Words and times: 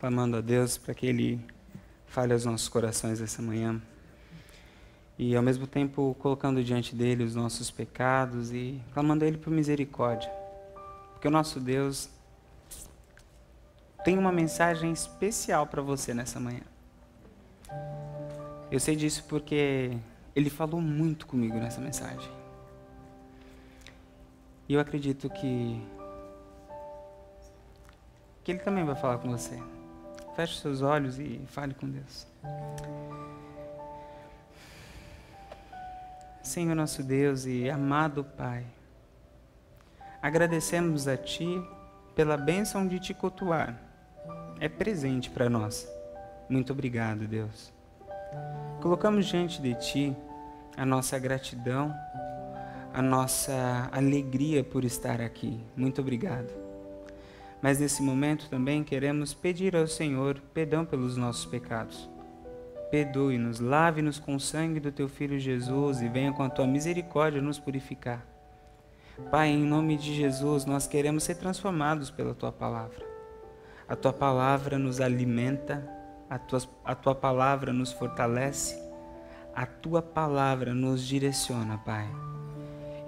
clamando 0.00 0.38
a 0.38 0.40
Deus 0.40 0.78
para 0.78 0.94
que 0.94 1.06
Ele 1.06 1.38
fale 2.06 2.32
aos 2.32 2.46
nossos 2.46 2.68
corações 2.68 3.20
essa 3.20 3.42
manhã. 3.42 3.80
E 5.18 5.36
ao 5.36 5.42
mesmo 5.42 5.66
tempo 5.66 6.16
colocando 6.18 6.64
diante 6.64 6.96
dele 6.96 7.22
os 7.22 7.34
nossos 7.34 7.70
pecados 7.70 8.50
e 8.50 8.80
clamando 8.94 9.24
a 9.24 9.28
Ele 9.28 9.36
por 9.36 9.50
misericórdia. 9.50 10.32
Porque 11.12 11.28
o 11.28 11.30
nosso 11.30 11.60
Deus 11.60 12.08
tem 14.02 14.16
uma 14.16 14.32
mensagem 14.32 14.90
especial 14.90 15.66
para 15.66 15.82
você 15.82 16.14
nessa 16.14 16.40
manhã. 16.40 16.62
Eu 18.70 18.80
sei 18.80 18.96
disso 18.96 19.22
porque 19.28 19.98
Ele 20.34 20.48
falou 20.48 20.80
muito 20.80 21.26
comigo 21.26 21.58
nessa 21.58 21.82
mensagem. 21.82 22.32
E 24.66 24.72
eu 24.72 24.80
acredito 24.80 25.28
que 25.28 25.78
que 28.42 28.52
Ele 28.52 28.60
também 28.60 28.84
vai 28.84 28.96
falar 28.96 29.18
com 29.18 29.30
você. 29.30 29.60
Feche 30.40 30.58
seus 30.58 30.80
olhos 30.80 31.18
e 31.18 31.38
fale 31.48 31.74
com 31.74 31.86
Deus. 31.86 32.26
Senhor 36.42 36.74
nosso 36.74 37.02
Deus 37.02 37.44
e 37.44 37.68
amado 37.68 38.24
Pai, 38.24 38.64
agradecemos 40.22 41.06
a 41.06 41.14
Ti 41.14 41.62
pela 42.14 42.38
bênção 42.38 42.88
de 42.88 42.98
te 42.98 43.12
cultuar. 43.12 43.78
É 44.58 44.66
presente 44.66 45.28
para 45.28 45.50
nós. 45.50 45.86
Muito 46.48 46.72
obrigado, 46.72 47.26
Deus. 47.26 47.70
Colocamos 48.80 49.26
diante 49.26 49.60
de 49.60 49.74
Ti 49.74 50.16
a 50.74 50.86
nossa 50.86 51.18
gratidão, 51.18 51.94
a 52.94 53.02
nossa 53.02 53.90
alegria 53.92 54.64
por 54.64 54.86
estar 54.86 55.20
aqui. 55.20 55.60
Muito 55.76 56.00
obrigado. 56.00 56.69
Mas 57.62 57.78
nesse 57.78 58.02
momento 58.02 58.48
também 58.48 58.82
queremos 58.82 59.34
pedir 59.34 59.76
ao 59.76 59.86
Senhor 59.86 60.40
perdão 60.54 60.84
pelos 60.84 61.16
nossos 61.16 61.44
pecados. 61.44 62.08
Perdoe-nos, 62.90 63.60
lave-nos 63.60 64.18
com 64.18 64.34
o 64.34 64.40
sangue 64.40 64.80
do 64.80 64.90
teu 64.90 65.08
filho 65.08 65.38
Jesus 65.38 66.00
e 66.00 66.08
venha 66.08 66.32
com 66.32 66.42
a 66.42 66.50
tua 66.50 66.66
misericórdia 66.66 67.40
nos 67.40 67.58
purificar. 67.58 68.26
Pai, 69.30 69.48
em 69.48 69.64
nome 69.64 69.96
de 69.96 70.14
Jesus, 70.14 70.64
nós 70.64 70.86
queremos 70.86 71.22
ser 71.22 71.36
transformados 71.36 72.10
pela 72.10 72.34
tua 72.34 72.50
palavra. 72.50 73.04
A 73.86 73.94
tua 73.94 74.12
palavra 74.12 74.78
nos 74.78 75.00
alimenta, 75.00 75.88
a 76.28 76.38
tua, 76.38 76.60
a 76.84 76.94
tua 76.94 77.14
palavra 77.14 77.72
nos 77.72 77.92
fortalece, 77.92 78.80
a 79.54 79.66
tua 79.66 80.00
palavra 80.00 80.72
nos 80.72 81.06
direciona, 81.06 81.78
Pai. 81.78 82.29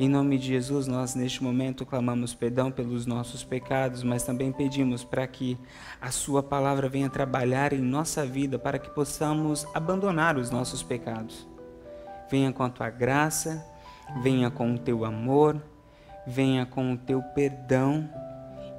Em 0.03 0.09
nome 0.09 0.37
de 0.37 0.49
Jesus, 0.49 0.89
nós 0.89 1.15
neste 1.15 1.45
momento 1.45 1.87
clamamos 1.87 2.35
perdão 2.35 2.73
pelos 2.73 3.07
nossos 3.07 3.45
pecados, 3.45 4.03
mas 4.03 4.25
também 4.25 4.51
pedimos 4.51 5.05
para 5.05 5.25
que 5.29 5.57
a 6.01 6.11
Sua 6.11 6.43
palavra 6.43 6.89
venha 6.89 7.09
trabalhar 7.09 7.73
em 7.73 7.81
nossa 7.81 8.27
vida 8.27 8.59
para 8.59 8.81
que 8.81 8.91
possamos 8.91 9.65
abandonar 9.73 10.37
os 10.37 10.51
nossos 10.51 10.83
pecados. 10.83 11.47
Venha 12.29 12.53
com 12.53 12.65
a 12.65 12.69
Tua 12.69 12.91
graça, 12.91 13.65
venha 14.25 14.51
com 14.51 14.75
o 14.75 14.79
Teu 14.81 15.05
amor, 15.05 15.63
venha 16.27 16.67
com 16.67 16.95
o 16.95 16.99
Teu 16.99 17.23
perdão 17.23 18.11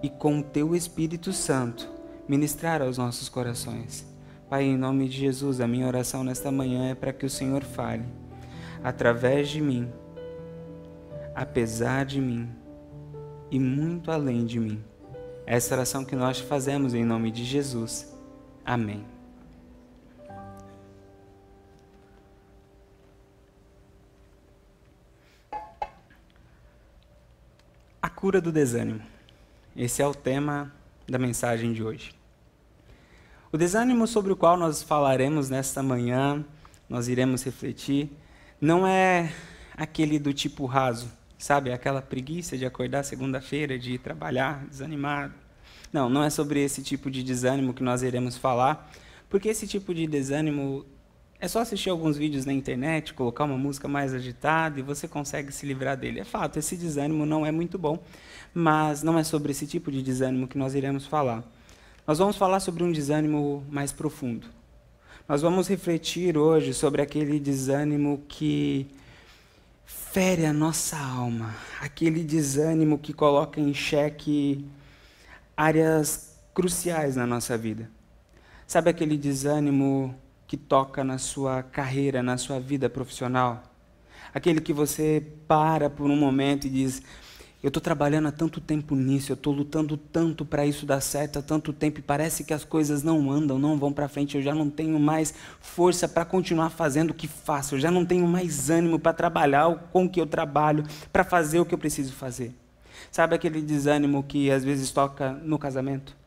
e 0.04 0.10
com 0.10 0.40
o 0.40 0.44
Teu 0.44 0.76
Espírito 0.76 1.32
Santo 1.32 1.90
ministrar 2.28 2.82
aos 2.82 2.98
nossos 2.98 3.30
corações. 3.30 4.06
Pai, 4.50 4.64
em 4.64 4.78
nome 4.78 5.08
de 5.08 5.20
Jesus, 5.20 5.62
a 5.62 5.68
minha 5.70 5.88
oração 5.88 6.22
nesta 6.22 6.52
manhã 6.52 6.90
é 6.90 6.96
para 6.96 7.14
que 7.14 7.26
o 7.26 7.30
Senhor 7.30 7.64
fale 7.64 8.04
através 8.84 9.48
de 9.48 9.62
mim 9.62 9.90
apesar 11.36 12.06
de 12.06 12.20
mim 12.20 12.50
e 13.50 13.60
muito 13.60 14.12
além 14.12 14.46
de 14.46 14.60
mim. 14.60 14.84
Essa 15.46 15.76
oração 15.76 16.06
que 16.06 16.16
nós 16.16 16.40
fazemos 16.40 16.94
em 16.94 17.04
nome 17.04 17.32
de 17.32 17.44
Jesus. 17.44 18.14
Amém. 18.66 19.06
A 28.02 28.10
cura 28.10 28.40
do 28.40 28.52
desânimo. 28.52 29.02
Esse 29.76 30.02
é 30.02 30.08
o 30.08 30.14
tema 30.14 30.72
da 31.08 31.18
mensagem 31.18 31.74
de 31.74 31.84
hoje. 31.84 32.14
O 33.52 33.58
desânimo 33.58 34.08
sobre 34.08 34.32
o 34.32 34.36
qual 34.36 34.58
nós 34.58 34.82
falaremos 34.82 35.50
nesta 35.50 35.84
manhã, 35.84 36.44
nós 36.90 37.08
iremos 37.08 37.44
refletir, 37.44 38.10
não 38.60 38.88
é 38.88 39.32
aquele 39.76 40.18
do 40.18 40.34
tipo 40.34 40.66
raso, 40.66 41.12
Sabe, 41.44 41.74
aquela 41.74 42.02
preguiça 42.02 42.58
de 42.58 42.66
acordar 42.66 43.04
segunda-feira, 43.04 43.78
de 43.78 43.96
ir 43.96 43.98
trabalhar 43.98 44.66
desanimado. 44.66 45.34
Não, 45.92 46.10
não 46.10 46.24
é 46.24 46.30
sobre 46.30 46.64
esse 46.64 46.82
tipo 46.82 47.12
de 47.12 47.22
desânimo 47.22 47.74
que 47.74 47.84
nós 47.84 48.02
iremos 48.02 48.38
falar, 48.38 48.90
porque 49.30 49.50
esse 49.50 49.68
tipo 49.68 49.94
de 49.94 50.08
desânimo 50.08 50.86
é 51.42 51.48
só 51.50 51.60
assistir 51.60 51.90
alguns 51.90 52.16
vídeos 52.16 52.46
na 52.46 52.54
internet, 52.54 53.14
colocar 53.14 53.44
uma 53.44 53.58
música 53.58 53.90
mais 53.90 54.14
agitada 54.14 54.80
e 54.80 54.84
você 54.84 55.06
consegue 55.06 55.52
se 55.52 55.66
livrar 55.66 55.98
dele. 55.98 56.22
É 56.22 56.24
fato, 56.24 56.60
esse 56.60 56.78
desânimo 56.78 57.26
não 57.26 57.46
é 57.46 57.52
muito 57.52 57.78
bom, 57.78 58.02
mas 58.54 59.04
não 59.04 59.20
é 59.20 59.24
sobre 59.26 59.52
esse 59.52 59.68
tipo 59.68 59.92
de 59.92 60.02
desânimo 60.02 60.48
que 60.48 60.58
nós 60.58 60.74
iremos 60.74 61.06
falar. 61.06 61.44
Nós 62.08 62.20
vamos 62.20 62.38
falar 62.38 62.62
sobre 62.62 62.86
um 62.86 62.92
desânimo 62.94 63.66
mais 63.70 63.92
profundo. 63.92 64.48
Nós 65.28 65.42
vamos 65.42 65.68
refletir 65.68 66.38
hoje 66.38 66.74
sobre 66.74 67.02
aquele 67.02 67.38
desânimo 67.38 68.24
que 68.30 68.88
fere 70.14 70.46
a 70.46 70.54
nossa 70.54 70.96
alma, 70.96 71.56
aquele 71.82 72.24
desânimo 72.24 73.00
que 73.00 73.12
coloca 73.12 73.60
em 73.60 73.74
xeque 73.74 74.64
áreas 75.58 76.40
cruciais 76.54 77.16
na 77.16 77.26
nossa 77.26 77.58
vida. 77.58 77.90
Sabe 78.68 78.92
aquele 78.92 79.18
desânimo 79.18 80.14
que 80.46 80.56
toca 80.56 81.04
na 81.04 81.18
sua 81.18 81.64
carreira, 81.64 82.22
na 82.22 82.38
sua 82.38 82.60
vida 82.60 82.88
profissional? 82.88 83.64
Aquele 84.32 84.62
que 84.62 84.72
você 84.72 85.26
para 85.48 85.90
por 85.90 86.08
um 86.12 86.16
momento 86.16 86.68
e 86.68 86.70
diz: 86.70 87.02
eu 87.64 87.70
estou 87.70 87.80
trabalhando 87.80 88.28
há 88.28 88.32
tanto 88.32 88.60
tempo 88.60 88.94
nisso, 88.94 89.32
eu 89.32 89.36
estou 89.36 89.54
lutando 89.54 89.96
tanto 89.96 90.44
para 90.44 90.66
isso 90.66 90.86
dar 90.86 91.00
certo 91.00 91.40
há 91.40 91.42
tanto 91.42 91.72
tempo 91.72 92.00
e 92.00 92.02
parece 92.02 92.44
que 92.44 92.54
as 92.54 92.66
coisas 92.66 93.04
não 93.04 93.32
andam, 93.32 93.58
não 93.58 93.80
vão 93.80 93.94
para 93.94 94.10
frente. 94.10 94.36
Eu 94.36 94.44
já 94.44 94.54
não 94.54 94.70
tenho 94.70 95.00
mais 95.00 95.34
força 95.62 96.06
para 96.06 96.26
continuar 96.26 96.70
fazendo 96.72 97.12
o 97.12 97.14
que 97.14 97.26
faço, 97.26 97.76
eu 97.76 97.80
já 97.80 97.90
não 97.90 98.06
tenho 98.06 98.28
mais 98.28 98.70
ânimo 98.70 99.00
para 99.00 99.14
trabalhar 99.14 99.74
com 99.94 100.04
o 100.04 100.10
que 100.10 100.20
eu 100.20 100.28
trabalho, 100.28 100.84
para 101.12 101.24
fazer 101.24 101.62
o 101.62 101.66
que 101.66 101.74
eu 101.74 101.80
preciso 101.80 102.12
fazer. 102.12 102.54
Sabe 103.10 103.34
aquele 103.34 103.62
desânimo 103.62 104.22
que 104.24 104.52
às 104.52 104.66
vezes 104.66 104.92
toca 104.92 105.32
no 105.32 105.58
casamento? 105.58 106.18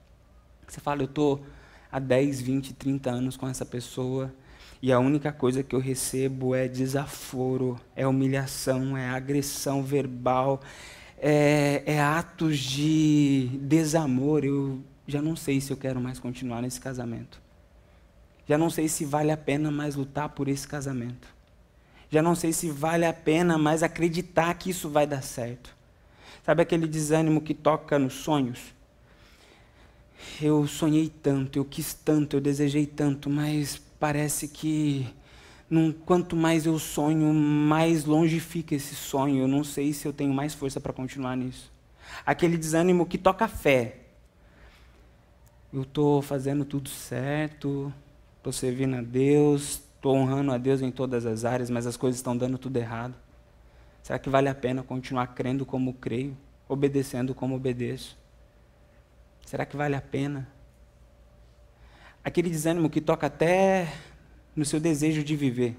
Você 0.67 0.81
fala, 0.81 1.03
eu 1.03 1.07
estou 1.07 1.45
há 1.93 1.99
10, 1.99 2.41
20, 2.41 2.73
30 2.73 3.11
anos 3.11 3.37
com 3.37 3.47
essa 3.47 3.67
pessoa 3.67 4.33
e 4.81 4.91
a 4.91 4.99
única 4.99 5.31
coisa 5.33 5.63
que 5.63 5.75
eu 5.75 5.81
recebo 5.81 6.55
é 6.55 6.67
desaforo, 6.67 7.79
é 7.95 8.07
humilhação, 8.07 8.97
é 8.97 9.11
agressão 9.11 9.83
verbal, 9.83 10.63
é, 11.19 11.83
é 11.87 12.01
atos 12.01 12.59
de 12.59 13.49
desamor, 13.61 14.45
eu 14.45 14.83
já 15.07 15.23
não 15.23 15.37
sei 15.37 15.61
se 15.61 15.73
eu 15.73 15.77
quero 15.77 16.01
mais 16.01 16.19
continuar 16.19 16.63
nesse 16.63 16.81
casamento. 16.81 17.41
Já 18.47 18.57
não 18.57 18.71
sei 18.71 18.89
se 18.89 19.05
vale 19.05 19.31
a 19.31 19.37
pena 19.37 19.71
mais 19.71 19.97
lutar 19.97 20.29
por 20.31 20.49
esse 20.49 20.67
casamento. 20.67 21.29
Já 22.11 22.23
não 22.23 22.35
sei 22.35 22.53
se 22.53 22.71
vale 22.71 23.05
a 23.05 23.13
pena 23.13 23.59
mais 23.59 23.83
acreditar 23.83 24.55
que 24.55 24.71
isso 24.71 24.89
vai 24.89 25.07
dar 25.07 25.23
certo. 25.23 25.75
Sabe 26.45 26.63
aquele 26.63 26.87
desânimo 26.87 27.41
que 27.41 27.53
toca 27.53 27.99
nos 27.99 28.15
sonhos? 28.15 28.75
Eu 30.41 30.67
sonhei 30.67 31.09
tanto, 31.09 31.59
eu 31.59 31.65
quis 31.65 31.93
tanto, 31.93 32.37
eu 32.37 32.41
desejei 32.41 32.87
tanto, 32.87 33.29
mas 33.29 33.81
parece 33.99 34.47
que 34.47 35.07
num, 35.69 35.93
quanto 35.93 36.37
mais 36.37 36.67
eu 36.67 36.79
sonho, 36.79 37.33
mais 37.33 38.05
longe 38.05 38.39
fica 38.41 38.75
esse 38.75 38.95
sonho. 38.95 39.43
Eu 39.43 39.49
não 39.49 39.65
sei 39.65 39.93
se 39.93 40.07
eu 40.07 40.13
tenho 40.13 40.33
mais 40.33 40.55
força 40.55 40.81
para 40.81 40.93
continuar 40.93 41.37
nisso. 41.37 41.73
Aquele 42.25 42.57
desânimo 42.57 43.07
que 43.07 43.19
toca 43.19 43.49
fé. 43.49 43.99
Eu 45.73 45.83
estou 45.83 46.23
fazendo 46.23 46.65
tudo 46.65 46.89
certo, 46.89 47.93
estou 48.39 48.53
servindo 48.53 48.97
a 48.97 49.03
Deus, 49.03 49.83
estou 49.97 50.15
honrando 50.17 50.53
a 50.53 50.59
Deus 50.59 50.81
em 50.81 50.91
todas 50.91 51.27
as 51.27 51.45
áreas, 51.45 51.69
mas 51.69 51.87
as 51.87 51.97
coisas 51.97 52.19
estão 52.19 52.37
dando 52.37 52.57
tudo 52.57 52.77
errado. 52.77 53.15
Será 54.03 54.19
que 54.19 54.31
vale 54.31 54.49
a 54.49 54.55
pena 54.55 54.85
continuar 54.85 55.27
crendo 55.35 55.67
como 55.67 55.93
creio, 55.93 56.37
obedecendo 56.69 57.35
como 57.35 57.57
obedeço? 57.57 58.17
Será 59.45 59.67
que 59.67 59.77
vale 59.77 59.97
a 59.97 60.01
pena? 60.01 60.49
Aquele 62.23 62.49
desânimo 62.49 62.89
que 62.89 63.01
toca 63.01 63.27
até 63.27 63.93
no 64.57 64.65
seu 64.65 64.81
desejo 64.81 65.23
de 65.23 65.37
viver. 65.37 65.77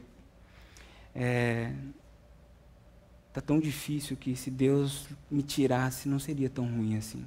É, 1.16 1.74
tá 3.34 3.42
tão 3.42 3.60
difícil 3.60 4.16
que 4.16 4.36
se 4.36 4.52
Deus 4.52 5.08
me 5.30 5.42
tirasse 5.42 6.08
não 6.08 6.20
seria 6.20 6.50
tão 6.50 6.66
ruim 6.66 6.96
assim. 6.96 7.26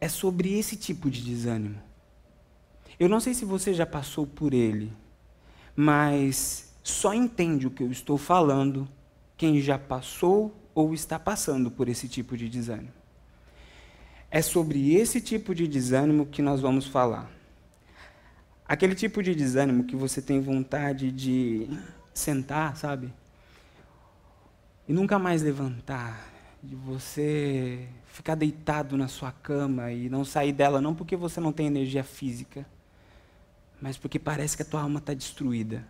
É 0.00 0.08
sobre 0.08 0.58
esse 0.58 0.76
tipo 0.76 1.10
de 1.10 1.22
desânimo. 1.22 1.78
Eu 2.98 3.08
não 3.08 3.20
sei 3.20 3.34
se 3.34 3.44
você 3.44 3.74
já 3.74 3.84
passou 3.84 4.26
por 4.26 4.54
ele, 4.54 4.92
mas 5.76 6.74
só 6.82 7.12
entende 7.12 7.66
o 7.66 7.70
que 7.70 7.82
eu 7.82 7.90
estou 7.90 8.16
falando 8.16 8.88
quem 9.36 9.60
já 9.60 9.78
passou 9.78 10.54
ou 10.74 10.94
está 10.94 11.18
passando 11.18 11.70
por 11.70 11.88
esse 11.88 12.08
tipo 12.08 12.36
de 12.36 12.48
desânimo. 12.48 12.92
É 14.30 14.40
sobre 14.40 14.94
esse 14.94 15.20
tipo 15.20 15.54
de 15.54 15.66
desânimo 15.66 16.26
que 16.26 16.40
nós 16.40 16.60
vamos 16.60 16.86
falar. 16.86 17.30
Aquele 18.70 18.94
tipo 18.94 19.20
de 19.20 19.34
desânimo 19.34 19.82
que 19.82 19.96
você 19.96 20.22
tem 20.22 20.40
vontade 20.40 21.10
de 21.10 21.68
sentar, 22.14 22.76
sabe? 22.76 23.12
E 24.86 24.92
nunca 24.92 25.18
mais 25.18 25.42
levantar. 25.42 26.30
De 26.62 26.76
você 26.76 27.88
ficar 28.06 28.36
deitado 28.36 28.96
na 28.96 29.08
sua 29.08 29.32
cama 29.32 29.90
e 29.90 30.08
não 30.08 30.24
sair 30.24 30.52
dela, 30.52 30.80
não 30.80 30.94
porque 30.94 31.16
você 31.16 31.40
não 31.40 31.50
tem 31.52 31.66
energia 31.66 32.04
física, 32.04 32.64
mas 33.82 33.96
porque 33.96 34.20
parece 34.20 34.56
que 34.56 34.62
a 34.62 34.66
tua 34.66 34.82
alma 34.82 35.00
está 35.00 35.14
destruída. 35.14 35.84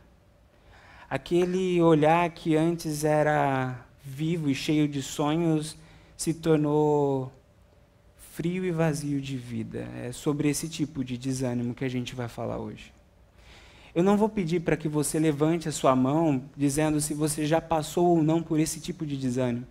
Aquele 1.10 1.82
olhar 1.82 2.30
que 2.30 2.56
antes 2.56 3.04
era 3.04 3.84
vivo 4.02 4.48
e 4.48 4.54
cheio 4.54 4.88
de 4.88 5.02
sonhos 5.02 5.76
se 6.16 6.32
tornou 6.32 7.30
frio 8.30 8.64
e 8.64 8.70
vazio 8.70 9.20
de 9.20 9.36
vida. 9.36 9.86
É 10.04 10.12
sobre 10.12 10.48
esse 10.48 10.68
tipo 10.68 11.04
de 11.04 11.18
desânimo 11.18 11.74
que 11.74 11.84
a 11.84 11.88
gente 11.88 12.14
vai 12.14 12.28
falar 12.28 12.58
hoje. 12.58 12.92
Eu 13.94 14.04
não 14.04 14.16
vou 14.16 14.28
pedir 14.28 14.60
para 14.60 14.76
que 14.76 14.88
você 14.88 15.18
levante 15.18 15.68
a 15.68 15.72
sua 15.72 15.96
mão 15.96 16.44
dizendo 16.56 17.00
se 17.00 17.12
você 17.12 17.44
já 17.44 17.60
passou 17.60 18.06
ou 18.06 18.22
não 18.22 18.40
por 18.40 18.60
esse 18.60 18.80
tipo 18.80 19.04
de 19.04 19.16
desânimo. 19.16 19.66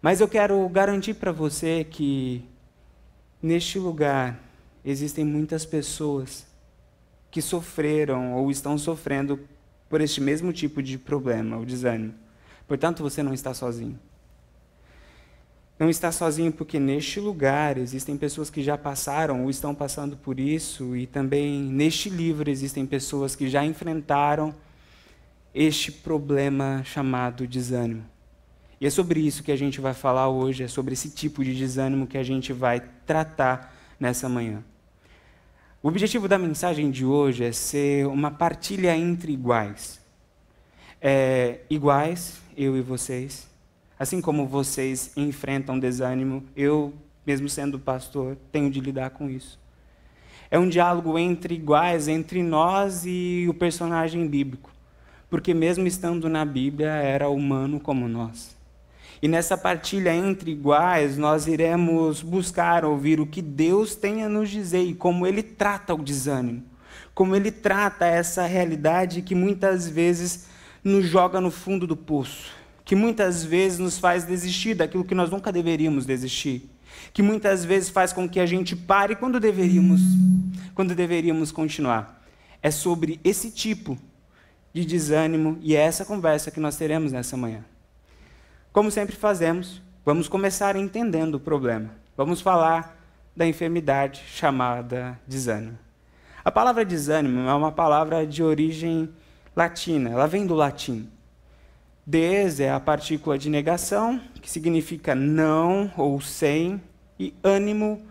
Mas 0.00 0.20
eu 0.20 0.28
quero 0.28 0.66
garantir 0.68 1.14
para 1.14 1.32
você 1.32 1.84
que 1.84 2.42
neste 3.42 3.78
lugar 3.78 4.40
existem 4.84 5.24
muitas 5.24 5.66
pessoas 5.66 6.46
que 7.30 7.42
sofreram 7.42 8.34
ou 8.34 8.50
estão 8.50 8.78
sofrendo 8.78 9.38
por 9.88 10.00
este 10.00 10.20
mesmo 10.20 10.52
tipo 10.52 10.82
de 10.82 10.96
problema, 10.96 11.58
o 11.58 11.66
desânimo. 11.66 12.14
Portanto, 12.66 13.02
você 13.02 13.22
não 13.22 13.34
está 13.34 13.52
sozinho. 13.52 13.98
Não 15.76 15.90
está 15.90 16.12
sozinho 16.12 16.52
porque 16.52 16.78
neste 16.78 17.18
lugar 17.18 17.76
existem 17.78 18.16
pessoas 18.16 18.48
que 18.48 18.62
já 18.62 18.78
passaram 18.78 19.42
ou 19.42 19.50
estão 19.50 19.74
passando 19.74 20.16
por 20.16 20.38
isso, 20.38 20.94
e 20.94 21.04
também 21.04 21.60
neste 21.62 22.08
livro 22.08 22.48
existem 22.48 22.86
pessoas 22.86 23.34
que 23.34 23.48
já 23.48 23.64
enfrentaram 23.64 24.54
este 25.52 25.90
problema 25.90 26.82
chamado 26.84 27.46
desânimo. 27.46 28.04
E 28.80 28.86
é 28.86 28.90
sobre 28.90 29.18
isso 29.18 29.42
que 29.42 29.50
a 29.50 29.56
gente 29.56 29.80
vai 29.80 29.94
falar 29.94 30.28
hoje, 30.28 30.62
é 30.62 30.68
sobre 30.68 30.92
esse 30.92 31.10
tipo 31.10 31.42
de 31.42 31.52
desânimo 31.54 32.06
que 32.06 32.18
a 32.18 32.22
gente 32.22 32.52
vai 32.52 32.80
tratar 33.04 33.74
nessa 33.98 34.28
manhã. 34.28 34.62
O 35.82 35.88
objetivo 35.88 36.28
da 36.28 36.38
mensagem 36.38 36.88
de 36.90 37.04
hoje 37.04 37.44
é 37.44 37.52
ser 37.52 38.06
uma 38.06 38.30
partilha 38.30 38.96
entre 38.96 39.32
iguais. 39.32 40.00
É, 41.00 41.60
iguais, 41.68 42.40
eu 42.56 42.76
e 42.76 42.80
vocês 42.80 43.53
Assim 43.98 44.20
como 44.20 44.46
vocês 44.46 45.12
enfrentam 45.16 45.78
desânimo, 45.78 46.42
eu, 46.56 46.92
mesmo 47.24 47.48
sendo 47.48 47.78
pastor, 47.78 48.36
tenho 48.50 48.68
de 48.68 48.80
lidar 48.80 49.10
com 49.10 49.30
isso. 49.30 49.58
É 50.50 50.58
um 50.58 50.68
diálogo 50.68 51.16
entre 51.16 51.54
iguais, 51.54 52.08
entre 52.08 52.42
nós 52.42 53.04
e 53.06 53.46
o 53.48 53.54
personagem 53.54 54.26
bíblico. 54.26 54.70
Porque, 55.30 55.54
mesmo 55.54 55.86
estando 55.86 56.28
na 56.28 56.44
Bíblia, 56.44 56.90
era 56.90 57.28
humano 57.28 57.78
como 57.78 58.08
nós. 58.08 58.56
E 59.22 59.28
nessa 59.28 59.56
partilha 59.56 60.14
entre 60.14 60.50
iguais, 60.50 61.16
nós 61.16 61.46
iremos 61.46 62.20
buscar 62.20 62.84
ouvir 62.84 63.20
o 63.20 63.26
que 63.26 63.40
Deus 63.40 63.94
tem 63.94 64.24
a 64.24 64.28
nos 64.28 64.50
dizer 64.50 64.82
e 64.82 64.92
como 64.92 65.24
Ele 65.24 65.42
trata 65.42 65.94
o 65.94 66.02
desânimo. 66.02 66.64
Como 67.14 67.34
Ele 67.34 67.52
trata 67.52 68.06
essa 68.06 68.44
realidade 68.44 69.22
que 69.22 69.36
muitas 69.36 69.88
vezes 69.88 70.46
nos 70.82 71.06
joga 71.06 71.40
no 71.40 71.50
fundo 71.50 71.86
do 71.86 71.96
poço 71.96 72.63
que 72.84 72.94
muitas 72.94 73.44
vezes 73.44 73.78
nos 73.78 73.98
faz 73.98 74.24
desistir 74.24 74.74
daquilo 74.74 75.04
que 75.04 75.14
nós 75.14 75.30
nunca 75.30 75.50
deveríamos 75.50 76.04
desistir, 76.04 76.68
que 77.12 77.22
muitas 77.22 77.64
vezes 77.64 77.88
faz 77.88 78.12
com 78.12 78.28
que 78.28 78.38
a 78.38 78.46
gente 78.46 78.76
pare 78.76 79.16
quando 79.16 79.40
deveríamos, 79.40 80.00
quando 80.74 80.94
deveríamos 80.94 81.50
continuar. 81.50 82.22
É 82.62 82.70
sobre 82.70 83.20
esse 83.24 83.50
tipo 83.50 83.98
de 84.72 84.84
desânimo 84.84 85.58
e 85.60 85.74
é 85.74 85.80
essa 85.80 86.04
conversa 86.04 86.50
que 86.50 86.60
nós 86.60 86.76
teremos 86.76 87.12
nessa 87.12 87.36
manhã. 87.36 87.64
Como 88.72 88.90
sempre 88.90 89.14
fazemos, 89.14 89.80
vamos 90.04 90.28
começar 90.28 90.76
entendendo 90.76 91.36
o 91.36 91.40
problema. 91.40 91.90
Vamos 92.16 92.40
falar 92.40 93.00
da 93.36 93.46
enfermidade 93.46 94.22
chamada 94.26 95.18
desânimo. 95.26 95.78
A 96.44 96.50
palavra 96.50 96.84
desânimo 96.84 97.48
é 97.48 97.54
uma 97.54 97.72
palavra 97.72 98.26
de 98.26 98.42
origem 98.42 99.08
latina, 99.56 100.10
ela 100.10 100.26
vem 100.26 100.46
do 100.46 100.54
latim. 100.54 101.08
Des 102.06 102.60
é 102.60 102.70
a 102.70 102.78
partícula 102.78 103.38
de 103.38 103.48
negação, 103.48 104.20
que 104.42 104.50
significa 104.50 105.14
não 105.14 105.90
ou 105.96 106.20
sem, 106.20 106.80
e 107.18 107.32
ânimo 107.42 108.02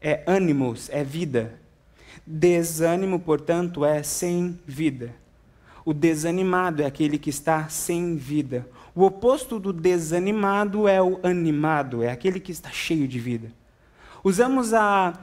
é 0.00 0.22
ânimos, 0.26 0.90
é 0.90 1.04
vida. 1.04 1.58
Desânimo, 2.26 3.20
portanto, 3.20 3.84
é 3.84 4.02
sem 4.02 4.58
vida. 4.66 5.14
O 5.84 5.92
desanimado 5.92 6.82
é 6.82 6.86
aquele 6.86 7.18
que 7.18 7.30
está 7.30 7.68
sem 7.68 8.16
vida. 8.16 8.66
O 8.94 9.04
oposto 9.04 9.58
do 9.58 9.72
desanimado 9.72 10.86
é 10.86 11.00
o 11.00 11.18
animado, 11.22 12.02
é 12.02 12.10
aquele 12.10 12.40
que 12.40 12.52
está 12.52 12.70
cheio 12.70 13.06
de 13.06 13.18
vida. 13.18 13.52
Usamos 14.22 14.72
a, 14.72 15.18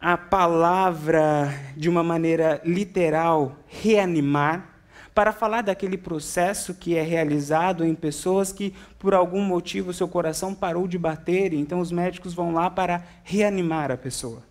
a 0.00 0.16
palavra 0.16 1.52
de 1.76 1.88
uma 1.88 2.02
maneira 2.02 2.60
literal, 2.64 3.56
reanimar, 3.66 4.77
para 5.18 5.32
falar 5.32 5.62
daquele 5.62 5.98
processo 5.98 6.72
que 6.72 6.94
é 6.94 7.02
realizado 7.02 7.84
em 7.84 7.92
pessoas 7.92 8.52
que, 8.52 8.72
por 9.00 9.12
algum 9.12 9.40
motivo, 9.42 9.92
seu 9.92 10.06
coração 10.06 10.54
parou 10.54 10.86
de 10.86 10.96
bater, 10.96 11.52
e 11.52 11.56
então 11.56 11.80
os 11.80 11.90
médicos 11.90 12.34
vão 12.34 12.52
lá 12.52 12.70
para 12.70 13.02
reanimar 13.24 13.90
a 13.90 13.96
pessoa. 13.96 14.44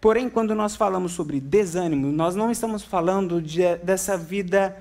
Porém, 0.00 0.28
quando 0.28 0.56
nós 0.56 0.74
falamos 0.74 1.12
sobre 1.12 1.38
desânimo, 1.38 2.10
nós 2.10 2.34
não 2.34 2.50
estamos 2.50 2.82
falando 2.82 3.40
de, 3.40 3.76
dessa 3.76 4.18
vida 4.18 4.76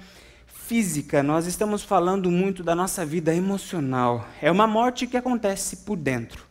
física, 0.48 1.22
nós 1.22 1.46
estamos 1.46 1.84
falando 1.84 2.32
muito 2.32 2.64
da 2.64 2.74
nossa 2.74 3.06
vida 3.06 3.32
emocional. 3.32 4.26
É 4.42 4.50
uma 4.50 4.66
morte 4.66 5.06
que 5.06 5.18
acontece 5.18 5.86
por 5.86 5.98
dentro. 5.98 6.46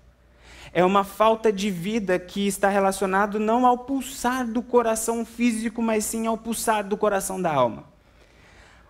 É 0.73 0.84
uma 0.84 1.02
falta 1.02 1.52
de 1.52 1.73
vida 1.73 2.20
que 2.20 2.46
está 2.46 2.69
relacionado 2.69 3.41
não 3.41 3.67
ao 3.67 3.79
pulsar 3.79 4.46
do 4.46 4.62
coração 4.62 5.26
físico, 5.26 5.82
mas 5.82 6.05
sim 6.05 6.29
ao 6.29 6.38
pulsar 6.38 6.84
do 6.84 6.96
coração 6.96 7.43
da 7.43 7.52
alma. 7.52 7.97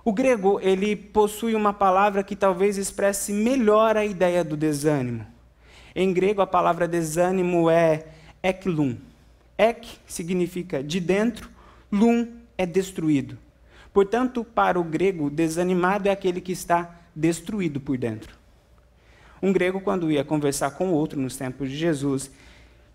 O 0.09 0.13
grego, 0.15 0.59
ele 0.63 0.97
possui 0.97 1.55
uma 1.55 1.71
palavra 1.71 2.23
que 2.23 2.35
talvez 2.35 2.79
expresse 2.79 3.31
melhor 3.31 3.95
a 3.95 4.07
ideia 4.07 4.43
do 4.43 4.57
desânimo. 4.57 5.27
Em 5.95 6.15
grego, 6.15 6.41
a 6.41 6.47
palavra 6.47 6.89
desânimo 6.89 7.69
é 7.69 8.07
eklum. 8.43 8.97
Ek 9.59 9.87
significa 10.07 10.83
de 10.83 10.99
dentro, 10.99 11.51
lum 11.93 12.27
é 12.57 12.65
destruído. 12.65 13.37
Portanto, 13.93 14.43
para 14.43 14.81
o 14.81 14.83
grego, 14.83 15.29
desanimado 15.29 16.09
é 16.09 16.11
aquele 16.11 16.41
que 16.41 16.53
está 16.53 17.03
destruído 17.15 17.79
por 17.79 17.99
dentro. 17.99 18.35
Um 19.43 19.53
grego, 19.53 19.79
quando 19.79 20.11
ia 20.11 20.25
conversar 20.25 20.71
com 20.71 20.91
outro 20.91 21.21
nos 21.21 21.37
tempos 21.37 21.69
de 21.69 21.77
Jesus, 21.77 22.31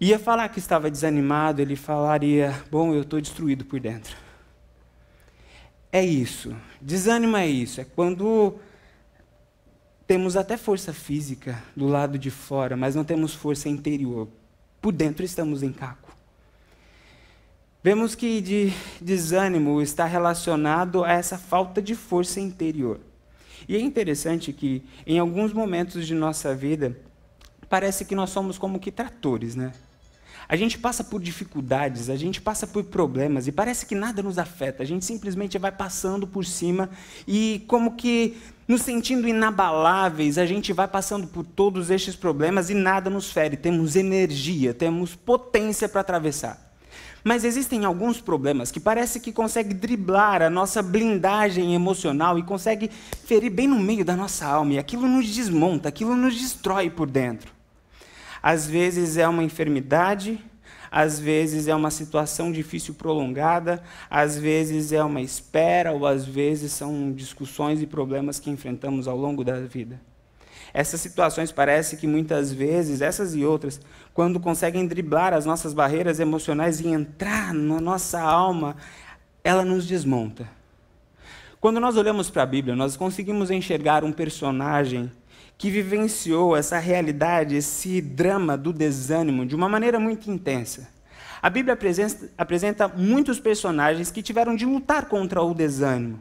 ia 0.01 0.17
falar 0.17 0.49
que 0.49 0.57
estava 0.57 0.89
desanimado, 0.89 1.61
ele 1.61 1.75
falaria: 1.75 2.59
Bom, 2.71 2.91
eu 2.91 3.03
estou 3.03 3.21
destruído 3.21 3.63
por 3.65 3.79
dentro 3.79 4.23
é 5.93 6.03
isso. 6.03 6.55
Desânimo 6.81 7.37
é 7.37 7.47
isso. 7.47 7.79
É 7.79 7.85
quando 7.85 8.55
temos 10.07 10.35
até 10.35 10.57
força 10.57 10.91
física 10.91 11.61
do 11.75 11.87
lado 11.87 12.17
de 12.17 12.31
fora, 12.31 12.75
mas 12.75 12.95
não 12.95 13.03
temos 13.03 13.35
força 13.35 13.69
interior. 13.69 14.27
Por 14.81 14.91
dentro 14.91 15.23
estamos 15.23 15.61
em 15.61 15.71
caco. 15.71 16.11
Vemos 17.83 18.15
que 18.15 18.41
de 18.41 18.73
desânimo 18.99 19.81
está 19.83 20.05
relacionado 20.05 21.03
a 21.03 21.11
essa 21.11 21.37
falta 21.37 21.79
de 21.79 21.93
força 21.93 22.39
interior. 22.39 22.99
E 23.67 23.75
é 23.75 23.79
interessante 23.79 24.51
que, 24.51 24.83
em 25.05 25.19
alguns 25.19 25.53
momentos 25.53 26.07
de 26.07 26.15
nossa 26.15 26.55
vida, 26.55 26.97
parece 27.69 28.03
que 28.03 28.15
nós 28.15 28.31
somos 28.31 28.57
como 28.57 28.79
que 28.79 28.91
tratores, 28.91 29.55
né? 29.55 29.73
A 30.47 30.55
gente 30.55 30.77
passa 30.77 31.03
por 31.03 31.21
dificuldades, 31.21 32.09
a 32.09 32.15
gente 32.15 32.41
passa 32.41 32.67
por 32.67 32.83
problemas 32.83 33.47
e 33.47 33.51
parece 33.51 33.85
que 33.85 33.95
nada 33.95 34.21
nos 34.21 34.37
afeta. 34.37 34.83
A 34.83 34.85
gente 34.85 35.05
simplesmente 35.05 35.57
vai 35.57 35.71
passando 35.71 36.27
por 36.27 36.45
cima 36.45 36.89
e, 37.27 37.63
como 37.67 37.95
que 37.95 38.37
nos 38.67 38.81
sentindo 38.81 39.27
inabaláveis, 39.27 40.37
a 40.37 40.45
gente 40.45 40.71
vai 40.73 40.87
passando 40.87 41.27
por 41.27 41.45
todos 41.45 41.89
estes 41.89 42.15
problemas 42.15 42.69
e 42.69 42.73
nada 42.73 43.09
nos 43.09 43.31
fere. 43.31 43.57
Temos 43.57 43.95
energia, 43.95 44.73
temos 44.73 45.15
potência 45.15 45.89
para 45.89 46.01
atravessar. 46.01 46.73
Mas 47.23 47.45
existem 47.45 47.85
alguns 47.85 48.19
problemas 48.19 48.69
que 48.69 48.81
parece 48.81 49.19
que 49.19 49.31
consegue 49.31 49.73
driblar 49.73 50.41
a 50.41 50.49
nossa 50.49 50.81
blindagem 50.81 51.73
emocional 51.73 52.37
e 52.37 52.43
consegue 52.43 52.91
ferir 53.25 53.49
bem 53.49 53.65
no 53.65 53.79
meio 53.79 54.03
da 54.03 54.15
nossa 54.15 54.45
alma. 54.45 54.73
E 54.73 54.79
aquilo 54.79 55.07
nos 55.07 55.33
desmonta, 55.33 55.87
aquilo 55.87 56.17
nos 56.17 56.35
destrói 56.35 56.89
por 56.89 57.09
dentro. 57.09 57.53
Às 58.43 58.67
vezes 58.67 59.15
é 59.15 59.25
uma 59.25 59.41
enfermidade, 59.41 60.37
às 60.91 61.17
vezes 61.17 61.69
é 61.69 61.73
uma 61.73 61.89
situação 61.89 62.51
difícil 62.51 62.93
prolongada, 62.93 63.81
às 64.09 64.37
vezes 64.37 64.91
é 64.91 65.01
uma 65.01 65.21
espera, 65.21 65.93
ou 65.93 66.05
às 66.05 66.25
vezes 66.25 66.73
são 66.73 67.13
discussões 67.13 67.81
e 67.81 67.87
problemas 67.87 68.39
que 68.39 68.49
enfrentamos 68.49 69.07
ao 69.07 69.17
longo 69.17 69.45
da 69.45 69.61
vida. 69.61 69.99
Essas 70.73 70.99
situações 70.99 71.51
parece 71.51 71.95
que 71.97 72.05
muitas 72.05 72.51
vezes, 72.51 73.01
essas 73.01 73.33
e 73.33 73.45
outras, 73.45 73.79
quando 74.13 74.39
conseguem 74.39 74.85
driblar 74.85 75.33
as 75.33 75.45
nossas 75.45 75.73
barreiras 75.73 76.19
emocionais 76.19 76.81
e 76.81 76.87
entrar 76.87 77.53
na 77.53 77.79
nossa 77.79 78.19
alma, 78.19 78.75
ela 79.43 79.63
nos 79.63 79.87
desmonta. 79.87 80.49
Quando 81.61 81.79
nós 81.79 81.95
olhamos 81.95 82.29
para 82.29 82.43
a 82.43 82.45
Bíblia, 82.45 82.75
nós 82.75 82.97
conseguimos 82.97 83.49
enxergar 83.49 84.03
um 84.03 84.11
personagem 84.11 85.09
que 85.57 85.69
vivenciou 85.69 86.55
essa 86.57 86.77
realidade, 86.77 87.55
esse 87.55 88.01
drama 88.01 88.57
do 88.57 88.73
desânimo 88.73 89.45
de 89.45 89.55
uma 89.55 89.69
maneira 89.69 89.99
muito 89.99 90.29
intensa. 90.29 90.89
A 91.41 91.49
Bíblia 91.49 91.77
apresenta, 92.37 92.87
muitos 92.87 93.39
personagens 93.39 94.09
que 94.09 94.23
tiveram 94.23 94.55
de 94.55 94.65
lutar 94.65 95.05
contra 95.05 95.41
o 95.41 95.53
desânimo. 95.53 96.19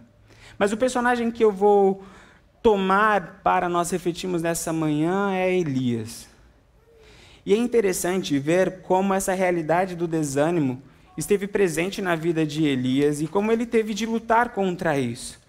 Mas 0.59 0.73
o 0.73 0.77
personagem 0.77 1.31
que 1.31 1.45
eu 1.45 1.53
vou 1.53 2.05
tomar 2.63 3.41
para 3.43 3.69
nós 3.69 3.91
refletirmos 3.91 4.43
nessa 4.43 4.73
manhã 4.73 5.33
é 5.33 5.57
Elias. 5.57 6.29
E 7.45 7.53
é 7.53 7.57
interessante 7.57 8.39
ver 8.39 8.83
como 8.83 9.15
essa 9.15 9.33
realidade 9.33 9.97
do 9.97 10.07
desânimo 10.07 10.83
esteve 11.17 11.47
presente 11.47 12.01
na 12.01 12.15
vida 12.15 12.47
de 12.47 12.65
Elias 12.65 13.21
e 13.21 13.27
como 13.27 13.51
ele 13.51 13.67
teve 13.67 13.95
de 13.95 14.07
lutar 14.07 14.51
contra 14.51 14.99
isso. 14.99 15.41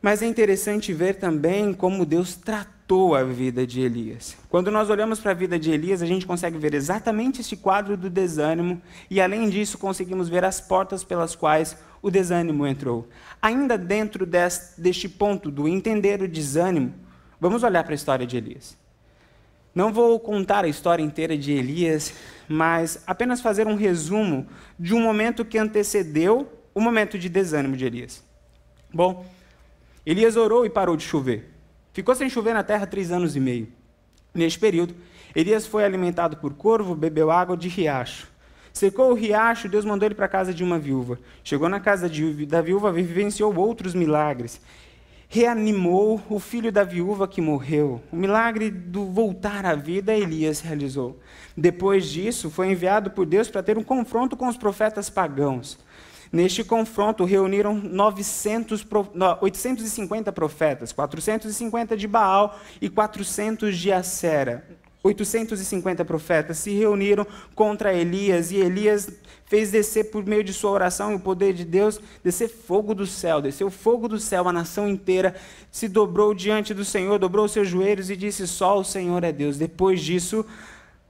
Mas 0.00 0.22
é 0.22 0.26
interessante 0.26 0.92
ver 0.92 1.16
também 1.16 1.74
como 1.74 2.06
Deus 2.06 2.34
tratou 2.34 2.79
a 2.90 3.22
vida 3.22 3.64
de 3.64 3.80
Elias. 3.80 4.36
Quando 4.48 4.68
nós 4.68 4.90
olhamos 4.90 5.20
para 5.20 5.30
a 5.30 5.34
vida 5.34 5.56
de 5.58 5.70
Elias, 5.70 6.02
a 6.02 6.06
gente 6.06 6.26
consegue 6.26 6.58
ver 6.58 6.74
exatamente 6.74 7.40
esse 7.40 7.56
quadro 7.56 7.96
do 7.96 8.10
desânimo 8.10 8.82
e, 9.08 9.20
além 9.20 9.48
disso, 9.48 9.78
conseguimos 9.78 10.28
ver 10.28 10.44
as 10.44 10.60
portas 10.60 11.04
pelas 11.04 11.36
quais 11.36 11.76
o 12.02 12.10
desânimo 12.10 12.66
entrou. 12.66 13.08
Ainda 13.40 13.78
dentro 13.78 14.26
deste 14.26 15.08
ponto 15.08 15.52
do 15.52 15.68
entender 15.68 16.20
o 16.20 16.26
desânimo, 16.26 16.92
vamos 17.40 17.62
olhar 17.62 17.84
para 17.84 17.92
a 17.92 17.94
história 17.94 18.26
de 18.26 18.36
Elias. 18.36 18.76
Não 19.72 19.92
vou 19.92 20.18
contar 20.18 20.64
a 20.64 20.68
história 20.68 21.02
inteira 21.02 21.38
de 21.38 21.52
Elias, 21.52 22.12
mas 22.48 23.04
apenas 23.06 23.40
fazer 23.40 23.68
um 23.68 23.76
resumo 23.76 24.48
de 24.76 24.94
um 24.94 25.00
momento 25.00 25.44
que 25.44 25.58
antecedeu 25.58 26.50
o 26.74 26.80
momento 26.80 27.16
de 27.16 27.28
desânimo 27.28 27.76
de 27.76 27.84
Elias. 27.84 28.24
Bom, 28.92 29.24
Elias 30.04 30.34
orou 30.34 30.66
e 30.66 30.70
parou 30.70 30.96
de 30.96 31.04
chover. 31.04 31.59
Ficou 31.92 32.14
sem 32.14 32.28
chover 32.30 32.54
na 32.54 32.62
terra 32.62 32.86
três 32.86 33.10
anos 33.10 33.34
e 33.34 33.40
meio. 33.40 33.68
Neste 34.32 34.58
período, 34.58 34.94
Elias 35.34 35.66
foi 35.66 35.84
alimentado 35.84 36.36
por 36.36 36.54
corvo, 36.54 36.94
bebeu 36.94 37.30
água 37.30 37.56
de 37.56 37.68
riacho. 37.68 38.28
Secou 38.72 39.10
o 39.10 39.14
riacho, 39.14 39.68
Deus 39.68 39.84
mandou 39.84 40.06
ele 40.06 40.14
para 40.14 40.26
a 40.26 40.28
casa 40.28 40.54
de 40.54 40.62
uma 40.62 40.78
viúva. 40.78 41.18
Chegou 41.42 41.68
na 41.68 41.80
casa 41.80 42.08
de, 42.08 42.46
da 42.46 42.60
viúva, 42.60 42.92
vivenciou 42.92 43.54
outros 43.56 43.94
milagres. 43.94 44.60
Reanimou 45.28 46.20
o 46.28 46.38
filho 46.38 46.72
da 46.72 46.82
viúva 46.82 47.26
que 47.26 47.40
morreu. 47.40 48.00
O 48.10 48.16
milagre 48.16 48.70
do 48.70 49.06
voltar 49.06 49.66
à 49.66 49.74
vida, 49.74 50.14
Elias 50.14 50.60
realizou. 50.60 51.20
Depois 51.56 52.06
disso, 52.06 52.50
foi 52.50 52.70
enviado 52.70 53.10
por 53.10 53.26
Deus 53.26 53.48
para 53.48 53.62
ter 53.62 53.78
um 53.78 53.82
confronto 53.82 54.36
com 54.36 54.48
os 54.48 54.56
profetas 54.56 55.10
pagãos. 55.10 55.78
Neste 56.32 56.62
confronto, 56.62 57.24
reuniram 57.24 57.74
900, 57.74 58.86
850 59.40 60.30
profetas, 60.32 60.92
450 60.92 61.96
de 61.96 62.06
Baal 62.06 62.58
e 62.80 62.88
400 62.88 63.76
de 63.76 63.92
Acera. 63.92 64.64
850 65.02 66.04
profetas 66.04 66.58
se 66.58 66.70
reuniram 66.72 67.26
contra 67.54 67.92
Elias 67.92 68.50
e 68.50 68.56
Elias 68.56 69.10
fez 69.46 69.70
descer 69.70 70.10
por 70.10 70.24
meio 70.24 70.44
de 70.44 70.52
sua 70.52 70.70
oração 70.70 71.10
e 71.10 71.14
o 71.14 71.20
poder 71.20 71.54
de 71.54 71.64
Deus, 71.64 71.98
descer 72.22 72.48
fogo 72.48 72.94
do 72.94 73.06
céu, 73.06 73.40
desceu 73.40 73.70
fogo 73.70 74.06
do 74.06 74.18
céu, 74.18 74.46
a 74.46 74.52
nação 74.52 74.86
inteira 74.86 75.34
se 75.72 75.88
dobrou 75.88 76.34
diante 76.34 76.74
do 76.74 76.84
Senhor, 76.84 77.18
dobrou 77.18 77.48
seus 77.48 77.66
joelhos 77.66 78.10
e 78.10 78.16
disse: 78.16 78.46
Só 78.46 78.78
o 78.78 78.84
Senhor 78.84 79.24
é 79.24 79.32
Deus. 79.32 79.56
Depois 79.56 80.00
disso, 80.02 80.44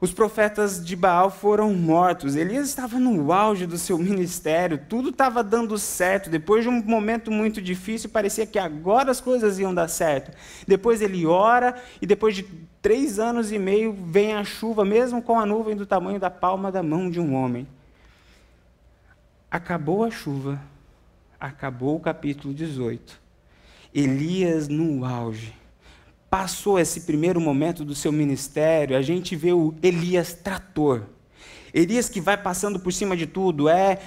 os 0.01 0.13
profetas 0.13 0.83
de 0.83 0.97
Baal 0.97 1.31
foram 1.31 1.75
mortos. 1.75 2.35
Elias 2.35 2.69
estava 2.69 2.99
no 2.99 3.33
auge 3.33 3.67
do 3.67 3.77
seu 3.77 3.99
ministério, 3.99 4.81
tudo 4.89 5.11
estava 5.11 5.45
dando 5.45 5.77
certo. 5.77 6.31
Depois 6.31 6.63
de 6.65 6.71
um 6.71 6.83
momento 6.83 7.31
muito 7.31 7.61
difícil, 7.61 8.09
parecia 8.09 8.47
que 8.47 8.59
agora 8.59 9.11
as 9.11 9.21
coisas 9.21 9.59
iam 9.59 9.75
dar 9.75 9.89
certo. 9.89 10.35
Depois 10.67 11.03
ele 11.03 11.27
ora, 11.27 11.75
e 12.01 12.07
depois 12.07 12.35
de 12.35 12.45
três 12.81 13.19
anos 13.19 13.53
e 13.53 13.59
meio 13.59 13.93
vem 13.93 14.33
a 14.33 14.43
chuva, 14.43 14.87
mesmo 14.87 15.21
com 15.21 15.39
a 15.39 15.45
nuvem 15.45 15.77
do 15.77 15.85
tamanho 15.85 16.19
da 16.19 16.31
palma 16.31 16.73
da 16.73 16.83
mão 16.83 17.11
de 17.11 17.21
um 17.21 17.35
homem. 17.35 17.69
Acabou 19.51 20.03
a 20.03 20.11
chuva, 20.11 20.59
acabou 21.39 21.97
o 21.97 22.01
capítulo 22.01 22.55
18. 22.55 23.21
Elias 23.93 24.67
no 24.67 25.05
auge 25.05 25.60
passou 26.31 26.79
esse 26.79 27.01
primeiro 27.01 27.41
momento 27.41 27.85
do 27.85 27.95
seu 27.95 28.13
ministério, 28.13 28.97
a 28.97 29.03
gente 29.03 29.35
vê 29.35 29.53
o 29.53 29.75
Elias 29.83 30.33
trator. 30.33 31.03
Elias 31.75 32.09
que 32.09 32.21
vai 32.21 32.37
passando 32.37 32.79
por 32.79 32.93
cima 32.93 33.17
de 33.17 33.27
tudo, 33.27 33.69
é 33.69 33.99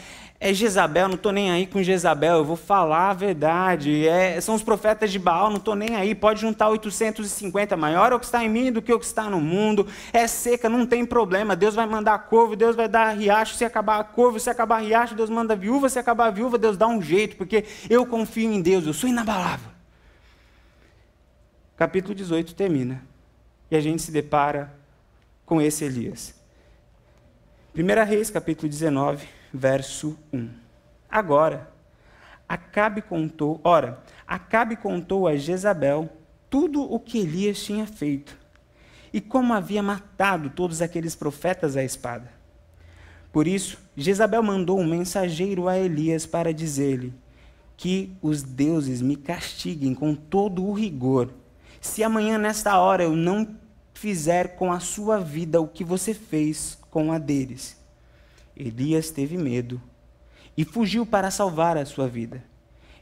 é 0.43 0.53
Jezabel, 0.53 1.07
não 1.07 1.15
estou 1.15 1.31
nem 1.31 1.49
aí 1.51 1.65
com 1.65 1.81
Jezabel, 1.81 2.39
eu 2.39 2.43
vou 2.43 2.57
falar 2.57 3.11
a 3.11 3.13
verdade. 3.13 4.05
É, 4.05 4.41
são 4.41 4.55
os 4.55 4.61
profetas 4.61 5.09
de 5.09 5.17
Baal, 5.17 5.49
não 5.49 5.55
estou 5.55 5.73
nem 5.73 5.95
aí. 5.95 6.13
Pode 6.13 6.41
juntar 6.41 6.67
850, 6.67 7.77
maior 7.77 8.11
é 8.11 8.15
o 8.15 8.19
que 8.19 8.25
está 8.25 8.43
em 8.43 8.49
mim 8.49 8.69
do 8.69 8.81
que 8.81 8.91
o 8.91 8.99
que 8.99 9.05
está 9.05 9.29
no 9.29 9.39
mundo. 9.39 9.87
É 10.11 10.27
seca, 10.27 10.67
não 10.67 10.85
tem 10.85 11.05
problema. 11.05 11.55
Deus 11.55 11.75
vai 11.75 11.85
mandar 11.85 12.27
corvo, 12.27 12.57
Deus 12.57 12.75
vai 12.75 12.89
dar 12.89 13.15
riacho. 13.15 13.55
Se 13.55 13.63
acabar 13.63 14.03
corvo, 14.03 14.37
se 14.37 14.49
acabar 14.49 14.79
riacho, 14.79 15.15
Deus 15.15 15.29
manda 15.29 15.55
viúva. 15.55 15.87
Se 15.87 15.97
acabar 15.97 16.29
viúva, 16.29 16.57
Deus 16.57 16.75
dá 16.75 16.87
um 16.87 17.01
jeito, 17.01 17.37
porque 17.37 17.63
eu 17.89 18.05
confio 18.05 18.51
em 18.51 18.61
Deus, 18.61 18.85
eu 18.85 18.93
sou 18.93 19.07
inabalável 19.07 19.72
capítulo 21.75 22.13
18 22.13 22.55
termina. 22.55 23.03
E 23.69 23.75
a 23.75 23.81
gente 23.81 24.01
se 24.01 24.11
depara 24.11 24.73
com 25.45 25.61
esse 25.61 25.83
Elias. 25.83 26.35
1 27.75 28.05
Reis, 28.05 28.29
capítulo 28.29 28.69
19, 28.69 29.27
verso 29.51 30.17
1. 30.31 30.49
Agora, 31.09 31.71
Acabe 32.47 33.01
contou, 33.01 33.59
ora, 33.63 34.03
Acabe 34.27 34.75
contou 34.75 35.27
a 35.27 35.35
Jezabel 35.35 36.09
tudo 36.49 36.83
o 36.83 36.99
que 36.99 37.19
Elias 37.19 37.63
tinha 37.63 37.87
feito 37.87 38.37
e 39.11 39.19
como 39.19 39.53
havia 39.53 39.81
matado 39.81 40.49
todos 40.51 40.81
aqueles 40.81 41.15
profetas 41.15 41.75
à 41.75 41.83
espada. 41.83 42.31
Por 43.31 43.47
isso, 43.47 43.79
Jezabel 43.97 44.43
mandou 44.43 44.79
um 44.79 44.85
mensageiro 44.85 45.67
a 45.67 45.77
Elias 45.79 46.27
para 46.27 46.53
dizer-lhe 46.53 47.13
que 47.75 48.15
os 48.21 48.43
deuses 48.43 49.01
me 49.01 49.15
castiguem 49.15 49.95
com 49.95 50.13
todo 50.13 50.63
o 50.63 50.73
rigor 50.73 51.33
se 51.83 52.01
amanhã, 52.01 52.37
nesta 52.37 52.79
hora, 52.79 53.03
eu 53.03 53.13
não 53.13 53.57
fizer 53.93 54.55
com 54.55 54.71
a 54.71 54.79
sua 54.79 55.19
vida 55.19 55.59
o 55.59 55.67
que 55.67 55.83
você 55.83 56.13
fez 56.13 56.77
com 56.89 57.11
a 57.11 57.17
deles. 57.17 57.77
Elias 58.55 59.11
teve 59.11 59.37
medo 59.37 59.81
e 60.55 60.63
fugiu 60.63 61.05
para 61.05 61.29
salvar 61.29 61.77
a 61.77 61.85
sua 61.85 62.07
vida. 62.07 62.41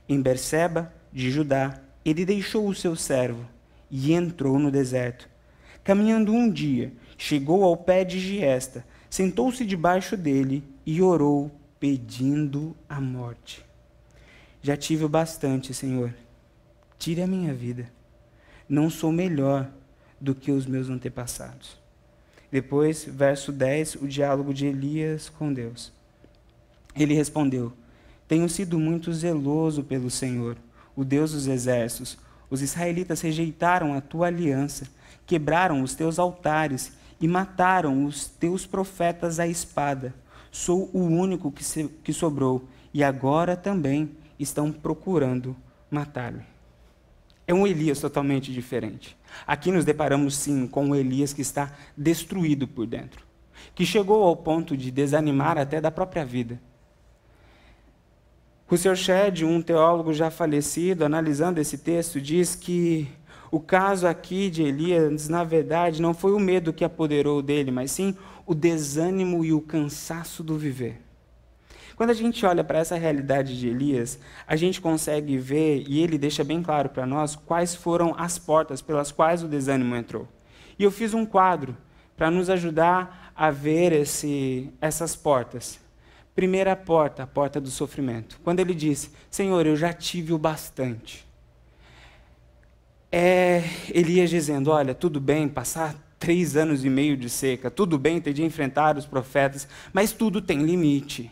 Em 0.09 0.19
Berseba, 0.19 0.91
de 1.13 1.29
Judá, 1.29 1.79
ele 2.03 2.25
deixou 2.25 2.67
o 2.67 2.73
seu 2.73 2.95
servo 2.95 3.45
e 3.89 4.13
entrou 4.13 4.57
no 4.57 4.71
deserto. 4.71 5.29
Caminhando 5.83 6.33
um 6.33 6.49
dia, 6.49 6.91
chegou 7.19 7.63
ao 7.63 7.77
pé 7.77 8.03
de 8.03 8.19
Giesta, 8.19 8.83
sentou-se 9.11 9.63
debaixo 9.63 10.17
dele 10.17 10.63
e 10.87 11.03
orou, 11.03 11.51
pedindo 11.79 12.75
a 12.89 12.99
morte. 12.99 13.63
Já 14.59 14.75
tive 14.75 15.05
o 15.05 15.09
bastante, 15.09 15.71
Senhor. 15.71 16.11
Tire 16.97 17.21
a 17.21 17.27
minha 17.27 17.53
vida 17.53 18.00
não 18.71 18.89
sou 18.89 19.11
melhor 19.11 19.69
do 20.19 20.33
que 20.33 20.49
os 20.49 20.65
meus 20.65 20.89
antepassados. 20.89 21.77
Depois, 22.49 23.03
verso 23.03 23.51
10, 23.51 23.95
o 23.95 24.07
diálogo 24.07 24.53
de 24.53 24.65
Elias 24.65 25.27
com 25.27 25.51
Deus. 25.51 25.91
Ele 26.95 27.13
respondeu: 27.13 27.73
Tenho 28.29 28.47
sido 28.47 28.79
muito 28.79 29.11
zeloso 29.11 29.83
pelo 29.83 30.09
Senhor, 30.09 30.55
o 30.95 31.03
Deus 31.03 31.33
dos 31.33 31.47
exércitos. 31.47 32.17
Os 32.49 32.61
israelitas 32.61 33.19
rejeitaram 33.19 33.93
a 33.93 33.99
tua 33.99 34.27
aliança, 34.27 34.87
quebraram 35.25 35.81
os 35.81 35.93
teus 35.93 36.17
altares 36.17 36.93
e 37.19 37.27
mataram 37.27 38.05
os 38.05 38.27
teus 38.27 38.65
profetas 38.65 39.37
à 39.37 39.47
espada. 39.47 40.13
Sou 40.49 40.89
o 40.93 40.99
único 40.99 41.51
que, 41.51 41.63
se, 41.63 41.89
que 42.03 42.13
sobrou, 42.13 42.67
e 42.93 43.03
agora 43.03 43.57
também 43.57 44.11
estão 44.39 44.71
procurando 44.71 45.55
matar-me. 45.89 46.50
É 47.51 47.53
um 47.53 47.67
Elias 47.67 47.99
totalmente 47.99 48.49
diferente. 48.53 49.17
Aqui 49.45 49.73
nos 49.73 49.83
deparamos 49.83 50.37
sim 50.37 50.65
com 50.65 50.85
um 50.85 50.95
Elias 50.95 51.33
que 51.33 51.41
está 51.41 51.73
destruído 51.97 52.65
por 52.65 52.87
dentro, 52.87 53.25
que 53.75 53.85
chegou 53.85 54.23
ao 54.23 54.37
ponto 54.37 54.77
de 54.77 54.89
desanimar 54.89 55.57
até 55.57 55.81
da 55.81 55.91
própria 55.91 56.23
vida. 56.23 56.61
O 58.69 58.77
Sr. 58.77 58.95
Shedd, 58.95 59.43
um 59.43 59.61
teólogo 59.61 60.13
já 60.13 60.31
falecido, 60.31 61.03
analisando 61.03 61.59
esse 61.59 61.77
texto, 61.77 62.21
diz 62.21 62.55
que 62.55 63.05
o 63.51 63.59
caso 63.59 64.07
aqui 64.07 64.49
de 64.49 64.63
Elias, 64.63 65.27
na 65.27 65.43
verdade, 65.43 66.01
não 66.01 66.13
foi 66.13 66.31
o 66.31 66.39
medo 66.39 66.71
que 66.71 66.85
apoderou 66.85 67.41
dele, 67.41 67.69
mas 67.69 67.91
sim 67.91 68.15
o 68.45 68.55
desânimo 68.55 69.43
e 69.43 69.51
o 69.51 69.59
cansaço 69.59 70.41
do 70.41 70.57
viver. 70.57 71.01
Quando 72.01 72.09
a 72.09 72.15
gente 72.15 72.43
olha 72.47 72.63
para 72.63 72.79
essa 72.79 72.95
realidade 72.95 73.59
de 73.59 73.67
Elias, 73.67 74.17
a 74.47 74.55
gente 74.55 74.81
consegue 74.81 75.37
ver, 75.37 75.83
e 75.87 76.01
ele 76.01 76.17
deixa 76.17 76.43
bem 76.43 76.63
claro 76.63 76.89
para 76.89 77.05
nós, 77.05 77.35
quais 77.35 77.75
foram 77.75 78.15
as 78.17 78.39
portas 78.39 78.81
pelas 78.81 79.11
quais 79.11 79.43
o 79.43 79.47
desânimo 79.47 79.95
entrou. 79.95 80.27
E 80.79 80.83
eu 80.83 80.89
fiz 80.89 81.13
um 81.13 81.27
quadro 81.27 81.77
para 82.17 82.31
nos 82.31 82.49
ajudar 82.49 83.31
a 83.35 83.51
ver 83.51 83.91
esse, 83.91 84.73
essas 84.81 85.15
portas. 85.15 85.79
Primeira 86.33 86.75
porta, 86.75 87.21
a 87.21 87.27
porta 87.27 87.61
do 87.61 87.69
sofrimento. 87.69 88.39
Quando 88.43 88.61
ele 88.61 88.73
disse: 88.73 89.11
Senhor, 89.29 89.67
eu 89.67 89.75
já 89.75 89.93
tive 89.93 90.33
o 90.33 90.39
bastante. 90.39 91.23
É 93.11 93.61
Elias 93.93 94.31
dizendo: 94.31 94.71
Olha, 94.71 94.95
tudo 94.95 95.21
bem 95.21 95.47
passar 95.47 95.93
três 96.17 96.57
anos 96.57 96.83
e 96.83 96.89
meio 96.89 97.15
de 97.15 97.29
seca, 97.29 97.69
tudo 97.69 97.99
bem 97.99 98.19
ter 98.19 98.33
de 98.33 98.43
enfrentar 98.43 98.97
os 98.97 99.05
profetas, 99.05 99.67
mas 99.93 100.11
tudo 100.11 100.41
tem 100.41 100.63
limite. 100.63 101.29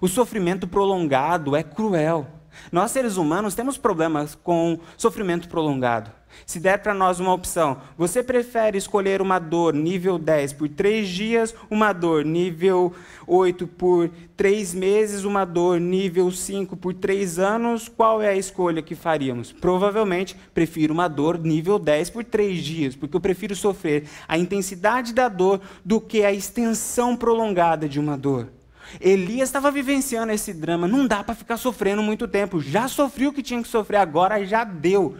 O 0.00 0.06
sofrimento 0.06 0.68
prolongado 0.68 1.56
é 1.56 1.62
cruel. 1.62 2.26
Nós, 2.70 2.90
seres 2.90 3.16
humanos, 3.16 3.54
temos 3.54 3.76
problemas 3.76 4.34
com 4.34 4.78
sofrimento 4.96 5.48
prolongado. 5.48 6.10
Se 6.46 6.60
der 6.60 6.78
para 6.78 6.94
nós 6.94 7.20
uma 7.20 7.32
opção, 7.32 7.78
você 7.96 8.22
prefere 8.22 8.78
escolher 8.78 9.20
uma 9.20 9.38
dor 9.38 9.74
nível 9.74 10.18
10 10.18 10.52
por 10.52 10.68
3 10.68 11.08
dias, 11.08 11.54
uma 11.70 11.92
dor 11.92 12.24
nível 12.24 12.92
8 13.26 13.66
por 13.66 14.10
3 14.36 14.74
meses, 14.74 15.24
uma 15.24 15.44
dor 15.44 15.80
nível 15.80 16.30
5 16.30 16.76
por 16.76 16.94
3 16.94 17.38
anos, 17.38 17.88
qual 17.88 18.22
é 18.22 18.28
a 18.28 18.36
escolha 18.36 18.82
que 18.82 18.94
faríamos? 18.94 19.52
Provavelmente 19.52 20.36
prefiro 20.54 20.92
uma 20.92 21.08
dor 21.08 21.38
nível 21.38 21.78
10 21.78 22.10
por 22.10 22.24
3 22.24 22.62
dias, 22.62 22.96
porque 22.96 23.16
eu 23.16 23.20
prefiro 23.20 23.56
sofrer 23.56 24.04
a 24.28 24.38
intensidade 24.38 25.12
da 25.12 25.28
dor 25.28 25.60
do 25.84 26.00
que 26.00 26.24
a 26.24 26.32
extensão 26.32 27.16
prolongada 27.16 27.88
de 27.88 27.98
uma 27.98 28.16
dor. 28.16 28.57
Elias 29.00 29.48
estava 29.48 29.70
vivenciando 29.70 30.32
esse 30.32 30.52
drama, 30.52 30.88
não 30.88 31.06
dá 31.06 31.22
para 31.22 31.34
ficar 31.34 31.56
sofrendo 31.56 32.02
muito 32.02 32.26
tempo. 32.26 32.60
Já 32.60 32.88
sofri 32.88 33.26
o 33.26 33.32
que 33.32 33.42
tinha 33.42 33.62
que 33.62 33.68
sofrer, 33.68 33.98
agora 33.98 34.44
já 34.44 34.64
deu. 34.64 35.16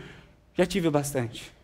Já 0.54 0.66
tive 0.66 0.90
bastante. 0.90 1.58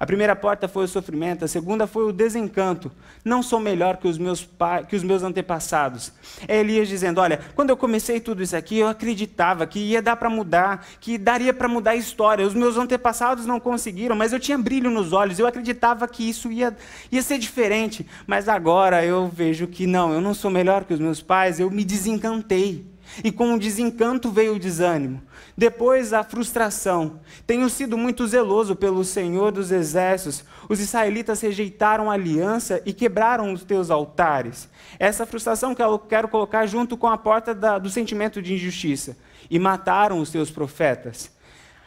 A 0.00 0.06
primeira 0.06 0.36
porta 0.36 0.68
foi 0.68 0.84
o 0.84 0.88
sofrimento, 0.88 1.44
a 1.44 1.48
segunda 1.48 1.86
foi 1.86 2.04
o 2.04 2.12
desencanto. 2.12 2.90
Não 3.24 3.42
sou 3.42 3.58
melhor 3.58 3.96
que 3.96 4.06
os 4.06 4.16
meus, 4.16 4.48
que 4.88 4.94
os 4.94 5.02
meus 5.02 5.24
antepassados. 5.24 6.12
É 6.46 6.60
Elias 6.60 6.88
dizendo: 6.88 7.20
Olha, 7.20 7.40
quando 7.54 7.70
eu 7.70 7.76
comecei 7.76 8.20
tudo 8.20 8.42
isso 8.42 8.56
aqui, 8.56 8.78
eu 8.78 8.86
acreditava 8.86 9.66
que 9.66 9.80
ia 9.80 10.00
dar 10.00 10.14
para 10.14 10.30
mudar, 10.30 10.86
que 11.00 11.18
daria 11.18 11.52
para 11.52 11.66
mudar 11.66 11.92
a 11.92 11.96
história. 11.96 12.46
Os 12.46 12.54
meus 12.54 12.76
antepassados 12.76 13.44
não 13.44 13.58
conseguiram, 13.58 14.14
mas 14.14 14.32
eu 14.32 14.38
tinha 14.38 14.56
brilho 14.56 14.90
nos 14.90 15.12
olhos, 15.12 15.38
eu 15.38 15.46
acreditava 15.46 16.06
que 16.06 16.28
isso 16.28 16.52
ia, 16.52 16.76
ia 17.10 17.22
ser 17.22 17.38
diferente. 17.38 18.06
Mas 18.24 18.48
agora 18.48 19.04
eu 19.04 19.28
vejo 19.28 19.66
que 19.66 19.86
não, 19.86 20.12
eu 20.12 20.20
não 20.20 20.32
sou 20.32 20.50
melhor 20.50 20.84
que 20.84 20.94
os 20.94 21.00
meus 21.00 21.20
pais, 21.20 21.58
eu 21.58 21.70
me 21.70 21.84
desencantei. 21.84 22.86
E 23.24 23.32
com 23.32 23.54
o 23.54 23.58
desencanto 23.58 24.30
veio 24.30 24.54
o 24.54 24.58
desânimo. 24.58 25.22
Depois 25.58 26.12
a 26.12 26.22
frustração. 26.22 27.18
Tenho 27.44 27.68
sido 27.68 27.98
muito 27.98 28.24
zeloso 28.28 28.76
pelo 28.76 29.04
Senhor 29.04 29.50
dos 29.50 29.72
Exércitos. 29.72 30.44
Os 30.68 30.78
israelitas 30.78 31.40
rejeitaram 31.40 32.08
a 32.08 32.14
aliança 32.14 32.80
e 32.86 32.92
quebraram 32.92 33.52
os 33.52 33.64
teus 33.64 33.90
altares. 33.90 34.68
Essa 35.00 35.26
frustração 35.26 35.74
que 35.74 35.82
eu 35.82 35.98
quero 35.98 36.28
colocar 36.28 36.64
junto 36.66 36.96
com 36.96 37.08
a 37.08 37.18
porta 37.18 37.56
da, 37.56 37.76
do 37.76 37.90
sentimento 37.90 38.40
de 38.40 38.54
injustiça. 38.54 39.16
E 39.50 39.58
mataram 39.58 40.20
os 40.20 40.30
teus 40.30 40.48
profetas. 40.48 41.28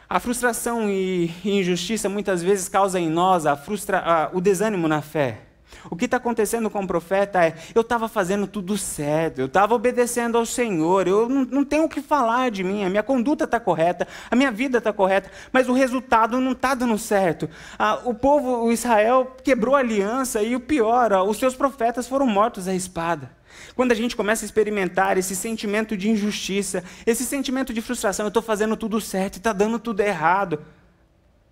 A 0.06 0.20
frustração 0.20 0.90
e 0.90 1.32
injustiça 1.42 2.10
muitas 2.10 2.42
vezes 2.42 2.68
causa 2.68 3.00
em 3.00 3.08
nós 3.08 3.46
a 3.46 3.56
frustra, 3.56 4.00
a, 4.00 4.30
o 4.34 4.40
desânimo 4.42 4.86
na 4.86 5.00
fé. 5.00 5.51
O 5.90 5.96
que 5.96 6.04
está 6.04 6.16
acontecendo 6.16 6.70
com 6.70 6.80
o 6.82 6.86
profeta 6.86 7.44
é: 7.44 7.54
eu 7.74 7.82
estava 7.82 8.08
fazendo 8.08 8.46
tudo 8.46 8.76
certo, 8.78 9.40
eu 9.40 9.46
estava 9.46 9.74
obedecendo 9.74 10.38
ao 10.38 10.46
Senhor, 10.46 11.06
eu 11.08 11.28
não, 11.28 11.44
não 11.44 11.64
tenho 11.64 11.84
o 11.84 11.88
que 11.88 12.00
falar 12.00 12.50
de 12.50 12.62
mim, 12.62 12.84
a 12.84 12.90
minha 12.90 13.02
conduta 13.02 13.44
está 13.44 13.58
correta, 13.58 14.06
a 14.30 14.36
minha 14.36 14.50
vida 14.50 14.78
está 14.78 14.92
correta, 14.92 15.30
mas 15.52 15.68
o 15.68 15.72
resultado 15.72 16.40
não 16.40 16.52
está 16.52 16.74
dando 16.74 16.96
certo. 16.98 17.48
Ah, 17.78 18.00
o 18.04 18.14
povo, 18.14 18.64
o 18.64 18.72
Israel, 18.72 19.36
quebrou 19.42 19.74
a 19.74 19.80
aliança 19.80 20.42
e 20.42 20.54
o 20.54 20.60
pior, 20.60 21.12
os 21.26 21.38
seus 21.38 21.54
profetas 21.54 22.06
foram 22.06 22.26
mortos 22.26 22.68
à 22.68 22.74
espada. 22.74 23.30
Quando 23.74 23.92
a 23.92 23.94
gente 23.94 24.16
começa 24.16 24.44
a 24.44 24.46
experimentar 24.46 25.18
esse 25.18 25.36
sentimento 25.36 25.96
de 25.96 26.10
injustiça, 26.10 26.82
esse 27.06 27.24
sentimento 27.24 27.72
de 27.72 27.80
frustração, 27.80 28.26
eu 28.26 28.28
estou 28.28 28.42
fazendo 28.42 28.76
tudo 28.76 29.00
certo 29.00 29.36
e 29.36 29.38
está 29.38 29.52
dando 29.52 29.78
tudo 29.78 30.00
errado, 30.00 30.64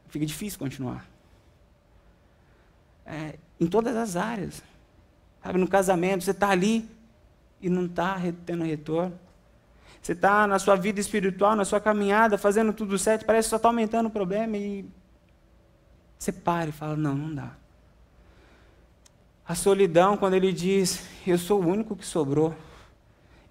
fica 0.09 0.25
difícil 0.25 0.59
continuar. 0.59 1.07
É, 3.07 3.35
em 3.61 3.67
todas 3.67 3.95
as 3.95 4.17
áreas. 4.17 4.63
Sabe, 5.43 5.59
no 5.59 5.69
casamento, 5.69 6.25
você 6.25 6.31
está 6.31 6.49
ali 6.49 6.89
e 7.61 7.69
não 7.69 7.85
está 7.85 8.19
tendo 8.47 8.65
retorno. 8.65 9.19
Você 10.03 10.13
está 10.13 10.47
na 10.47 10.59
sua 10.59 10.77
vida 10.77 10.99
espiritual, 10.99 11.55
na 11.55 11.65
sua 11.65 11.81
caminhada, 11.81 12.39
fazendo 12.39 12.73
tudo 12.73 12.99
certo, 12.99 13.27
parece 13.27 13.47
que 13.47 13.51
só 13.51 13.57
está 13.57 13.69
aumentando 13.69 14.07
o 14.07 14.11
problema 14.11 14.57
e 14.57 14.89
você 16.19 16.33
para 16.33 16.71
e 16.71 16.73
fala: 16.73 16.97
não, 16.97 17.15
não 17.15 17.35
dá. 17.35 17.53
A 19.47 19.55
solidão, 19.55 20.17
quando 20.17 20.35
ele 20.35 20.53
diz: 20.53 21.07
eu 21.27 21.37
sou 21.37 21.63
o 21.63 21.67
único 21.67 21.95
que 21.95 22.07
sobrou. 22.07 22.55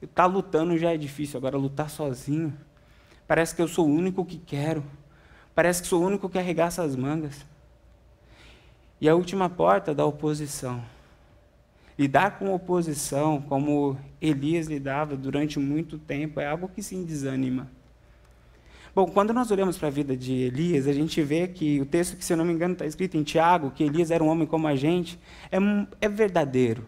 Estar 0.01 0.23
tá 0.23 0.25
lutando 0.25 0.77
já 0.77 0.93
é 0.93 0.97
difícil, 0.97 1.37
agora 1.37 1.57
lutar 1.57 1.89
sozinho. 1.89 2.57
Parece 3.27 3.53
que 3.53 3.61
eu 3.61 3.67
sou 3.67 3.87
o 3.87 3.91
único 3.91 4.25
que 4.25 4.37
quero. 4.37 4.83
Parece 5.53 5.81
que 5.81 5.87
sou 5.87 6.01
o 6.01 6.05
único 6.05 6.29
que 6.29 6.39
arregaça 6.39 6.81
as 6.81 6.95
mangas. 6.95 7.45
E 9.01 9.07
a 9.07 9.15
última 9.15 9.49
porta 9.49 9.93
da 9.93 10.05
oposição. 10.05 10.83
Lidar 11.97 12.37
com 12.37 12.53
oposição, 12.53 13.41
como 13.41 13.97
Elias 14.21 14.67
lidava 14.67 15.15
durante 15.15 15.59
muito 15.59 15.97
tempo, 15.97 16.39
é 16.39 16.47
algo 16.47 16.69
que 16.69 16.81
sim 16.81 17.03
desanima. 17.03 17.69
Bom, 18.95 19.05
quando 19.05 19.33
nós 19.33 19.51
olhamos 19.51 19.77
para 19.77 19.87
a 19.87 19.91
vida 19.91 20.17
de 20.17 20.33
Elias, 20.33 20.87
a 20.87 20.93
gente 20.93 21.21
vê 21.21 21.47
que 21.47 21.79
o 21.79 21.85
texto 21.85 22.17
que, 22.17 22.25
se 22.25 22.33
eu 22.33 22.37
não 22.37 22.43
me 22.43 22.53
engano, 22.53 22.73
está 22.73 22.85
escrito 22.85 23.15
em 23.15 23.23
Tiago, 23.23 23.71
que 23.71 23.83
Elias 23.83 24.11
era 24.11 24.23
um 24.23 24.27
homem 24.27 24.47
como 24.47 24.67
a 24.67 24.75
gente, 24.75 25.19
é, 25.51 25.57
é 26.01 26.09
verdadeiro. 26.09 26.85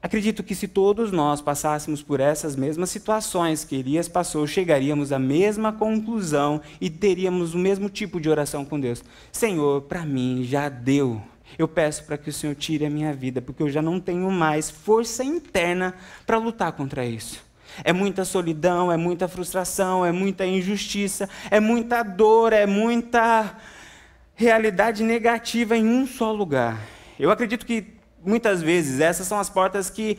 Acredito 0.00 0.44
que 0.44 0.54
se 0.54 0.68
todos 0.68 1.10
nós 1.10 1.40
passássemos 1.40 2.02
por 2.02 2.20
essas 2.20 2.54
mesmas 2.54 2.88
situações 2.88 3.64
que 3.64 3.74
Elias 3.74 4.06
passou, 4.06 4.46
chegaríamos 4.46 5.10
à 5.10 5.18
mesma 5.18 5.72
conclusão 5.72 6.60
e 6.80 6.88
teríamos 6.88 7.52
o 7.52 7.58
mesmo 7.58 7.90
tipo 7.90 8.20
de 8.20 8.30
oração 8.30 8.64
com 8.64 8.78
Deus. 8.78 9.02
Senhor, 9.32 9.82
para 9.82 10.06
mim 10.06 10.44
já 10.44 10.68
deu. 10.68 11.20
Eu 11.58 11.66
peço 11.66 12.04
para 12.04 12.16
que 12.16 12.30
o 12.30 12.32
Senhor 12.32 12.54
tire 12.54 12.86
a 12.86 12.90
minha 12.90 13.12
vida, 13.12 13.42
porque 13.42 13.60
eu 13.60 13.68
já 13.68 13.82
não 13.82 13.98
tenho 13.98 14.30
mais 14.30 14.70
força 14.70 15.24
interna 15.24 15.92
para 16.24 16.38
lutar 16.38 16.70
contra 16.72 17.04
isso. 17.04 17.42
É 17.82 17.92
muita 17.92 18.24
solidão, 18.24 18.92
é 18.92 18.96
muita 18.96 19.26
frustração, 19.26 20.06
é 20.06 20.12
muita 20.12 20.46
injustiça, 20.46 21.28
é 21.50 21.58
muita 21.58 22.04
dor, 22.04 22.52
é 22.52 22.66
muita 22.66 23.56
realidade 24.36 25.02
negativa 25.02 25.76
em 25.76 25.86
um 25.88 26.06
só 26.06 26.30
lugar. 26.30 26.80
Eu 27.18 27.32
acredito 27.32 27.66
que 27.66 27.97
muitas 28.28 28.62
vezes 28.62 29.00
essas 29.00 29.26
são 29.26 29.40
as 29.40 29.48
portas 29.48 29.88
que 29.88 30.18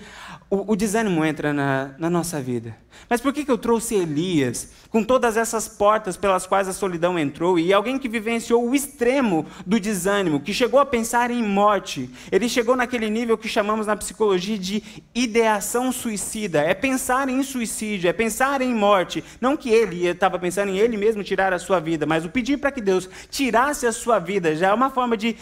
o, 0.50 0.74
o 0.74 0.76
desânimo 0.76 1.24
entra 1.24 1.54
na, 1.54 1.92
na, 2.00 2.10
nossa 2.10 2.42
vida. 2.42 2.76
Mas 3.08 3.22
por 3.22 3.32
que, 3.32 3.46
que 3.46 3.52
eu 3.52 3.58
trouxe 3.58 3.94
Elias 3.94 4.72
com 4.90 5.04
todas 5.04 5.38
essas 5.38 5.68
portas 5.68 6.18
pelas 6.18 6.48
quais 6.48 6.68
a 6.68 6.74
solidão 6.74 7.20
entrou 7.20 7.60
e 7.60 7.72
alguém 7.72 8.00
que 8.00 8.10
vivenciou 8.10 8.68
o 8.68 8.74
extremo 8.74 9.46
do 9.66 9.80
desânimo, 9.80 10.40
que 10.40 10.54
chegou 10.54 10.80
a 10.80 10.86
pensar 10.86 11.30
em 11.30 11.44
morte? 11.44 12.10
Ele 12.32 12.50
chegou 12.50 12.76
naquele 12.76 13.10
nível 13.10 13.38
que 13.38 13.48
chamamos 13.48 13.86
na 13.86 13.96
psicologia 13.96 14.58
de 14.58 14.84
ideação 15.14 15.92
suicida. 15.92 16.62
É 16.62 16.74
pensar 16.74 17.30
em 17.30 17.44
suicídio, 17.44 18.10
é 18.10 18.14
pensar 18.14 18.60
em 18.62 18.74
morte. 18.74 19.24
Não 19.40 19.56
que 19.56 19.70
ele 19.70 20.08
estava 20.08 20.40
pensando 20.40 20.70
em 20.70 20.78
ele 20.80 20.98
mesmo 20.98 21.24
tirar 21.24 21.54
a 21.54 21.60
sua 21.60 21.80
vida, 21.80 22.08
mas 22.08 22.26
o 22.26 22.30
pedir 22.30 22.58
para 22.58 22.72
que 22.72 22.82
Deus 22.82 23.08
tirasse 23.30 23.86
a 23.86 23.92
sua 23.92 24.18
vida 24.18 24.56
já 24.56 24.70
é 24.70 24.74
uma 24.74 24.90
forma 24.90 25.16
de 25.16 25.38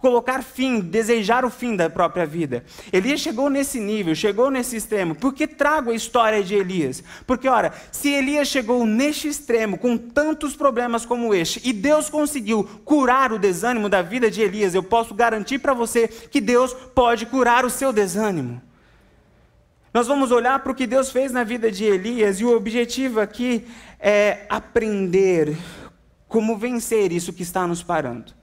colocar 0.00 0.42
fim, 0.42 0.80
desejar 0.80 1.44
o 1.44 1.50
fim 1.50 1.74
da 1.74 1.90
própria 1.90 2.24
vida. 2.24 2.64
Elias 2.92 3.20
chegou 3.20 3.50
nesse 3.50 3.80
nível, 3.80 4.14
chegou 4.14 4.50
nesse 4.50 4.76
extremo. 4.76 5.14
Por 5.14 5.34
que 5.34 5.46
trago 5.46 5.90
a 5.90 5.94
história 5.94 6.42
de 6.42 6.54
Elias? 6.54 7.02
Porque, 7.26 7.48
ora, 7.48 7.72
se 7.90 8.08
Elias 8.08 8.48
chegou 8.48 8.86
neste 8.86 9.28
extremo, 9.28 9.76
com 9.76 9.96
tantos 9.96 10.54
problemas 10.54 11.04
como 11.04 11.34
este, 11.34 11.60
e 11.64 11.72
Deus 11.72 12.08
conseguiu 12.08 12.64
curar 12.84 13.32
o 13.32 13.38
desânimo 13.38 13.88
da 13.88 14.00
vida 14.00 14.30
de 14.30 14.40
Elias, 14.40 14.74
eu 14.74 14.82
posso 14.82 15.14
garantir 15.14 15.58
para 15.58 15.74
você 15.74 16.06
que 16.06 16.40
Deus 16.40 16.72
pode 16.72 17.26
curar 17.26 17.64
o 17.64 17.70
seu 17.70 17.92
desânimo. 17.92 18.62
Nós 19.92 20.06
vamos 20.06 20.30
olhar 20.30 20.60
para 20.60 20.70
o 20.70 20.74
que 20.76 20.86
Deus 20.86 21.10
fez 21.10 21.32
na 21.32 21.42
vida 21.42 21.72
de 21.72 21.84
Elias, 21.84 22.38
e 22.38 22.44
o 22.44 22.56
objetivo 22.56 23.18
aqui 23.18 23.66
é 23.98 24.46
aprender 24.48 25.56
como 26.28 26.56
vencer 26.56 27.10
isso 27.10 27.32
que 27.32 27.42
está 27.42 27.66
nos 27.66 27.82
parando. 27.82 28.37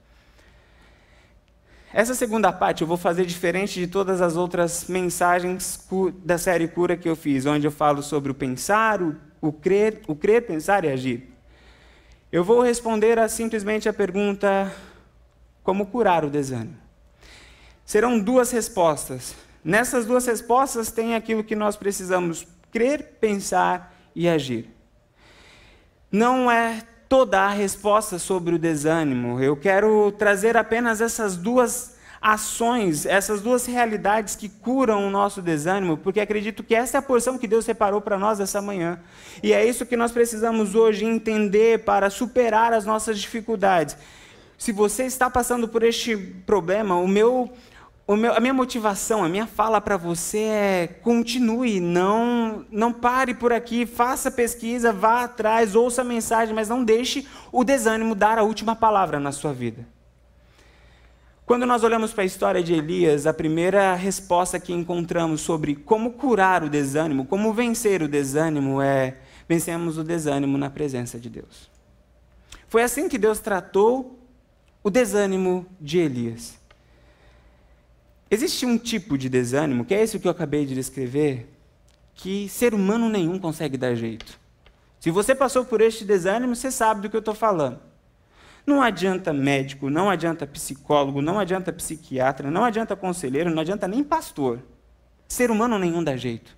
Essa 1.96 2.12
segunda 2.12 2.52
parte 2.52 2.82
eu 2.82 2.86
vou 2.86 2.98
fazer 2.98 3.24
diferente 3.24 3.80
de 3.80 3.86
todas 3.86 4.20
as 4.20 4.36
outras 4.36 4.86
mensagens 4.86 5.82
da 6.22 6.36
série 6.36 6.68
Cura 6.68 6.94
que 6.94 7.08
eu 7.08 7.16
fiz, 7.16 7.46
onde 7.46 7.66
eu 7.66 7.70
falo 7.70 8.02
sobre 8.02 8.30
o 8.30 8.34
pensar, 8.34 9.00
o, 9.00 9.16
o 9.40 9.50
crer, 9.50 10.02
o 10.06 10.14
crer, 10.14 10.46
pensar 10.46 10.84
e 10.84 10.88
agir. 10.88 11.32
Eu 12.30 12.44
vou 12.44 12.60
responder 12.60 13.18
a, 13.18 13.30
simplesmente 13.30 13.88
a 13.88 13.94
pergunta: 13.94 14.70
como 15.62 15.86
curar 15.86 16.22
o 16.22 16.28
desânimo? 16.28 16.76
Serão 17.82 18.20
duas 18.20 18.50
respostas. 18.50 19.34
Nessas 19.64 20.04
duas 20.04 20.26
respostas 20.26 20.92
tem 20.92 21.14
aquilo 21.14 21.42
que 21.42 21.56
nós 21.56 21.78
precisamos 21.78 22.46
crer, 22.70 23.16
pensar 23.18 23.96
e 24.14 24.28
agir. 24.28 24.68
Não 26.12 26.50
é 26.50 26.82
toda 27.08 27.40
a 27.40 27.50
resposta 27.50 28.18
sobre 28.18 28.54
o 28.54 28.58
desânimo. 28.58 29.40
Eu 29.40 29.56
quero 29.56 30.12
trazer 30.12 30.56
apenas 30.56 31.00
essas 31.00 31.36
duas 31.36 31.96
ações, 32.20 33.06
essas 33.06 33.40
duas 33.40 33.66
realidades 33.66 34.34
que 34.34 34.48
curam 34.48 35.06
o 35.06 35.10
nosso 35.10 35.40
desânimo, 35.40 35.96
porque 35.96 36.18
acredito 36.18 36.64
que 36.64 36.74
essa 36.74 36.96
é 36.96 36.98
a 36.98 37.02
porção 37.02 37.38
que 37.38 37.46
Deus 37.46 37.64
separou 37.64 38.00
para 38.00 38.18
nós 38.18 38.40
essa 38.40 38.60
manhã. 38.60 38.98
E 39.42 39.52
é 39.52 39.64
isso 39.64 39.86
que 39.86 39.96
nós 39.96 40.10
precisamos 40.10 40.74
hoje 40.74 41.04
entender 41.04 41.84
para 41.84 42.10
superar 42.10 42.72
as 42.72 42.84
nossas 42.84 43.18
dificuldades. 43.20 43.96
Se 44.58 44.72
você 44.72 45.04
está 45.04 45.28
passando 45.28 45.68
por 45.68 45.82
este 45.82 46.16
problema, 46.16 46.96
o 46.96 47.06
meu 47.06 47.52
meu, 48.14 48.34
a 48.34 48.38
minha 48.38 48.54
motivação, 48.54 49.24
a 49.24 49.28
minha 49.28 49.48
fala 49.48 49.80
para 49.80 49.96
você 49.96 50.38
é 50.38 50.86
continue, 50.86 51.80
não, 51.80 52.64
não 52.70 52.92
pare 52.92 53.34
por 53.34 53.52
aqui, 53.52 53.84
faça 53.84 54.30
pesquisa, 54.30 54.92
vá 54.92 55.24
atrás, 55.24 55.74
ouça 55.74 56.02
a 56.02 56.04
mensagem, 56.04 56.54
mas 56.54 56.68
não 56.68 56.84
deixe 56.84 57.26
o 57.50 57.64
desânimo 57.64 58.14
dar 58.14 58.38
a 58.38 58.44
última 58.44 58.76
palavra 58.76 59.18
na 59.18 59.32
sua 59.32 59.52
vida. 59.52 59.84
Quando 61.44 61.66
nós 61.66 61.82
olhamos 61.82 62.12
para 62.12 62.22
a 62.22 62.26
história 62.26 62.62
de 62.62 62.74
Elias, 62.74 63.26
a 63.26 63.34
primeira 63.34 63.94
resposta 63.94 64.60
que 64.60 64.72
encontramos 64.72 65.40
sobre 65.40 65.74
como 65.74 66.12
curar 66.12 66.62
o 66.62 66.68
desânimo, 66.68 67.24
como 67.24 67.52
vencer 67.52 68.02
o 68.02 68.08
desânimo, 68.08 68.80
é 68.80 69.16
vencemos 69.48 69.98
o 69.98 70.04
desânimo 70.04 70.56
na 70.58 70.70
presença 70.70 71.18
de 71.18 71.30
Deus. 71.30 71.70
Foi 72.68 72.82
assim 72.82 73.08
que 73.08 73.18
Deus 73.18 73.38
tratou 73.38 74.18
o 74.82 74.90
desânimo 74.90 75.66
de 75.80 75.98
Elias. 75.98 76.55
Existe 78.30 78.66
um 78.66 78.76
tipo 78.76 79.16
de 79.16 79.28
desânimo, 79.28 79.84
que 79.84 79.94
é 79.94 80.02
esse 80.02 80.18
que 80.18 80.26
eu 80.26 80.32
acabei 80.32 80.66
de 80.66 80.74
descrever, 80.74 81.48
que 82.14 82.48
ser 82.48 82.74
humano 82.74 83.08
nenhum 83.08 83.38
consegue 83.38 83.76
dar 83.76 83.94
jeito. 83.94 84.38
Se 84.98 85.10
você 85.10 85.34
passou 85.34 85.64
por 85.64 85.80
este 85.80 86.04
desânimo, 86.04 86.56
você 86.56 86.70
sabe 86.70 87.02
do 87.02 87.10
que 87.10 87.16
eu 87.16 87.20
estou 87.20 87.34
falando. 87.34 87.78
Não 88.66 88.82
adianta 88.82 89.32
médico, 89.32 89.88
não 89.88 90.10
adianta 90.10 90.44
psicólogo, 90.44 91.22
não 91.22 91.38
adianta 91.38 91.72
psiquiatra, 91.72 92.50
não 92.50 92.64
adianta 92.64 92.96
conselheiro, 92.96 93.50
não 93.50 93.60
adianta 93.60 93.86
nem 93.86 94.02
pastor. 94.02 94.60
Ser 95.28 95.50
humano 95.52 95.78
nenhum 95.78 96.02
dá 96.02 96.16
jeito. 96.16 96.56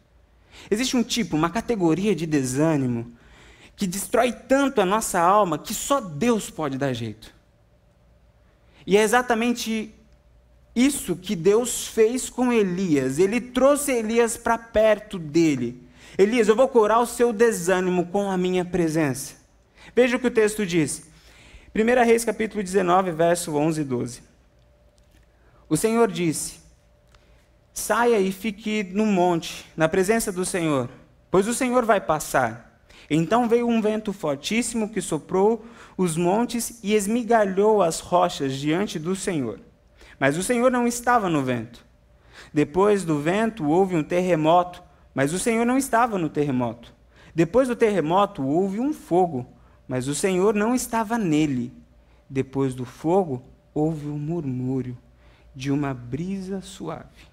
Existe 0.70 0.96
um 0.96 1.02
tipo, 1.02 1.36
uma 1.36 1.50
categoria 1.50 2.14
de 2.14 2.26
desânimo 2.26 3.12
que 3.76 3.86
destrói 3.86 4.32
tanto 4.32 4.80
a 4.80 4.86
nossa 4.86 5.20
alma 5.20 5.58
que 5.58 5.74
só 5.74 6.00
Deus 6.00 6.48
pode 6.48 6.78
dar 6.78 6.94
jeito. 6.94 7.34
E 8.86 8.96
é 8.96 9.02
exatamente 9.02 9.94
isso 10.78 11.16
que 11.16 11.34
Deus 11.34 11.88
fez 11.88 12.30
com 12.30 12.52
Elias. 12.52 13.18
Ele 13.18 13.40
trouxe 13.40 13.92
Elias 13.92 14.36
para 14.36 14.56
perto 14.56 15.18
dele. 15.18 15.82
Elias, 16.16 16.48
eu 16.48 16.54
vou 16.54 16.68
curar 16.68 17.00
o 17.00 17.06
seu 17.06 17.32
desânimo 17.32 18.06
com 18.06 18.30
a 18.30 18.38
minha 18.38 18.64
presença. 18.64 19.34
Veja 19.94 20.16
o 20.16 20.20
que 20.20 20.28
o 20.28 20.30
texto 20.30 20.64
diz. 20.64 21.08
1 21.74 22.04
Reis 22.04 22.24
capítulo 22.24 22.62
19, 22.62 23.10
verso 23.10 23.56
11 23.56 23.80
e 23.80 23.84
12. 23.84 24.22
O 25.68 25.76
Senhor 25.76 26.10
disse: 26.10 26.60
Saia 27.74 28.20
e 28.20 28.30
fique 28.32 28.84
no 28.84 29.04
monte, 29.04 29.66
na 29.76 29.88
presença 29.88 30.30
do 30.30 30.44
Senhor, 30.44 30.88
pois 31.30 31.46
o 31.48 31.54
Senhor 31.54 31.84
vai 31.84 32.00
passar. 32.00 32.80
Então 33.10 33.48
veio 33.48 33.66
um 33.66 33.80
vento 33.80 34.12
fortíssimo 34.12 34.88
que 34.88 35.00
soprou 35.00 35.64
os 35.96 36.16
montes 36.16 36.78
e 36.82 36.94
esmigalhou 36.94 37.82
as 37.82 38.00
rochas 38.00 38.54
diante 38.54 38.98
do 38.98 39.16
Senhor. 39.16 39.67
Mas 40.18 40.36
o 40.36 40.42
Senhor 40.42 40.70
não 40.70 40.86
estava 40.86 41.28
no 41.28 41.42
vento. 41.42 41.84
Depois 42.52 43.04
do 43.04 43.18
vento 43.20 43.66
houve 43.66 43.96
um 43.96 44.02
terremoto, 44.02 44.82
mas 45.14 45.32
o 45.32 45.38
Senhor 45.38 45.64
não 45.64 45.76
estava 45.76 46.18
no 46.18 46.28
terremoto. 46.28 46.94
Depois 47.34 47.68
do 47.68 47.76
terremoto 47.76 48.44
houve 48.44 48.80
um 48.80 48.92
fogo, 48.92 49.46
mas 49.86 50.08
o 50.08 50.14
Senhor 50.14 50.54
não 50.54 50.74
estava 50.74 51.16
nele. 51.16 51.72
Depois 52.28 52.74
do 52.74 52.84
fogo 52.84 53.42
houve 53.72 54.08
um 54.08 54.18
murmúrio 54.18 54.96
de 55.54 55.70
uma 55.70 55.94
brisa 55.94 56.60
suave. 56.60 57.28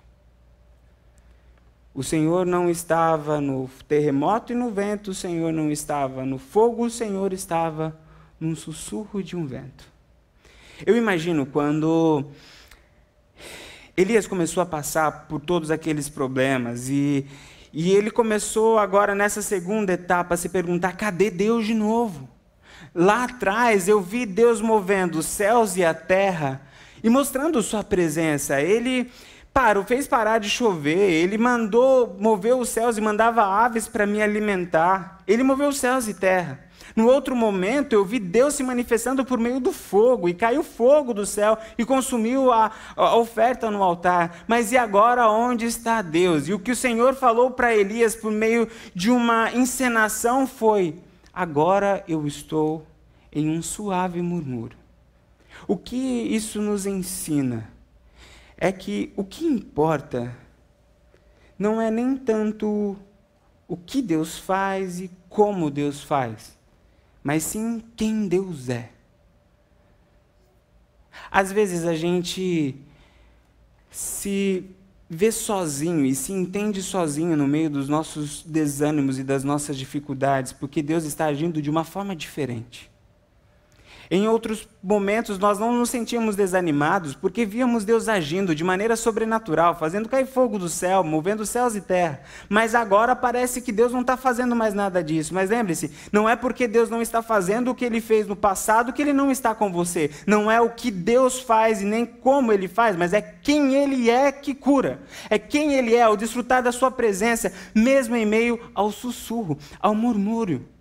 O 1.94 2.04
Senhor 2.04 2.46
não 2.46 2.70
estava 2.70 3.40
no 3.40 3.70
terremoto 3.88 4.52
e 4.52 4.56
no 4.56 4.70
vento, 4.70 5.12
o 5.12 5.14
Senhor 5.14 5.54
não 5.54 5.72
estava 5.72 6.26
no 6.26 6.38
fogo, 6.38 6.86
o 6.86 6.90
Senhor 6.90 7.32
estava 7.32 7.98
num 8.40 8.56
sussurro 8.56 9.24
de 9.24 9.36
um 9.36 9.46
vento. 9.46 9.90
Eu 10.86 10.98
imagino 10.98 11.46
quando 11.46 12.26
Elias 13.98 14.28
começou 14.28 14.62
a 14.62 14.66
passar 14.66 15.26
por 15.30 15.40
todos 15.40 15.72
aqueles 15.72 16.10
problemas 16.10 16.90
e, 16.90 17.26
e 17.72 17.92
ele 17.92 18.12
começou 18.12 18.78
agora 18.78 19.16
nessa 19.16 19.42
segunda 19.42 19.94
etapa 19.94 20.34
a 20.34 20.38
se 20.38 20.50
perguntar: 20.50 20.98
cadê 20.98 21.32
Deus 21.32 21.66
de 21.66 21.74
novo? 21.74 22.28
Lá 22.94 23.24
atrás 23.24 23.88
eu 23.88 24.02
vi 24.02 24.26
Deus 24.26 24.60
movendo 24.60 25.20
os 25.20 25.26
céus 25.26 25.78
e 25.78 25.84
a 25.84 25.94
terra 25.94 26.62
e 27.02 27.10
mostrando 27.10 27.62
sua 27.64 27.86
presença. 27.86 28.62
Ele 28.62 29.10
parou, 29.54 29.86
fez 29.86 30.08
parar 30.08 30.40
de 30.40 30.50
chover, 30.50 31.10
ele 31.10 31.38
mandou 31.38 32.18
mover 32.20 32.56
os 32.56 32.68
céus 32.68 32.98
e 32.98 33.02
mandava 33.02 33.44
aves 33.44 33.88
para 33.88 34.06
me 34.06 34.22
alimentar. 34.22 35.20
Ele 35.26 35.44
moveu 35.44 35.70
os 35.70 35.78
céus 35.78 36.10
e 36.10 36.14
terra. 36.14 36.65
No 36.96 37.08
outro 37.08 37.36
momento, 37.36 37.92
eu 37.92 38.06
vi 38.06 38.20
Deus 38.20 38.54
se 38.54 38.64
manifestando 38.64 39.26
por 39.26 39.38
meio 39.38 39.60
do 39.60 39.74
fogo, 39.74 40.30
e 40.30 40.34
caiu 40.34 40.64
fogo 40.64 41.14
do 41.14 41.26
céu 41.26 41.58
e 41.78 41.84
consumiu 41.84 42.54
a, 42.54 42.72
a 42.96 43.18
oferta 43.18 43.70
no 43.70 43.84
altar. 43.84 44.46
Mas 44.48 44.72
e 44.72 44.78
agora 44.78 45.30
onde 45.30 45.66
está 45.66 46.02
Deus? 46.02 46.48
E 46.48 46.54
o 46.54 46.60
que 46.60 46.72
o 46.72 46.76
Senhor 46.76 47.14
falou 47.14 47.52
para 47.52 47.76
Elias 47.76 48.16
por 48.16 48.32
meio 48.32 48.70
de 48.94 49.12
uma 49.12 49.52
encenação 49.54 50.48
foi: 50.48 50.96
Agora 51.34 52.02
eu 52.08 52.26
estou 52.26 52.88
em 53.30 53.50
um 53.50 53.62
suave 53.62 54.22
murmúrio. 54.22 54.78
O 55.68 55.76
que 55.76 55.98
isso 55.98 56.62
nos 56.62 56.86
ensina 56.86 57.70
é 58.58 58.72
que 58.72 59.12
o 59.18 59.24
que 59.24 59.46
importa 59.46 60.34
não 61.60 61.82
é 61.82 61.92
nem 61.92 62.16
tanto 62.16 62.96
o 63.68 63.76
que 63.76 64.02
Deus 64.02 64.38
faz 64.38 65.02
e 65.02 65.12
como 65.28 65.70
Deus 65.70 66.02
faz, 66.02 66.55
mas 67.26 67.42
sim 67.42 67.82
quem 67.96 68.28
Deus 68.28 68.70
é. 68.70 68.92
Às 71.32 71.52
vezes 71.52 71.84
a 71.84 71.96
gente 71.96 72.76
se 73.90 74.64
vê 75.10 75.32
sozinho 75.32 76.06
e 76.06 76.14
se 76.14 76.32
entende 76.32 76.84
sozinho 76.84 77.36
no 77.36 77.48
meio 77.48 77.68
dos 77.68 77.90
nossos 77.90 78.44
desânimos 78.44 79.18
e 79.18 79.24
das 79.24 79.44
nossas 79.44 79.76
dificuldades, 79.76 80.54
porque 80.54 80.84
Deus 80.84 81.04
está 81.04 81.26
agindo 81.26 81.64
de 81.64 81.70
uma 81.72 81.84
forma 81.84 82.16
diferente. 82.16 82.92
Em 84.10 84.28
outros 84.28 84.68
momentos, 84.84 85.40
nós 85.40 85.60
não 85.60 85.74
nos 85.74 85.90
sentíamos 85.90 86.36
desanimados 86.36 87.16
porque 87.16 87.46
víamos 87.46 87.86
Deus 87.86 88.08
agindo 88.08 88.56
de 88.56 88.64
maneira 88.64 88.96
sobrenatural, 88.96 89.76
fazendo 89.76 90.10
cair 90.10 90.26
fogo 90.26 90.60
do 90.60 90.70
céu, 90.70 91.04
movendo 91.04 91.46
céus 91.46 91.76
e 91.76 91.82
terra. 91.82 92.22
Mas 92.50 92.76
agora 92.76 93.16
parece 93.16 93.62
que 93.62 93.72
Deus 93.72 93.92
não 93.92 94.02
está 94.02 94.16
fazendo 94.18 94.56
mais 94.56 94.74
nada 94.74 95.04
disso. 95.04 95.34
Mas 95.34 95.50
lembre-se, 95.50 95.92
não 96.12 96.28
é 96.28 96.36
porque 96.36 96.68
Deus 96.68 96.90
não 96.90 97.02
está 97.02 97.22
fazendo 97.22 97.72
o 97.72 97.76
que 97.76 97.86
ele 97.86 98.02
fez 98.02 98.28
no 98.28 98.36
passado 98.36 98.94
que 98.94 99.02
ele 99.02 99.14
não 99.14 99.32
está 99.32 99.54
com 99.54 99.72
você. 99.72 100.10
Não 100.26 100.50
é 100.50 100.60
o 100.60 100.70
que 100.70 100.90
Deus 100.90 101.40
faz 101.40 101.82
e 101.82 101.86
nem 101.86 102.06
como 102.06 102.52
ele 102.52 102.68
faz, 102.68 102.96
mas 102.96 103.14
é 103.14 103.22
quem 103.22 103.76
ele 103.76 104.10
é 104.10 104.32
que 104.32 104.54
cura. 104.54 105.02
É 105.30 105.38
quem 105.38 105.74
ele 105.74 105.96
é, 105.96 106.02
ao 106.02 106.18
desfrutar 106.18 106.64
da 106.64 106.72
sua 106.72 106.90
presença, 106.90 107.52
mesmo 107.74 108.16
em 108.16 108.26
meio 108.26 108.60
ao 108.74 108.92
sussurro, 108.92 109.58
ao 109.80 109.94
murmúrio. 109.94 110.75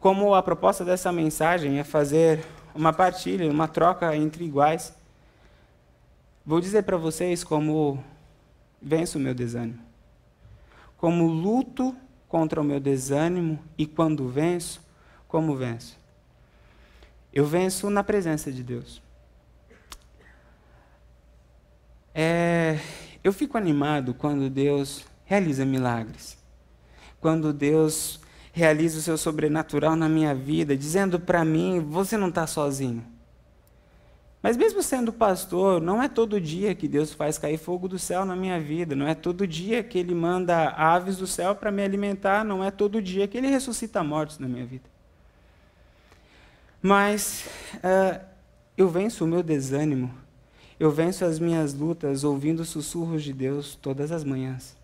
Como 0.00 0.34
a 0.34 0.42
proposta 0.42 0.84
dessa 0.84 1.10
mensagem 1.10 1.78
é 1.78 1.84
fazer 1.84 2.44
uma 2.74 2.92
partilha, 2.92 3.50
uma 3.50 3.66
troca 3.66 4.14
entre 4.14 4.44
iguais, 4.44 4.94
vou 6.44 6.60
dizer 6.60 6.82
para 6.82 6.96
vocês 6.96 7.42
como 7.42 8.02
venço 8.80 9.18
o 9.18 9.20
meu 9.20 9.34
desânimo. 9.34 9.80
Como 10.96 11.26
luto 11.26 11.96
contra 12.28 12.60
o 12.60 12.64
meu 12.64 12.78
desânimo 12.78 13.58
e 13.76 13.86
quando 13.86 14.28
venço, 14.28 14.80
como 15.26 15.56
venço? 15.56 15.98
Eu 17.32 17.44
venço 17.44 17.90
na 17.90 18.02
presença 18.02 18.50
de 18.52 18.62
Deus. 18.62 19.02
É, 22.14 22.78
eu 23.22 23.32
fico 23.32 23.58
animado 23.58 24.14
quando 24.14 24.48
Deus 24.48 25.04
realiza 25.24 25.64
milagres. 25.64 26.38
Quando 27.20 27.52
Deus 27.52 28.20
realiza 28.56 28.98
o 28.98 29.02
seu 29.02 29.18
sobrenatural 29.18 29.94
na 29.94 30.08
minha 30.08 30.34
vida, 30.34 30.74
dizendo 30.74 31.20
para 31.20 31.44
mim: 31.44 31.78
você 31.78 32.16
não 32.16 32.30
está 32.30 32.46
sozinho. 32.46 33.04
Mas 34.42 34.56
mesmo 34.56 34.82
sendo 34.82 35.12
pastor, 35.12 35.78
não 35.78 36.02
é 36.02 36.08
todo 36.08 36.40
dia 36.40 36.74
que 36.74 36.88
Deus 36.88 37.12
faz 37.12 37.36
cair 37.36 37.58
fogo 37.58 37.86
do 37.86 37.98
céu 37.98 38.24
na 38.24 38.34
minha 38.34 38.58
vida, 38.58 38.96
não 38.96 39.06
é 39.06 39.14
todo 39.14 39.46
dia 39.46 39.82
que 39.82 39.98
Ele 39.98 40.14
manda 40.14 40.70
aves 40.70 41.18
do 41.18 41.26
céu 41.26 41.54
para 41.54 41.70
me 41.70 41.82
alimentar, 41.82 42.46
não 42.46 42.64
é 42.64 42.70
todo 42.70 43.02
dia 43.02 43.28
que 43.28 43.36
Ele 43.36 43.48
ressuscita 43.48 44.02
mortos 44.02 44.38
na 44.38 44.48
minha 44.48 44.64
vida. 44.64 44.88
Mas 46.80 47.46
uh, 47.74 48.24
eu 48.74 48.88
venço 48.88 49.24
o 49.24 49.28
meu 49.28 49.42
desânimo, 49.42 50.14
eu 50.80 50.90
venço 50.90 51.26
as 51.26 51.38
minhas 51.38 51.74
lutas 51.74 52.24
ouvindo 52.24 52.64
sussurros 52.64 53.22
de 53.22 53.34
Deus 53.34 53.74
todas 53.74 54.10
as 54.10 54.24
manhãs. 54.24 54.74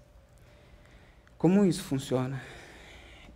Como 1.38 1.64
isso 1.64 1.82
funciona? 1.84 2.42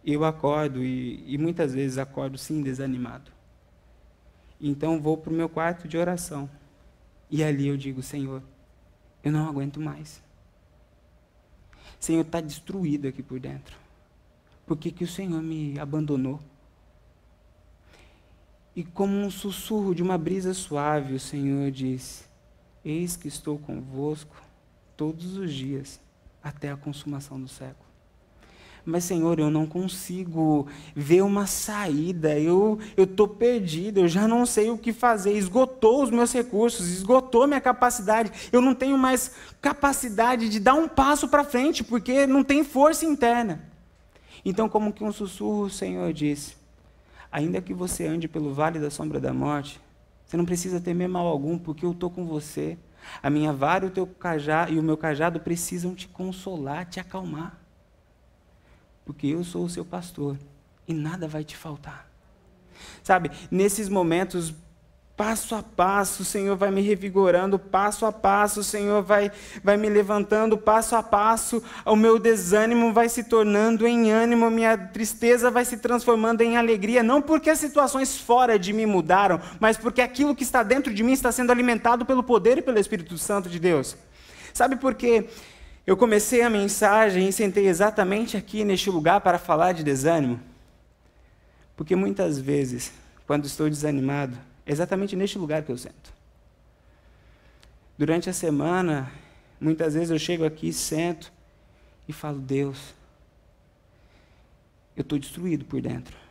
Eu 0.06 0.24
acordo 0.24 0.84
e, 0.84 1.24
e 1.26 1.36
muitas 1.36 1.74
vezes 1.74 1.98
acordo 1.98 2.38
sim 2.38 2.62
desanimado. 2.62 3.32
Então 4.60 5.00
vou 5.00 5.16
para 5.16 5.32
o 5.32 5.36
meu 5.36 5.48
quarto 5.48 5.88
de 5.88 5.98
oração. 5.98 6.48
E 7.28 7.42
ali 7.42 7.66
eu 7.66 7.76
digo, 7.76 8.00
Senhor, 8.04 8.40
eu 9.24 9.32
não 9.32 9.48
aguento 9.48 9.80
mais. 9.80 10.22
Senhor, 11.98 12.20
está 12.20 12.40
destruído 12.40 13.08
aqui 13.08 13.20
por 13.20 13.40
dentro. 13.40 13.76
Por 14.64 14.76
que, 14.76 14.92
que 14.92 15.02
o 15.02 15.08
Senhor 15.08 15.42
me 15.42 15.76
abandonou? 15.76 16.40
E 18.76 18.84
como 18.84 19.16
um 19.16 19.30
sussurro 19.30 19.92
de 19.92 20.04
uma 20.04 20.16
brisa 20.16 20.54
suave, 20.54 21.14
o 21.14 21.20
Senhor 21.20 21.70
diz: 21.72 22.28
Eis 22.84 23.16
que 23.16 23.26
estou 23.26 23.58
convosco 23.58 24.40
todos 24.96 25.36
os 25.36 25.52
dias, 25.52 26.00
até 26.42 26.70
a 26.70 26.76
consumação 26.76 27.40
do 27.40 27.48
século. 27.48 27.86
Mas, 28.87 29.03
Senhor, 29.03 29.40
eu 29.40 29.51
não 29.51 29.66
consigo 29.66 30.68
ver 30.94 31.20
uma 31.22 31.44
saída, 31.44 32.38
eu 32.38 32.79
estou 32.96 33.27
perdido, 33.27 33.99
eu 33.99 34.09
já 34.09 34.29
não 34.29 34.46
sei 34.46 34.70
o 34.70 34.79
que 34.79 34.92
fazer, 34.92 35.33
esgotou 35.33 36.05
os 36.05 36.11
meus 36.11 36.33
recursos, 36.33 36.88
esgotou 36.88 37.49
minha 37.49 37.61
capacidade, 37.61 38.31
eu 38.53 38.61
não 38.61 38.77
tenho 38.77 38.96
mais 38.96 39.33
capacidade 39.61 40.49
de 40.49 40.61
dar 40.61 40.75
um 40.75 40.87
passo 40.87 41.27
para 41.27 41.42
frente, 41.42 41.83
porque 41.83 42.29
não 42.29 42.44
tem 42.44 42.62
força 42.62 43.05
interna. 43.05 43.61
Então, 44.44 44.68
como 44.68 44.92
que 44.92 45.03
um 45.03 45.11
sussurro, 45.11 45.62
o 45.64 45.70
Senhor 45.70 46.12
disse: 46.12 46.55
ainda 47.33 47.61
que 47.61 47.75
você 47.75 48.07
ande 48.07 48.29
pelo 48.29 48.55
vale 48.55 48.79
da 48.79 48.88
sombra 48.88 49.18
da 49.18 49.35
morte, 49.35 49.81
você 50.25 50.37
não 50.37 50.44
precisa 50.44 50.81
temer 50.81 51.09
mal 51.09 51.27
algum, 51.27 51.59
porque 51.59 51.85
eu 51.85 51.90
estou 51.90 52.09
com 52.09 52.25
você. 52.25 52.79
A 53.20 53.29
minha 53.29 53.53
vara 53.53 53.85
e 53.85 53.88
o 53.88 53.90
teu 53.90 54.07
cajado, 54.07 54.72
e 54.72 54.79
o 54.79 54.83
meu 54.83 54.96
cajado 54.96 55.40
precisam 55.40 55.92
te 55.92 56.07
consolar, 56.07 56.87
te 56.87 57.01
acalmar. 57.01 57.65
Porque 59.06 59.28
eu 59.28 59.42
sou 59.42 59.64
o 59.64 59.70
seu 59.70 59.86
pastor 59.86 60.36
e 60.86 60.92
nada 60.92 61.26
vai 61.26 61.44
te 61.44 61.56
faltar. 61.56 62.06
Sabe, 63.02 63.30
nesses 63.50 63.88
momentos 63.88 64.52
Passo 65.16 65.54
a 65.54 65.62
passo, 65.62 66.20
o 66.20 66.26
Senhor 66.26 66.58
vai 66.58 66.70
me 66.70 66.82
revigorando, 66.82 67.58
passo 67.58 68.04
a 68.04 68.12
passo, 68.12 68.60
o 68.60 68.64
Senhor 68.64 69.02
vai, 69.02 69.32
vai 69.64 69.78
me 69.78 69.88
levantando, 69.88 70.58
passo 70.58 70.94
a 70.94 71.02
passo, 71.02 71.62
o 71.86 71.96
meu 71.96 72.18
desânimo 72.18 72.92
vai 72.92 73.08
se 73.08 73.24
tornando 73.24 73.86
em 73.86 74.10
ânimo, 74.10 74.50
minha 74.50 74.76
tristeza 74.76 75.50
vai 75.50 75.64
se 75.64 75.78
transformando 75.78 76.42
em 76.42 76.58
alegria, 76.58 77.02
não 77.02 77.22
porque 77.22 77.48
as 77.48 77.58
situações 77.58 78.18
fora 78.18 78.58
de 78.58 78.74
mim 78.74 78.84
mudaram, 78.84 79.40
mas 79.58 79.78
porque 79.78 80.02
aquilo 80.02 80.34
que 80.34 80.42
está 80.42 80.62
dentro 80.62 80.92
de 80.92 81.02
mim 81.02 81.12
está 81.12 81.32
sendo 81.32 81.50
alimentado 81.50 82.04
pelo 82.04 82.22
poder 82.22 82.58
e 82.58 82.62
pelo 82.62 82.78
Espírito 82.78 83.16
Santo 83.16 83.48
de 83.48 83.58
Deus. 83.58 83.96
Sabe 84.52 84.76
por 84.76 84.94
quê? 84.94 85.30
Eu 85.87 85.96
comecei 85.96 86.42
a 86.42 86.51
mensagem 86.51 87.29
e 87.29 87.33
sentei 87.33 87.68
exatamente 87.68 88.37
aqui 88.37 88.64
neste 88.64 88.90
lugar 88.90 89.20
para 89.20 89.38
falar 89.38 89.72
de 89.72 89.85
desânimo? 89.85 90.40
Porque 91.77 91.94
muitas 91.94 92.38
vezes, 92.38 92.92
quando 93.25 93.44
estou 93.44 93.70
desanimado, 93.70 94.37
exatamente 94.66 95.14
neste 95.14 95.38
lugar 95.38 95.62
que 95.62 95.70
eu 95.70 95.79
sento. 95.79 96.12
Durante 97.96 98.29
a 98.29 98.33
semana, 98.33 99.12
muitas 99.61 99.94
vezes 99.94 100.11
eu 100.11 100.18
chego 100.18 100.44
aqui, 100.44 100.72
sento 100.72 101.33
e 102.09 102.12
falo: 102.12 102.40
Deus, 102.40 102.92
eu 104.96 105.03
estou 105.03 105.18
destruído 105.18 105.64
por 105.64 105.81
dentro. 105.81 106.25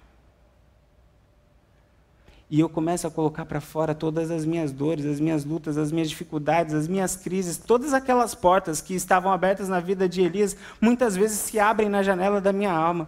E 2.50 2.60
eu 2.60 2.70
começo 2.70 3.08
a 3.08 3.12
colocar 3.12 3.44
para 3.46 3.60
fora 3.60 3.96
todas 3.96 4.30
as 4.30 4.46
minhas 4.46 4.72
dores, 4.72 5.06
as 5.06 5.20
minhas 5.20 5.44
lutas, 5.44 5.78
as 5.78 5.92
minhas 5.92 6.10
dificuldades, 6.10 6.76
as 6.76 6.88
minhas 6.88 7.16
crises, 7.16 7.58
todas 7.58 7.92
aquelas 7.92 8.36
portas 8.36 8.82
que 8.82 8.94
estavam 8.94 9.32
abertas 9.32 9.68
na 9.68 9.80
vida 9.80 10.08
de 10.08 10.22
Elias, 10.22 10.56
muitas 10.80 11.16
vezes 11.16 11.40
se 11.40 11.60
abrem 11.60 11.90
na 11.90 12.04
janela 12.04 12.40
da 12.40 12.54
minha 12.54 12.72
alma. 12.72 13.08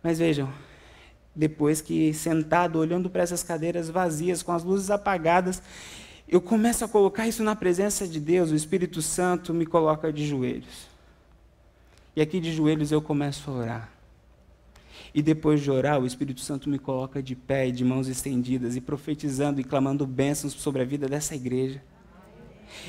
Mas 0.00 0.20
vejam, 0.20 0.48
depois 1.34 1.80
que 1.80 2.14
sentado, 2.14 2.78
olhando 2.78 3.10
para 3.10 3.22
essas 3.22 3.42
cadeiras 3.42 3.90
vazias, 3.90 4.44
com 4.44 4.52
as 4.52 4.62
luzes 4.62 4.88
apagadas, 4.88 5.60
eu 6.28 6.40
começo 6.40 6.84
a 6.84 6.88
colocar 6.88 7.26
isso 7.26 7.42
na 7.42 7.56
presença 7.56 8.06
de 8.06 8.20
Deus, 8.20 8.52
o 8.52 8.54
Espírito 8.54 9.02
Santo 9.02 9.52
me 9.52 9.66
coloca 9.66 10.12
de 10.12 10.24
joelhos. 10.24 10.86
E 12.14 12.20
aqui 12.20 12.38
de 12.38 12.52
joelhos 12.52 12.92
eu 12.92 13.02
começo 13.02 13.50
a 13.50 13.54
orar. 13.54 13.95
E 15.16 15.22
depois 15.22 15.62
de 15.62 15.70
orar, 15.70 15.98
o 15.98 16.04
Espírito 16.04 16.42
Santo 16.42 16.68
me 16.68 16.78
coloca 16.78 17.22
de 17.22 17.34
pé 17.34 17.68
e 17.68 17.72
de 17.72 17.82
mãos 17.82 18.06
estendidas, 18.06 18.76
e 18.76 18.82
profetizando 18.82 19.58
e 19.58 19.64
clamando 19.64 20.06
bênçãos 20.06 20.52
sobre 20.52 20.82
a 20.82 20.84
vida 20.84 21.08
dessa 21.08 21.34
igreja. 21.34 21.82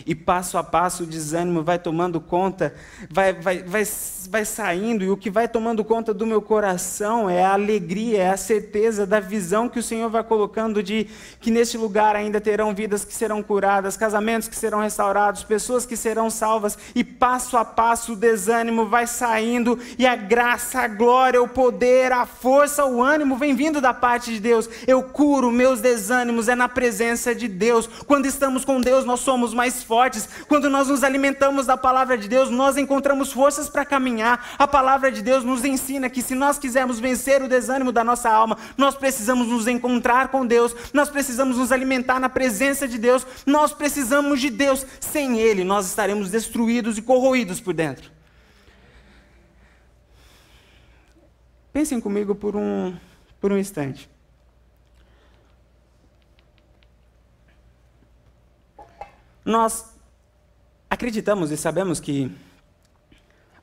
E 0.05 0.15
passo 0.15 0.57
a 0.57 0.63
passo 0.63 1.03
o 1.03 1.07
desânimo 1.07 1.63
vai 1.63 1.79
tomando 1.79 2.19
conta, 2.19 2.73
vai, 3.09 3.33
vai, 3.33 3.63
vai, 3.63 3.83
vai 4.29 4.45
saindo, 4.45 5.03
e 5.03 5.09
o 5.09 5.17
que 5.17 5.29
vai 5.29 5.47
tomando 5.47 5.83
conta 5.83 6.13
do 6.13 6.25
meu 6.25 6.41
coração 6.41 7.29
é 7.29 7.43
a 7.43 7.53
alegria, 7.53 8.23
é 8.23 8.29
a 8.29 8.37
certeza 8.37 9.05
da 9.05 9.19
visão 9.19 9.69
que 9.69 9.79
o 9.79 9.83
Senhor 9.83 10.09
vai 10.09 10.23
colocando 10.23 10.83
de 10.83 11.07
que 11.39 11.51
neste 11.51 11.77
lugar 11.77 12.15
ainda 12.15 12.39
terão 12.39 12.73
vidas 12.73 13.03
que 13.05 13.13
serão 13.13 13.41
curadas, 13.41 13.97
casamentos 13.97 14.47
que 14.47 14.55
serão 14.55 14.79
restaurados, 14.79 15.43
pessoas 15.43 15.85
que 15.85 15.97
serão 15.97 16.29
salvas, 16.29 16.77
e 16.93 17.03
passo 17.03 17.57
a 17.57 17.65
passo 17.65 18.13
o 18.13 18.15
desânimo 18.15 18.87
vai 18.87 19.07
saindo, 19.07 19.79
e 19.97 20.05
a 20.05 20.15
graça, 20.15 20.81
a 20.81 20.87
glória, 20.87 21.41
o 21.41 21.47
poder, 21.47 22.11
a 22.11 22.25
força, 22.25 22.85
o 22.85 23.01
ânimo 23.01 23.35
vem 23.35 23.55
vindo 23.55 23.81
da 23.81 23.93
parte 23.93 24.33
de 24.33 24.39
Deus. 24.39 24.69
Eu 24.85 25.03
curo 25.03 25.51
meus 25.51 25.81
desânimos, 25.81 26.47
é 26.47 26.55
na 26.55 26.69
presença 26.69 27.33
de 27.33 27.47
Deus. 27.47 27.87
Quando 28.05 28.25
estamos 28.25 28.63
com 28.63 28.79
Deus, 28.79 29.05
nós 29.05 29.19
somos 29.19 29.53
mais 29.53 29.66
mais 29.67 29.84
fortes. 29.84 30.27
Quando 30.47 30.69
nós 30.69 30.88
nos 30.88 31.03
alimentamos 31.03 31.65
da 31.65 31.75
palavra 31.75 32.17
de 32.17 32.27
Deus, 32.27 32.49
nós 32.49 32.77
encontramos 32.77 33.32
forças 33.32 33.69
para 33.69 33.84
caminhar. 33.84 34.56
A 34.58 34.67
palavra 34.67 35.12
de 35.12 35.21
Deus 35.21 35.43
nos 35.43 35.65
ensina 35.65 36.10
que 36.10 36.21
se 36.21 36.34
nós 36.34 36.58
quisermos 36.58 36.99
vencer 36.99 37.41
o 37.43 37.49
desânimo 37.49 37.91
da 37.91 38.03
nossa 38.03 38.30
alma, 38.30 38.58
nós 38.77 38.95
precisamos 38.95 39.47
nos 39.47 39.67
encontrar 39.67 40.30
com 40.30 40.45
Deus, 40.45 40.73
nós 40.93 41.10
precisamos 41.10 41.58
nos 41.58 41.71
alimentar 41.71 42.19
na 42.19 42.30
presença 42.30 42.88
de 42.88 42.97
Deus, 42.97 43.27
nós 43.45 43.73
precisamos 43.73 44.39
de 44.39 44.49
Deus. 44.49 44.86
Sem 44.99 45.38
Ele, 45.38 45.63
nós 45.63 45.86
estaremos 45.86 46.32
destruídos 46.32 46.97
e 46.97 47.01
corroídos 47.01 47.60
por 47.60 47.73
dentro. 47.73 48.10
Pensem 51.73 51.99
comigo 51.99 52.34
por 52.34 52.56
um, 52.56 52.95
por 53.39 53.51
um 53.51 53.58
instante. 53.58 54.10
Nós 59.47 59.95
acreditamos 60.89 61.51
e 61.51 61.55
sabemos 61.57 62.01
que 62.01 62.29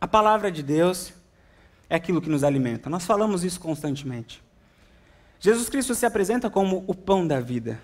a 0.01 0.09
palavra 0.09 0.51
de 0.51 0.63
Deus 0.63 1.13
é 1.91 1.97
aquilo 1.97 2.23
que 2.23 2.31
nos 2.31 2.43
alimenta. 2.43 2.89
Nós 2.89 3.05
falamos 3.05 3.45
isso 3.45 3.61
constantemente. 3.61 4.43
Jesus 5.39 5.69
Cristo 5.69 5.95
se 5.95 6.07
apresenta 6.07 6.49
como 6.49 6.83
o 6.87 6.95
pão 6.95 7.27
da 7.27 7.39
vida. 7.39 7.79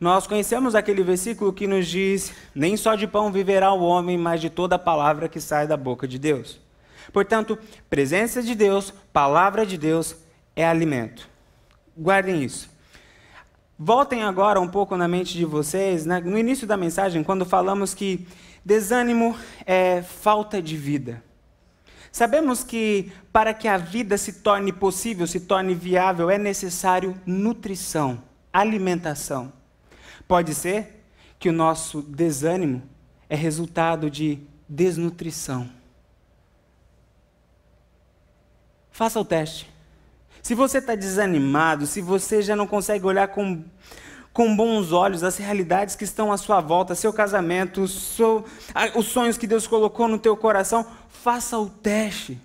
Nós 0.00 0.26
conhecemos 0.26 0.74
aquele 0.74 1.04
versículo 1.04 1.52
que 1.52 1.68
nos 1.68 1.86
diz: 1.86 2.32
Nem 2.52 2.76
só 2.76 2.96
de 2.96 3.06
pão 3.06 3.30
viverá 3.30 3.72
o 3.72 3.84
homem, 3.84 4.18
mas 4.18 4.40
de 4.40 4.50
toda 4.50 4.76
palavra 4.76 5.28
que 5.28 5.40
sai 5.40 5.68
da 5.68 5.76
boca 5.76 6.08
de 6.08 6.18
Deus. 6.18 6.60
Portanto, 7.12 7.56
presença 7.88 8.42
de 8.42 8.56
Deus, 8.56 8.92
palavra 9.12 9.64
de 9.64 9.78
Deus 9.78 10.16
é 10.56 10.66
alimento. 10.66 11.28
Guardem 11.96 12.42
isso. 12.42 12.71
Voltem 13.84 14.22
agora 14.22 14.60
um 14.60 14.68
pouco 14.68 14.96
na 14.96 15.08
mente 15.08 15.36
de 15.36 15.44
vocês, 15.44 16.06
né? 16.06 16.20
no 16.20 16.38
início 16.38 16.68
da 16.68 16.76
mensagem, 16.76 17.24
quando 17.24 17.44
falamos 17.44 17.92
que 17.92 18.28
desânimo 18.64 19.36
é 19.66 20.02
falta 20.02 20.62
de 20.62 20.76
vida. 20.76 21.20
Sabemos 22.12 22.62
que 22.62 23.10
para 23.32 23.52
que 23.52 23.66
a 23.66 23.76
vida 23.76 24.16
se 24.16 24.34
torne 24.34 24.72
possível, 24.72 25.26
se 25.26 25.40
torne 25.40 25.74
viável, 25.74 26.30
é 26.30 26.38
necessário 26.38 27.20
nutrição, 27.26 28.22
alimentação. 28.52 29.52
Pode 30.28 30.54
ser 30.54 31.04
que 31.36 31.48
o 31.48 31.52
nosso 31.52 32.02
desânimo 32.02 32.84
é 33.28 33.34
resultado 33.34 34.08
de 34.08 34.38
desnutrição. 34.68 35.68
Faça 38.92 39.18
o 39.18 39.24
teste. 39.24 39.71
Se 40.42 40.56
você 40.56 40.78
está 40.78 40.96
desanimado, 40.96 41.86
se 41.86 42.00
você 42.00 42.42
já 42.42 42.56
não 42.56 42.66
consegue 42.66 43.06
olhar 43.06 43.28
com, 43.28 43.62
com 44.32 44.56
bons 44.56 44.90
olhos 44.90 45.22
as 45.22 45.36
realidades 45.36 45.94
que 45.94 46.02
estão 46.02 46.32
à 46.32 46.36
sua 46.36 46.60
volta, 46.60 46.96
seu 46.96 47.12
casamento, 47.12 47.86
seu, 47.86 48.44
os 48.96 49.06
sonhos 49.06 49.38
que 49.38 49.46
Deus 49.46 49.68
colocou 49.68 50.08
no 50.08 50.18
teu 50.18 50.36
coração, 50.36 50.84
faça 51.08 51.56
o 51.56 51.70
teste. 51.70 52.40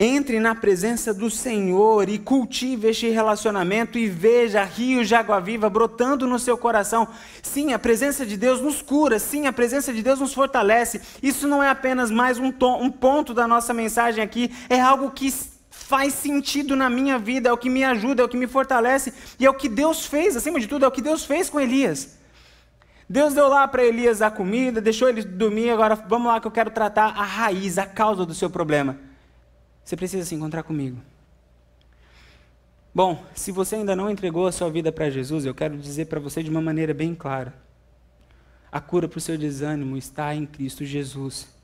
Entre 0.00 0.40
na 0.40 0.52
presença 0.52 1.14
do 1.14 1.30
Senhor 1.30 2.08
e 2.08 2.18
cultive 2.18 2.88
este 2.88 3.08
relacionamento 3.08 3.96
e 3.96 4.08
veja 4.08 4.64
rios 4.64 5.06
de 5.06 5.14
água 5.14 5.40
viva 5.40 5.70
brotando 5.70 6.26
no 6.26 6.40
seu 6.40 6.58
coração. 6.58 7.06
Sim, 7.40 7.72
a 7.72 7.78
presença 7.78 8.26
de 8.26 8.36
Deus 8.36 8.60
nos 8.60 8.82
cura, 8.82 9.20
sim, 9.20 9.46
a 9.46 9.52
presença 9.52 9.92
de 9.92 10.02
Deus 10.02 10.18
nos 10.18 10.34
fortalece. 10.34 11.00
Isso 11.22 11.46
não 11.46 11.62
é 11.62 11.70
apenas 11.70 12.10
mais 12.10 12.36
um, 12.36 12.50
tom, 12.50 12.82
um 12.82 12.90
ponto 12.90 13.32
da 13.32 13.46
nossa 13.46 13.72
mensagem 13.72 14.24
aqui, 14.24 14.52
é 14.68 14.80
algo 14.80 15.12
que 15.12 15.32
faz 15.86 16.14
sentido 16.14 16.74
na 16.74 16.90
minha 16.90 17.16
vida, 17.16 17.48
é 17.48 17.52
o 17.52 17.56
que 17.56 17.70
me 17.70 17.84
ajuda, 17.84 18.20
é 18.20 18.24
o 18.24 18.28
que 18.28 18.36
me 18.36 18.48
fortalece, 18.48 19.14
e 19.38 19.46
é 19.46 19.50
o 19.50 19.54
que 19.54 19.68
Deus 19.68 20.04
fez, 20.04 20.36
acima 20.36 20.58
de 20.58 20.66
tudo, 20.66 20.84
é 20.84 20.88
o 20.88 20.90
que 20.90 21.00
Deus 21.00 21.24
fez 21.24 21.48
com 21.48 21.60
Elias. 21.60 22.18
Deus 23.08 23.34
deu 23.34 23.46
lá 23.46 23.68
para 23.68 23.84
Elias 23.84 24.20
a 24.20 24.28
comida, 24.28 24.80
deixou 24.80 25.08
ele 25.08 25.22
dormir, 25.22 25.70
agora 25.70 25.94
vamos 25.94 26.26
lá 26.26 26.40
que 26.40 26.46
eu 26.48 26.50
quero 26.50 26.72
tratar 26.72 27.16
a 27.16 27.22
raiz, 27.22 27.78
a 27.78 27.86
causa 27.86 28.26
do 28.26 28.34
seu 28.34 28.50
problema. 28.50 28.98
Você 29.84 29.96
precisa 29.96 30.24
se 30.24 30.34
encontrar 30.34 30.64
comigo. 30.64 31.00
Bom, 32.92 33.24
se 33.32 33.52
você 33.52 33.76
ainda 33.76 33.94
não 33.94 34.10
entregou 34.10 34.48
a 34.48 34.52
sua 34.52 34.68
vida 34.68 34.90
para 34.90 35.08
Jesus, 35.08 35.44
eu 35.44 35.54
quero 35.54 35.76
dizer 35.76 36.06
para 36.06 36.18
você 36.18 36.42
de 36.42 36.50
uma 36.50 36.60
maneira 36.60 36.92
bem 36.92 37.14
clara: 37.14 37.54
a 38.72 38.80
cura 38.80 39.06
para 39.06 39.18
o 39.18 39.20
seu 39.20 39.38
desânimo 39.38 39.96
está 39.96 40.34
em 40.34 40.44
Cristo 40.44 40.84
Jesus. 40.84 41.55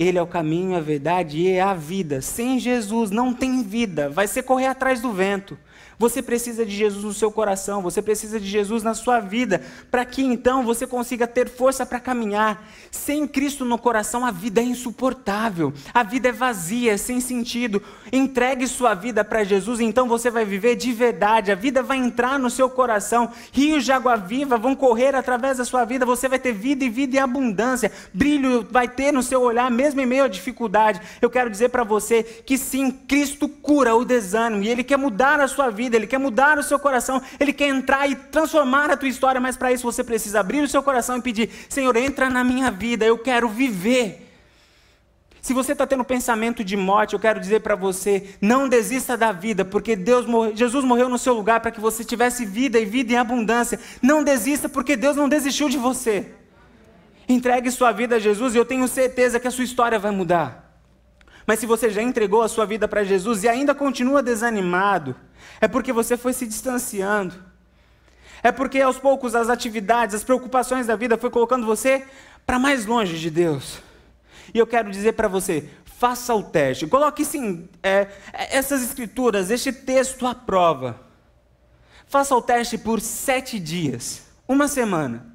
Ele 0.00 0.16
é 0.16 0.22
o 0.22 0.26
caminho, 0.26 0.78
a 0.78 0.80
verdade 0.80 1.36
e 1.36 1.48
é 1.50 1.60
a 1.60 1.74
vida. 1.74 2.22
Sem 2.22 2.58
Jesus 2.58 3.10
não 3.10 3.34
tem 3.34 3.62
vida, 3.62 4.08
vai 4.08 4.26
ser 4.26 4.42
correr 4.44 4.64
atrás 4.64 5.02
do 5.02 5.12
vento. 5.12 5.58
Você 6.00 6.22
precisa 6.22 6.64
de 6.64 6.74
Jesus 6.74 7.04
no 7.04 7.12
seu 7.12 7.30
coração, 7.30 7.82
você 7.82 8.00
precisa 8.00 8.40
de 8.40 8.46
Jesus 8.46 8.82
na 8.82 8.94
sua 8.94 9.20
vida, 9.20 9.60
para 9.90 10.02
que 10.02 10.22
então 10.22 10.64
você 10.64 10.86
consiga 10.86 11.26
ter 11.26 11.46
força 11.46 11.84
para 11.84 12.00
caminhar. 12.00 12.66
Sem 12.90 13.28
Cristo 13.28 13.66
no 13.66 13.76
coração, 13.76 14.24
a 14.24 14.30
vida 14.30 14.62
é 14.62 14.64
insuportável, 14.64 15.74
a 15.92 16.02
vida 16.02 16.30
é 16.30 16.32
vazia, 16.32 16.96
sem 16.96 17.20
sentido. 17.20 17.82
Entregue 18.10 18.66
sua 18.66 18.94
vida 18.94 19.22
para 19.22 19.44
Jesus, 19.44 19.78
então 19.78 20.08
você 20.08 20.30
vai 20.30 20.42
viver 20.42 20.74
de 20.74 20.90
verdade, 20.90 21.52
a 21.52 21.54
vida 21.54 21.82
vai 21.82 21.98
entrar 21.98 22.38
no 22.38 22.48
seu 22.48 22.70
coração, 22.70 23.30
rios 23.52 23.84
de 23.84 23.92
água 23.92 24.16
viva 24.16 24.56
vão 24.56 24.74
correr 24.74 25.14
através 25.14 25.58
da 25.58 25.66
sua 25.66 25.84
vida, 25.84 26.06
você 26.06 26.30
vai 26.30 26.38
ter 26.38 26.54
vida 26.54 26.82
e 26.82 26.88
vida 26.88 27.18
em 27.18 27.20
abundância, 27.20 27.92
brilho 28.14 28.66
vai 28.70 28.88
ter 28.88 29.12
no 29.12 29.22
seu 29.22 29.42
olhar, 29.42 29.70
mesmo 29.70 29.89
em 29.98 30.06
meio 30.06 30.24
à 30.24 30.28
dificuldade. 30.28 31.00
Eu 31.20 31.28
quero 31.28 31.50
dizer 31.50 31.70
para 31.70 31.82
você 31.82 32.22
que 32.22 32.56
sim, 32.56 32.92
Cristo 32.92 33.48
cura 33.48 33.94
o 33.94 34.04
desânimo 34.04 34.62
e 34.62 34.68
Ele 34.68 34.84
quer 34.84 34.96
mudar 34.96 35.40
a 35.40 35.48
sua 35.48 35.68
vida 35.68 35.80
vida, 35.80 35.96
Ele 35.96 36.06
quer 36.06 36.18
mudar 36.18 36.58
o 36.58 36.62
seu 36.62 36.78
coração, 36.78 37.22
Ele 37.38 37.52
quer 37.52 37.68
entrar 37.68 38.06
e 38.08 38.14
transformar 38.14 38.90
a 38.90 38.96
tua 38.96 39.08
história, 39.08 39.40
mas 39.40 39.56
para 39.56 39.72
isso 39.72 39.82
você 39.82 40.04
precisa 40.04 40.40
abrir 40.40 40.62
o 40.62 40.68
seu 40.68 40.82
coração 40.82 41.16
e 41.16 41.22
pedir: 41.22 41.50
Senhor, 41.70 41.96
entra 41.96 42.28
na 42.28 42.44
minha 42.44 42.70
vida, 42.70 43.04
eu 43.06 43.16
quero 43.16 43.48
viver. 43.48 44.26
Se 45.40 45.54
você 45.54 45.72
está 45.72 45.86
tendo 45.86 46.04
pensamento 46.04 46.62
de 46.62 46.76
morte, 46.76 47.14
eu 47.14 47.20
quero 47.20 47.40
dizer 47.40 47.60
para 47.60 47.74
você: 47.74 48.34
não 48.42 48.68
desista 48.68 49.16
da 49.16 49.32
vida, 49.32 49.64
porque 49.64 49.96
Deus 49.96 50.26
morre, 50.26 50.54
Jesus 50.54 50.84
morreu 50.84 51.08
no 51.08 51.18
seu 51.18 51.32
lugar 51.32 51.60
para 51.60 51.70
que 51.70 51.80
você 51.80 52.04
tivesse 52.04 52.44
vida 52.44 52.78
e 52.78 52.84
vida 52.84 53.14
em 53.14 53.16
abundância. 53.16 53.80
Não 54.02 54.22
desista, 54.22 54.68
porque 54.68 54.96
Deus 54.96 55.16
não 55.16 55.30
desistiu 55.30 55.70
de 55.70 55.78
você. 55.78 56.26
Entregue 57.30 57.70
sua 57.70 57.92
vida 57.92 58.16
a 58.16 58.18
Jesus 58.18 58.56
e 58.56 58.58
eu 58.58 58.64
tenho 58.64 58.88
certeza 58.88 59.38
que 59.38 59.46
a 59.46 59.52
sua 59.52 59.62
história 59.62 60.00
vai 60.00 60.10
mudar. 60.10 60.82
Mas 61.46 61.60
se 61.60 61.66
você 61.66 61.88
já 61.88 62.02
entregou 62.02 62.42
a 62.42 62.48
sua 62.48 62.66
vida 62.66 62.88
para 62.88 63.04
Jesus 63.04 63.44
e 63.44 63.48
ainda 63.48 63.72
continua 63.72 64.20
desanimado, 64.20 65.14
é 65.60 65.68
porque 65.68 65.92
você 65.92 66.16
foi 66.16 66.32
se 66.32 66.44
distanciando. 66.44 67.36
É 68.42 68.50
porque 68.50 68.80
aos 68.80 68.98
poucos 68.98 69.36
as 69.36 69.48
atividades, 69.48 70.16
as 70.16 70.24
preocupações 70.24 70.88
da 70.88 70.96
vida 70.96 71.16
foi 71.16 71.30
colocando 71.30 71.64
você 71.64 72.04
para 72.44 72.58
mais 72.58 72.84
longe 72.84 73.16
de 73.16 73.30
Deus. 73.30 73.78
E 74.52 74.58
eu 74.58 74.66
quero 74.66 74.90
dizer 74.90 75.12
para 75.12 75.28
você, 75.28 75.70
faça 75.84 76.34
o 76.34 76.42
teste. 76.42 76.88
Coloque 76.88 77.24
sim 77.24 77.68
é, 77.80 78.08
essas 78.32 78.82
escrituras, 78.82 79.52
este 79.52 79.72
texto 79.72 80.26
à 80.26 80.34
prova. 80.34 80.98
Faça 82.08 82.34
o 82.34 82.42
teste 82.42 82.76
por 82.76 83.00
sete 83.00 83.60
dias, 83.60 84.24
uma 84.48 84.66
semana. 84.66 85.29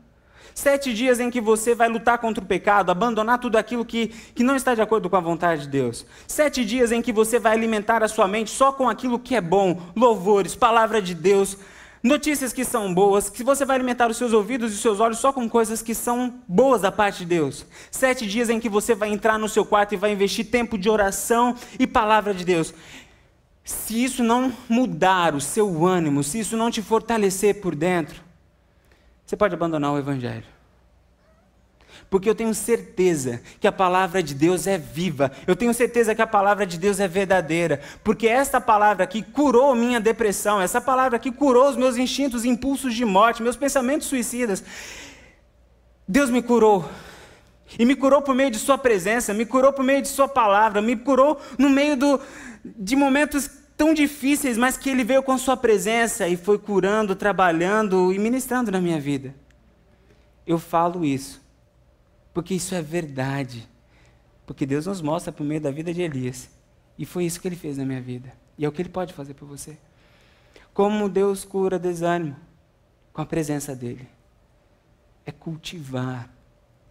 Sete 0.56 0.94
dias 0.94 1.20
em 1.20 1.30
que 1.30 1.42
você 1.42 1.76
vai 1.76 1.90
lutar 1.90 2.18
contra 2.18 2.42
o 2.42 2.48
pecado, 2.48 2.90
abandonar 2.90 3.40
tudo 3.40 3.58
aquilo 3.58 3.84
que, 3.84 4.08
que 4.08 4.42
não 4.42 4.56
está 4.56 4.74
de 4.74 4.82
acordo 4.82 5.10
com 5.10 5.18
a 5.18 5.20
vontade 5.20 5.64
de 5.64 5.68
Deus. 5.68 6.06
Sete 6.26 6.64
dias 6.64 6.94
em 6.94 7.02
que 7.02 7.12
você 7.12 7.38
vai 7.38 7.52
alimentar 7.52 8.02
a 8.02 8.08
sua 8.08 8.26
mente 8.26 8.50
só 8.50 8.72
com 8.72 8.88
aquilo 8.88 9.20
que 9.20 9.36
é 9.36 9.42
bom, 9.42 9.82
louvores, 9.94 10.56
palavra 10.56 11.02
de 11.02 11.14
Deus, 11.14 11.58
notícias 12.02 12.54
que 12.54 12.64
são 12.64 12.94
boas, 12.94 13.30
que 13.30 13.44
você 13.44 13.66
vai 13.66 13.76
alimentar 13.76 14.10
os 14.10 14.16
seus 14.16 14.32
ouvidos 14.32 14.72
e 14.72 14.76
os 14.76 14.82
seus 14.82 15.02
olhos 15.02 15.20
só 15.20 15.34
com 15.34 15.50
coisas 15.50 15.82
que 15.82 15.94
são 15.94 16.36
boas 16.48 16.84
da 16.84 16.92
parte 16.92 17.20
de 17.20 17.26
Deus. 17.26 17.66
Sete 17.92 18.26
dias 18.26 18.50
em 18.50 18.58
que 18.58 18.70
você 18.70 18.96
vai 18.96 19.10
entrar 19.10 19.38
no 19.38 19.50
seu 19.50 19.66
quarto 19.66 19.94
e 19.94 19.98
vai 19.98 20.14
investir 20.14 20.46
tempo 20.46 20.78
de 20.78 20.90
oração 20.90 21.54
e 21.78 21.86
palavra 21.86 22.34
de 22.34 22.46
Deus. 22.46 22.74
Se 23.62 24.02
isso 24.02 24.24
não 24.24 24.54
mudar 24.70 25.36
o 25.36 25.42
seu 25.42 25.86
ânimo, 25.86 26.24
se 26.24 26.40
isso 26.40 26.56
não 26.56 26.72
te 26.72 26.82
fortalecer 26.82 27.60
por 27.60 27.76
dentro, 27.76 28.24
você 29.26 29.36
pode 29.36 29.56
abandonar 29.56 29.92
o 29.92 29.98
Evangelho. 29.98 30.46
Porque 32.10 32.30
eu 32.30 32.36
tenho 32.36 32.54
certeza 32.54 33.42
que 33.60 33.68
a 33.68 33.72
palavra 33.72 34.22
de 34.22 34.36
Deus 34.36 34.68
é 34.68 34.78
viva. 34.78 35.32
Eu 35.48 35.56
tenho 35.56 35.74
certeza 35.74 36.14
que 36.14 36.22
a 36.22 36.28
palavra 36.28 36.66
de 36.66 36.78
Deus 36.78 37.00
é 37.00 37.08
verdadeira. 37.08 37.82
Porque 38.04 38.28
essa 38.28 38.62
palavra 38.62 39.04
aqui 39.04 39.24
curou 39.24 39.74
minha 39.74 40.00
depressão. 40.00 40.62
Essa 40.62 40.80
palavra 40.80 41.16
aqui 41.16 41.32
curou 41.32 41.68
os 41.70 41.76
meus 41.76 41.98
instintos, 41.98 42.46
impulsos 42.46 42.94
de 42.94 43.04
morte, 43.04 43.42
meus 43.42 43.58
pensamentos 43.58 44.08
suicidas. 44.08 44.64
Deus 46.08 46.30
me 46.30 46.44
curou. 46.44 46.88
E 47.80 47.86
me 47.86 47.96
curou 47.96 48.22
por 48.22 48.36
meio 48.36 48.52
de 48.52 48.60
Sua 48.60 48.78
presença, 48.78 49.34
me 49.34 49.46
curou 49.46 49.74
por 49.74 49.84
meio 49.84 50.02
de 50.02 50.08
Sua 50.08 50.28
palavra, 50.28 50.82
me 50.82 50.96
curou 50.96 51.42
no 51.58 51.70
meio 51.70 51.98
do, 51.98 52.22
de 52.64 52.96
momentos 52.96 53.50
tão 53.78 53.94
difíceis, 53.94 54.58
mas 54.58 54.78
que 54.78 54.90
Ele 54.90 55.04
veio 55.04 55.24
com 55.24 55.32
a 55.32 55.38
Sua 55.38 55.58
presença 55.58 56.28
e 56.28 56.38
foi 56.38 56.58
curando, 56.58 57.16
trabalhando 57.16 58.14
e 58.14 58.20
ministrando 58.20 58.72
na 58.72 58.82
minha 58.82 59.00
vida. 59.00 59.36
Eu 60.46 60.60
falo 60.60 61.04
isso, 61.04 61.42
porque 62.34 62.54
isso 62.54 62.76
é 62.76 62.82
verdade. 62.82 63.68
Porque 64.46 64.66
Deus 64.66 64.86
nos 64.86 65.02
mostra 65.02 65.32
por 65.32 65.44
meio 65.44 65.60
da 65.60 65.72
vida 65.72 65.94
de 65.94 66.02
Elias. 66.02 66.50
E 66.98 67.06
foi 67.06 67.26
isso 67.26 67.42
que 67.42 67.48
Ele 67.48 67.56
fez 67.56 67.78
na 67.78 67.86
minha 67.86 68.02
vida. 68.02 68.32
E 68.58 68.64
é 68.64 68.68
o 68.68 68.72
que 68.72 68.82
Ele 68.82 68.90
pode 68.90 69.14
fazer 69.14 69.34
por 69.34 69.48
você. 69.48 69.78
Como 70.74 71.10
Deus 71.10 71.44
cura 71.44 71.80
desânimo? 71.80 72.36
Com 73.12 73.22
a 73.22 73.26
presença 73.26 73.76
dEle. 73.76 74.08
É 75.26 75.32
cultivar 75.32 76.30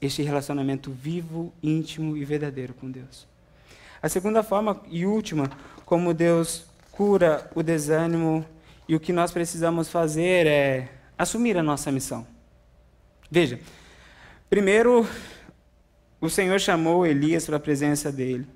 este 0.01 0.23
relacionamento 0.23 0.90
vivo, 0.90 1.53
íntimo 1.62 2.16
e 2.16 2.25
verdadeiro 2.25 2.75
com 2.75 2.90
Deus. 2.90 3.27
A 4.03 4.09
segunda 4.09 4.42
forma 4.42 4.83
e 4.90 5.07
última, 5.07 5.51
como 5.85 6.12
Deus 6.12 6.66
cura 6.97 7.51
o 7.57 7.63
desânimo 7.63 8.47
e 8.89 8.95
o 8.95 9.01
que 9.01 9.13
nós 9.13 9.33
precisamos 9.33 9.89
fazer 9.89 10.47
é 10.47 10.89
assumir 11.19 11.59
a 11.59 11.63
nossa 11.63 11.91
missão. 11.91 12.25
Veja, 13.29 13.59
primeiro 14.49 15.07
o 16.21 16.31
Senhor 16.31 16.61
chamou 16.61 17.05
Elias 17.05 17.47
para 17.47 17.57
a 17.57 17.61
presença 17.61 18.13
dele. 18.13 18.47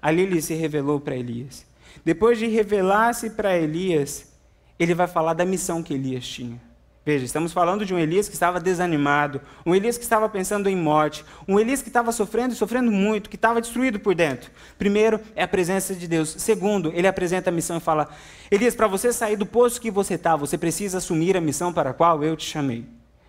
Ali 0.00 0.22
ele 0.22 0.42
se 0.42 0.54
revelou 0.54 1.00
para 1.00 1.16
Elias. 1.16 1.64
Depois 2.04 2.38
de 2.38 2.46
revelar-se 2.46 3.30
para 3.30 3.56
Elias, 3.56 4.30
ele 4.78 4.94
vai 4.94 5.06
falar 5.06 5.32
da 5.32 5.44
missão 5.44 5.82
que 5.82 5.94
Elias 5.94 6.26
tinha. 6.26 6.60
Veja, 7.06 7.24
estamos 7.24 7.52
falando 7.52 7.86
de 7.86 7.94
um 7.94 7.98
Elias 8.00 8.28
que 8.28 8.34
estava 8.34 8.58
desanimado, 8.58 9.40
um 9.64 9.72
Elias 9.72 9.96
que 9.96 10.02
estava 10.02 10.28
pensando 10.28 10.68
em 10.68 10.74
morte, 10.74 11.24
um 11.46 11.56
Elias 11.56 11.80
que 11.80 11.86
estava 11.86 12.10
sofrendo 12.10 12.52
e 12.52 12.56
sofrendo 12.56 12.90
muito, 12.90 13.30
que 13.30 13.36
estava 13.36 13.60
destruído 13.60 14.00
por 14.00 14.12
dentro. 14.12 14.50
Primeiro, 14.76 15.20
é 15.36 15.44
a 15.44 15.46
presença 15.46 15.94
de 15.94 16.08
Deus. 16.08 16.34
Segundo, 16.36 16.90
ele 16.92 17.06
apresenta 17.06 17.48
a 17.48 17.52
missão 17.52 17.76
e 17.76 17.80
fala: 17.80 18.08
Elias, 18.50 18.74
para 18.74 18.88
você 18.88 19.12
sair 19.12 19.36
do 19.36 19.46
poço 19.46 19.80
que 19.80 19.88
você 19.88 20.14
está, 20.14 20.34
você 20.34 20.58
precisa 20.58 20.98
assumir 20.98 21.36
a 21.36 21.40
missão 21.40 21.72
para 21.72 21.90
a 21.90 21.94
qual 21.94 22.24
eu 22.24 22.36
te 22.36 22.44
chamei. 22.44 22.84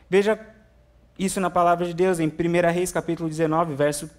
Veja 0.10 0.40
isso 1.20 1.40
na 1.40 1.52
palavra 1.52 1.86
de 1.86 1.94
Deus, 1.94 2.20
em 2.20 2.26
1 2.30 2.74
Reis, 2.74 2.92
capítulo 2.92 3.30
19, 3.30 3.76
verso 3.76 4.10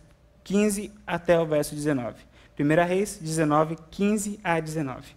15 0.45 0.93
até 1.05 1.37
o 1.37 1.45
verso 1.45 1.75
19. 1.75 2.15
1 2.57 2.87
Reis 2.87 3.19
19, 3.21 3.77
15 3.91 4.39
a 4.45 4.61
19. 4.61 5.17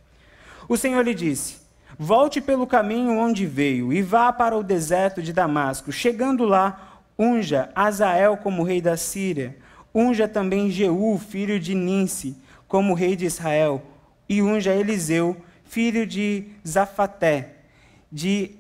O 0.68 0.76
Senhor 0.76 1.06
lhe 1.06 1.14
disse: 1.14 1.61
Volte 1.98 2.42
pelo 2.42 2.66
caminho 2.66 3.18
onde 3.18 3.46
veio 3.46 3.92
e 3.92 4.02
vá 4.02 4.32
para 4.32 4.58
o 4.58 4.64
deserto 4.64 5.22
de 5.22 5.34
Damasco. 5.34 5.92
Chegando 5.92 6.46
lá, 6.46 7.02
unja 7.18 7.70
Azael 7.76 8.38
como 8.38 8.64
rei 8.64 8.82
da 8.82 8.98
Síria. 8.98 9.58
Unja 9.94 10.28
também 10.28 10.70
Jeú, 10.70 11.18
filho 11.18 11.60
de 11.60 11.76
Ninsi, 11.76 12.36
como 12.68 12.94
rei 12.94 13.16
de 13.16 13.26
Israel. 13.26 13.82
E 14.28 14.42
unja 14.42 14.74
Eliseu, 14.74 15.36
filho 15.66 16.08
de 16.08 16.46
Zafaté, 16.68 17.56
de 18.12 18.52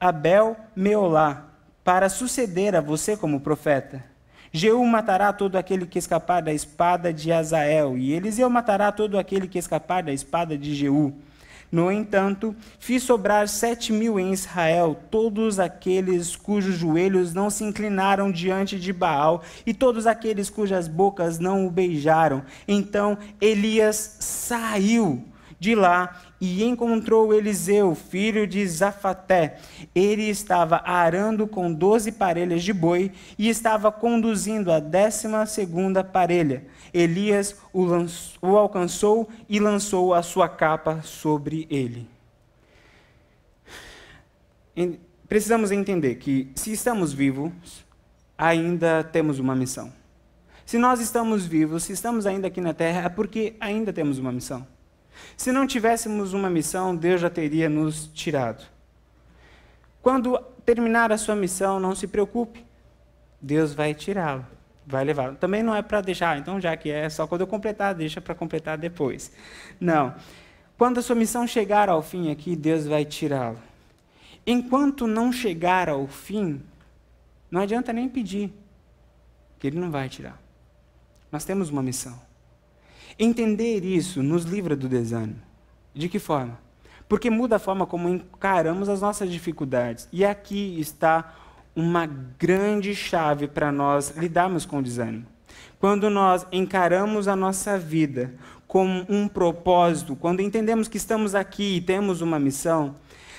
Abel 0.00 0.56
Meolá, 0.74 1.44
para 1.82 2.08
suceder 2.08 2.76
a 2.76 2.80
você 2.80 3.16
como 3.16 3.40
profeta. 3.40 4.04
Jeú 4.52 4.84
matará 4.86 5.32
todo 5.32 5.56
aquele 5.56 5.84
que 5.84 5.98
escapar 5.98 6.40
da 6.40 6.52
espada 6.52 7.12
de 7.12 7.32
Azael, 7.32 7.98
e 7.98 8.12
Eliseu 8.12 8.48
matará 8.48 8.92
todo 8.92 9.18
aquele 9.18 9.48
que 9.48 9.58
escapar 9.58 10.04
da 10.04 10.12
espada 10.12 10.56
de 10.56 10.74
Jeú. 10.76 11.12
No 11.70 11.90
entanto, 11.90 12.54
fiz 12.78 13.02
sobrar 13.02 13.48
sete 13.48 13.92
mil 13.92 14.18
em 14.18 14.32
Israel, 14.32 14.96
todos 15.10 15.58
aqueles 15.58 16.36
cujos 16.36 16.76
joelhos 16.76 17.34
não 17.34 17.50
se 17.50 17.64
inclinaram 17.64 18.30
diante 18.30 18.78
de 18.78 18.92
Baal, 18.92 19.42
e 19.66 19.74
todos 19.74 20.06
aqueles 20.06 20.48
cujas 20.48 20.86
bocas 20.86 21.38
não 21.38 21.66
o 21.66 21.70
beijaram. 21.70 22.42
Então 22.68 23.18
Elias 23.40 24.16
saiu 24.20 25.24
de 25.58 25.74
lá 25.74 26.20
e 26.44 26.62
encontrou 26.62 27.32
Eliseu, 27.32 27.94
filho 27.94 28.46
de 28.46 28.66
Zafaté. 28.68 29.58
Ele 29.94 30.24
estava 30.28 30.82
arando 30.84 31.46
com 31.46 31.72
doze 31.72 32.12
parelhas 32.12 32.62
de 32.62 32.72
boi 32.72 33.10
e 33.38 33.48
estava 33.48 33.90
conduzindo 33.90 34.70
a 34.70 34.78
décima 34.78 35.46
segunda 35.46 36.04
parelha. 36.04 36.66
Elias 36.92 37.56
o, 37.72 37.86
o 38.42 38.58
alcançou 38.58 39.26
e 39.48 39.58
lançou 39.58 40.12
a 40.12 40.22
sua 40.22 40.46
capa 40.46 41.00
sobre 41.02 41.66
ele. 41.70 42.06
precisamos 45.26 45.72
entender 45.72 46.16
que 46.16 46.50
se 46.54 46.72
estamos 46.72 47.12
vivos, 47.14 47.52
ainda 48.36 49.02
temos 49.02 49.38
uma 49.38 49.56
missão. 49.56 49.90
Se 50.66 50.76
nós 50.76 51.00
estamos 51.00 51.46
vivos, 51.46 51.84
se 51.84 51.92
estamos 51.92 52.26
ainda 52.26 52.48
aqui 52.48 52.60
na 52.60 52.74
terra, 52.74 53.06
é 53.06 53.08
porque 53.08 53.54
ainda 53.58 53.94
temos 53.94 54.18
uma 54.18 54.30
missão. 54.30 54.73
Se 55.36 55.52
não 55.52 55.66
tivéssemos 55.66 56.32
uma 56.32 56.50
missão, 56.50 56.94
Deus 56.94 57.20
já 57.20 57.30
teria 57.30 57.68
nos 57.68 58.06
tirado. 58.06 58.64
Quando 60.02 60.38
terminar 60.64 61.12
a 61.12 61.18
sua 61.18 61.34
missão, 61.34 61.80
não 61.80 61.94
se 61.94 62.06
preocupe. 62.06 62.64
Deus 63.40 63.74
vai 63.74 63.94
tirá-lo, 63.94 64.46
vai 64.86 65.04
levá-lo. 65.04 65.36
Também 65.36 65.62
não 65.62 65.74
é 65.74 65.82
para 65.82 66.00
deixar, 66.00 66.36
ah, 66.36 66.38
então 66.38 66.60
já 66.60 66.76
que 66.76 66.90
é 66.90 67.08
só 67.08 67.26
quando 67.26 67.42
eu 67.42 67.46
completar, 67.46 67.94
deixa 67.94 68.20
para 68.20 68.34
completar 68.34 68.78
depois. 68.78 69.32
Não. 69.80 70.14
Quando 70.76 70.98
a 70.98 71.02
sua 71.02 71.14
missão 71.14 71.46
chegar 71.46 71.88
ao 71.88 72.02
fim 72.02 72.30
aqui, 72.30 72.56
Deus 72.56 72.86
vai 72.86 73.04
tirá-lo. 73.04 73.58
Enquanto 74.46 75.06
não 75.06 75.32
chegar 75.32 75.88
ao 75.88 76.06
fim, 76.06 76.60
não 77.50 77.60
adianta 77.60 77.92
nem 77.92 78.08
pedir, 78.08 78.52
que 79.58 79.66
Ele 79.66 79.78
não 79.78 79.90
vai 79.90 80.08
tirar. 80.08 80.38
Nós 81.30 81.44
temos 81.44 81.70
uma 81.70 81.82
missão. 81.82 82.18
Entender 83.18 83.84
isso 83.84 84.22
nos 84.22 84.44
livra 84.44 84.74
do 84.74 84.88
desânimo. 84.88 85.40
De 85.94 86.08
que 86.08 86.18
forma? 86.18 86.58
Porque 87.08 87.30
muda 87.30 87.56
a 87.56 87.60
forma 87.60 87.86
como 87.86 88.08
encaramos 88.08 88.88
as 88.88 89.00
nossas 89.00 89.30
dificuldades. 89.30 90.08
E 90.12 90.24
aqui 90.24 90.78
está 90.80 91.32
uma 91.76 92.06
grande 92.06 92.94
chave 92.94 93.46
para 93.46 93.70
nós 93.70 94.16
lidarmos 94.16 94.64
com 94.64 94.78
o 94.78 94.82
desânimo. 94.82 95.26
Quando 95.78 96.08
nós 96.08 96.46
encaramos 96.50 97.28
a 97.28 97.36
nossa 97.36 97.78
vida 97.78 98.34
como 98.66 99.04
um 99.08 99.28
propósito, 99.28 100.16
quando 100.16 100.40
entendemos 100.40 100.88
que 100.88 100.96
estamos 100.96 101.34
aqui 101.34 101.76
e 101.76 101.80
temos 101.80 102.20
uma 102.20 102.38
missão, 102.38 102.96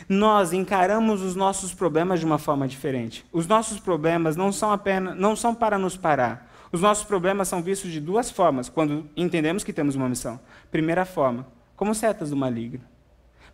nós 0.08 0.54
encaramos 0.54 1.22
os 1.22 1.36
nossos 1.36 1.74
problemas 1.74 2.20
de 2.20 2.26
uma 2.26 2.38
forma 2.38 2.68
diferente. 2.68 3.26
Os 3.32 3.48
nossos 3.48 3.80
problemas 3.80 4.36
não 4.36 4.52
são 4.52 4.72
apenas 4.72 5.18
não 5.18 5.36
são 5.36 5.56
para 5.56 5.78
nos 5.78 5.98
parar. 5.98 6.45
Os 6.72 6.82
nossos 6.82 7.04
problemas 7.04 7.48
são 7.48 7.62
vistos 7.62 7.92
de 7.92 8.00
duas 8.00 8.30
formas 8.30 8.70
quando 8.70 9.10
entendemos 9.16 9.64
que 9.64 9.74
temos 9.74 9.96
uma 9.96 10.10
missão. 10.10 10.40
Primeira 10.72 11.06
forma, 11.06 11.48
como 11.76 11.94
setas 11.94 12.30
do 12.30 12.36
maligno. 12.36 12.84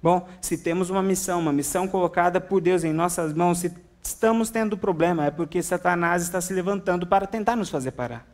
Bom, 0.01 0.28
se 0.41 0.57
temos 0.57 0.89
uma 0.89 1.03
missão, 1.03 1.39
uma 1.39 1.53
missão 1.53 1.88
colocada 1.88 2.41
por 2.41 2.59
Deus 2.59 2.84
em 2.84 2.91
nossas 2.91 3.34
mãos, 3.34 3.59
se 3.59 3.72
estamos 4.01 4.49
tendo 4.49 4.78
problema, 4.78 5.26
é 5.26 5.32
porque 5.32 5.62
Satanás 5.62 6.24
está 6.24 6.41
se 6.41 6.53
levantando 6.53 7.05
para 7.05 7.28
tentar 7.28 7.55
nos 7.55 7.70
fazer 7.70 7.91
parar. 7.91 8.26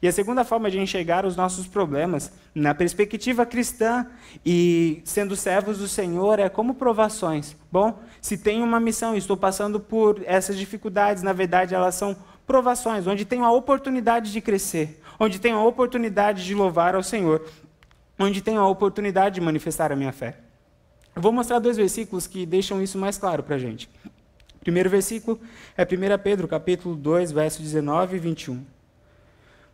E 0.00 0.06
a 0.06 0.12
segunda 0.12 0.44
forma 0.44 0.70
de 0.70 0.78
enxergar 0.78 1.24
os 1.24 1.36
nossos 1.36 1.66
problemas, 1.66 2.30
na 2.54 2.74
perspectiva 2.74 3.46
cristã 3.46 4.06
e 4.44 5.00
sendo 5.04 5.34
servos 5.34 5.78
do 5.78 5.88
Senhor, 5.88 6.38
é 6.38 6.48
como 6.50 6.74
provações. 6.74 7.56
Bom, 7.72 7.98
se 8.20 8.36
tenho 8.36 8.62
uma 8.62 8.78
missão 8.78 9.14
e 9.14 9.18
estou 9.18 9.36
passando 9.36 9.80
por 9.80 10.22
essas 10.26 10.58
dificuldades, 10.58 11.22
na 11.22 11.32
verdade 11.32 11.74
elas 11.74 11.94
são 11.94 12.14
provações, 12.46 13.06
onde 13.06 13.24
tenho 13.24 13.44
a 13.44 13.50
oportunidade 13.50 14.32
de 14.32 14.40
crescer, 14.40 15.00
onde 15.18 15.38
tenho 15.38 15.56
a 15.56 15.64
oportunidade 15.64 16.44
de 16.44 16.54
louvar 16.54 16.94
ao 16.94 17.02
Senhor, 17.02 17.44
onde 18.18 18.40
tenho 18.40 18.60
a 18.60 18.68
oportunidade 18.68 19.34
de 19.36 19.40
manifestar 19.40 19.90
a 19.90 19.96
minha 19.96 20.12
fé. 20.12 20.38
Eu 21.14 21.22
vou 21.22 21.32
mostrar 21.32 21.58
dois 21.58 21.76
versículos 21.76 22.26
que 22.26 22.46
deixam 22.46 22.80
isso 22.82 22.98
mais 22.98 23.18
claro 23.18 23.42
para 23.42 23.56
a 23.56 23.58
gente. 23.58 23.88
Primeiro 24.60 24.90
versículo 24.90 25.40
é 25.76 25.82
1 25.82 26.22
Pedro, 26.22 26.48
capítulo 26.48 26.94
2, 26.94 27.32
versos 27.32 27.62
19 27.62 28.16
e 28.16 28.18
21. 28.18 28.64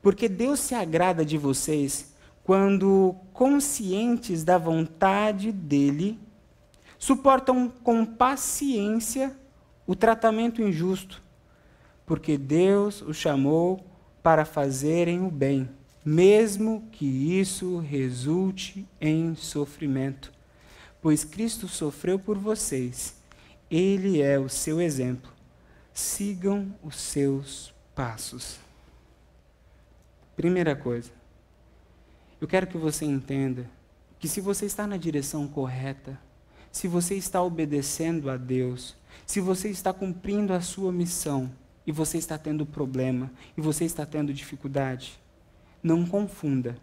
Porque 0.00 0.28
Deus 0.28 0.60
se 0.60 0.74
agrada 0.74 1.24
de 1.24 1.38
vocês 1.38 2.14
quando, 2.44 3.14
conscientes 3.32 4.44
da 4.44 4.58
vontade 4.58 5.52
dEle, 5.52 6.18
suportam 6.98 7.68
com 7.82 8.04
paciência 8.04 9.32
o 9.86 9.94
tratamento 9.94 10.62
injusto, 10.62 11.22
porque 12.12 12.36
Deus 12.36 13.00
os 13.00 13.16
chamou 13.16 13.82
para 14.22 14.44
fazerem 14.44 15.24
o 15.24 15.30
bem, 15.30 15.66
mesmo 16.04 16.86
que 16.92 17.06
isso 17.06 17.78
resulte 17.78 18.86
em 19.00 19.34
sofrimento 19.34 20.30
pois 21.02 21.24
Cristo 21.24 21.66
sofreu 21.66 22.16
por 22.16 22.38
vocês. 22.38 23.16
Ele 23.68 24.22
é 24.22 24.38
o 24.38 24.48
seu 24.48 24.80
exemplo. 24.80 25.32
Sigam 25.92 26.72
os 26.82 26.94
seus 26.94 27.74
passos. 27.92 28.58
Primeira 30.36 30.76
coisa, 30.76 31.10
eu 32.40 32.46
quero 32.46 32.68
que 32.68 32.78
você 32.78 33.04
entenda 33.04 33.68
que 34.20 34.28
se 34.28 34.40
você 34.40 34.64
está 34.64 34.86
na 34.86 34.96
direção 34.96 35.48
correta, 35.48 36.18
se 36.70 36.86
você 36.86 37.16
está 37.16 37.42
obedecendo 37.42 38.30
a 38.30 38.36
Deus, 38.36 38.94
se 39.26 39.40
você 39.40 39.70
está 39.70 39.92
cumprindo 39.92 40.52
a 40.52 40.60
sua 40.60 40.92
missão 40.92 41.50
e 41.86 41.92
você 41.92 42.18
está 42.18 42.38
tendo 42.38 42.64
problema 42.64 43.30
e 43.56 43.60
você 43.60 43.84
está 43.84 44.06
tendo 44.06 44.32
dificuldade, 44.32 45.18
não 45.82 46.06
confunda 46.06 46.76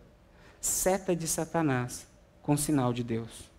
seta 0.59 1.15
de 1.15 1.27
Satanás 1.27 2.07
com 2.41 2.57
sinal 2.57 2.91
de 2.91 3.03
Deus. 3.03 3.49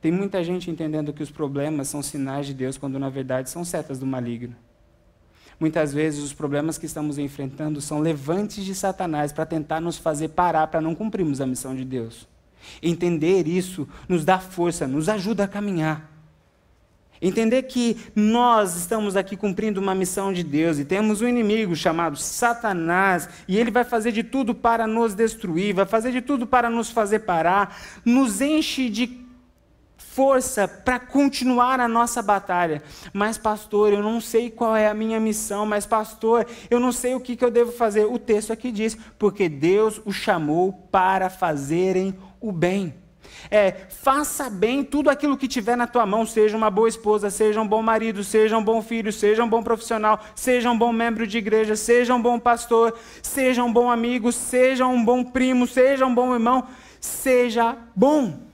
Tem 0.00 0.12
muita 0.12 0.42
gente 0.44 0.70
entendendo 0.70 1.12
que 1.12 1.22
os 1.22 1.30
problemas 1.30 1.88
são 1.88 2.02
sinais 2.02 2.46
de 2.46 2.54
Deus, 2.54 2.76
quando 2.76 2.98
na 2.98 3.08
verdade 3.08 3.50
são 3.50 3.64
setas 3.64 3.98
do 3.98 4.06
maligno. 4.06 4.54
Muitas 5.58 5.92
vezes 5.92 6.22
os 6.22 6.34
problemas 6.34 6.76
que 6.76 6.86
estamos 6.86 7.18
enfrentando 7.18 7.80
são 7.80 7.98
levantes 7.98 8.64
de 8.64 8.74
Satanás 8.74 9.32
para 9.32 9.46
tentar 9.46 9.80
nos 9.80 9.96
fazer 9.96 10.28
parar 10.28 10.66
para 10.66 10.82
não 10.82 10.94
cumprirmos 10.94 11.40
a 11.40 11.46
missão 11.46 11.74
de 11.74 11.84
Deus. 11.84 12.28
Entender 12.82 13.46
isso 13.48 13.88
nos 14.08 14.24
dá 14.24 14.38
força, 14.38 14.86
nos 14.86 15.08
ajuda 15.08 15.44
a 15.44 15.48
caminhar. 15.48 16.15
Entender 17.20 17.62
que 17.64 17.96
nós 18.14 18.76
estamos 18.76 19.16
aqui 19.16 19.36
cumprindo 19.36 19.80
uma 19.80 19.94
missão 19.94 20.32
de 20.32 20.42
Deus 20.42 20.78
e 20.78 20.84
temos 20.84 21.20
um 21.20 21.28
inimigo 21.28 21.74
chamado 21.74 22.16
Satanás, 22.16 23.28
e 23.48 23.58
ele 23.58 23.70
vai 23.70 23.84
fazer 23.84 24.12
de 24.12 24.22
tudo 24.22 24.54
para 24.54 24.86
nos 24.86 25.14
destruir, 25.14 25.74
vai 25.74 25.86
fazer 25.86 26.12
de 26.12 26.20
tudo 26.20 26.46
para 26.46 26.68
nos 26.68 26.90
fazer 26.90 27.20
parar, 27.20 27.76
nos 28.04 28.40
enche 28.40 28.88
de 28.88 29.26
força 30.16 30.66
para 30.66 30.98
continuar 30.98 31.78
a 31.78 31.86
nossa 31.86 32.22
batalha. 32.22 32.82
Mas, 33.12 33.36
pastor, 33.36 33.92
eu 33.92 34.02
não 34.02 34.18
sei 34.18 34.50
qual 34.50 34.74
é 34.74 34.88
a 34.88 34.94
minha 34.94 35.20
missão, 35.20 35.66
mas, 35.66 35.84
pastor, 35.84 36.46
eu 36.70 36.80
não 36.80 36.90
sei 36.90 37.14
o 37.14 37.20
que, 37.20 37.36
que 37.36 37.44
eu 37.44 37.50
devo 37.50 37.70
fazer. 37.70 38.06
O 38.06 38.18
texto 38.18 38.50
aqui 38.50 38.72
diz: 38.72 38.96
porque 39.18 39.46
Deus 39.46 40.00
o 40.06 40.12
chamou 40.12 40.72
para 40.90 41.28
fazerem 41.28 42.14
o 42.40 42.50
bem. 42.50 42.94
É, 43.50 43.72
faça 43.88 44.48
bem 44.48 44.82
tudo 44.82 45.10
aquilo 45.10 45.36
que 45.36 45.48
tiver 45.48 45.76
na 45.76 45.86
tua 45.86 46.06
mão, 46.06 46.26
seja 46.26 46.56
uma 46.56 46.70
boa 46.70 46.88
esposa, 46.88 47.30
seja 47.30 47.60
um 47.60 47.66
bom 47.66 47.82
marido, 47.82 48.24
seja 48.24 48.56
um 48.56 48.62
bom 48.64 48.82
filho, 48.82 49.12
seja 49.12 49.44
um 49.44 49.48
bom 49.48 49.62
profissional, 49.62 50.20
seja 50.34 50.70
um 50.70 50.78
bom 50.78 50.92
membro 50.92 51.26
de 51.26 51.38
igreja, 51.38 51.76
seja 51.76 52.14
um 52.14 52.22
bom 52.22 52.38
pastor, 52.38 52.96
seja 53.22 53.62
um 53.62 53.72
bom 53.72 53.90
amigo, 53.90 54.32
seja 54.32 54.86
um 54.86 55.04
bom 55.04 55.24
primo, 55.24 55.66
seja 55.66 56.06
um 56.06 56.14
bom 56.14 56.32
irmão, 56.32 56.66
seja 57.00 57.76
bom 57.94 58.45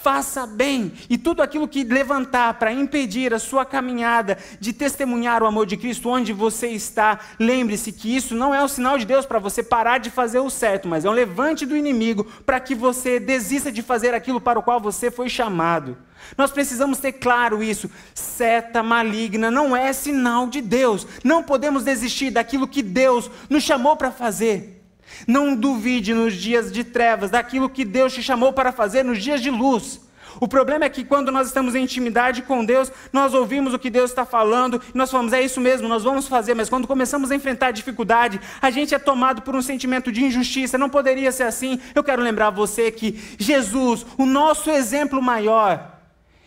faça 0.00 0.46
bem, 0.46 0.92
e 1.10 1.18
tudo 1.18 1.42
aquilo 1.42 1.66
que 1.66 1.82
levantar 1.82 2.54
para 2.54 2.72
impedir 2.72 3.34
a 3.34 3.38
sua 3.38 3.64
caminhada 3.64 4.38
de 4.60 4.72
testemunhar 4.72 5.42
o 5.42 5.46
amor 5.46 5.66
de 5.66 5.76
Cristo 5.76 6.08
onde 6.08 6.32
você 6.32 6.68
está, 6.68 7.18
lembre-se 7.38 7.90
que 7.92 8.14
isso 8.14 8.34
não 8.34 8.54
é 8.54 8.62
um 8.62 8.68
sinal 8.68 8.96
de 8.96 9.04
Deus 9.04 9.26
para 9.26 9.40
você 9.40 9.62
parar 9.62 9.98
de 9.98 10.08
fazer 10.08 10.38
o 10.38 10.48
certo, 10.48 10.86
mas 10.86 11.04
é 11.04 11.10
um 11.10 11.12
levante 11.12 11.66
do 11.66 11.76
inimigo 11.76 12.24
para 12.46 12.60
que 12.60 12.76
você 12.76 13.18
desista 13.18 13.72
de 13.72 13.82
fazer 13.82 14.14
aquilo 14.14 14.40
para 14.40 14.58
o 14.58 14.62
qual 14.62 14.80
você 14.80 15.10
foi 15.10 15.28
chamado. 15.28 15.98
Nós 16.36 16.50
precisamos 16.50 16.98
ter 16.98 17.12
claro 17.12 17.62
isso. 17.62 17.90
Seta 18.14 18.82
maligna 18.82 19.50
não 19.50 19.76
é 19.76 19.92
sinal 19.92 20.48
de 20.48 20.60
Deus. 20.60 21.06
Não 21.24 21.42
podemos 21.42 21.84
desistir 21.84 22.30
daquilo 22.30 22.68
que 22.68 22.82
Deus 22.82 23.30
nos 23.48 23.62
chamou 23.62 23.96
para 23.96 24.10
fazer. 24.10 24.77
Não 25.26 25.54
duvide 25.54 26.14
nos 26.14 26.34
dias 26.34 26.72
de 26.72 26.84
trevas 26.84 27.30
daquilo 27.30 27.68
que 27.68 27.84
Deus 27.84 28.12
te 28.12 28.22
chamou 28.22 28.52
para 28.52 28.72
fazer 28.72 29.04
nos 29.04 29.22
dias 29.22 29.40
de 29.40 29.50
luz. 29.50 30.00
O 30.40 30.46
problema 30.46 30.84
é 30.84 30.88
que 30.88 31.04
quando 31.04 31.32
nós 31.32 31.48
estamos 31.48 31.74
em 31.74 31.82
intimidade 31.82 32.42
com 32.42 32.64
Deus, 32.64 32.92
nós 33.12 33.34
ouvimos 33.34 33.74
o 33.74 33.78
que 33.78 33.90
Deus 33.90 34.10
está 34.10 34.24
falando 34.24 34.80
e 34.94 34.96
nós 34.96 35.10
falamos, 35.10 35.32
é 35.32 35.42
isso 35.42 35.60
mesmo, 35.60 35.88
nós 35.88 36.04
vamos 36.04 36.28
fazer, 36.28 36.54
mas 36.54 36.68
quando 36.68 36.86
começamos 36.86 37.30
a 37.30 37.34
enfrentar 37.34 37.72
dificuldade, 37.72 38.40
a 38.60 38.70
gente 38.70 38.94
é 38.94 38.98
tomado 38.98 39.42
por 39.42 39.56
um 39.56 39.62
sentimento 39.62 40.12
de 40.12 40.24
injustiça, 40.24 40.78
não 40.78 40.88
poderia 40.88 41.32
ser 41.32 41.44
assim. 41.44 41.80
Eu 41.94 42.04
quero 42.04 42.22
lembrar 42.22 42.50
você 42.50 42.90
que 42.90 43.18
Jesus, 43.38 44.06
o 44.16 44.24
nosso 44.24 44.70
exemplo 44.70 45.20
maior, 45.20 45.98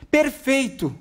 perfeito, 0.09 0.95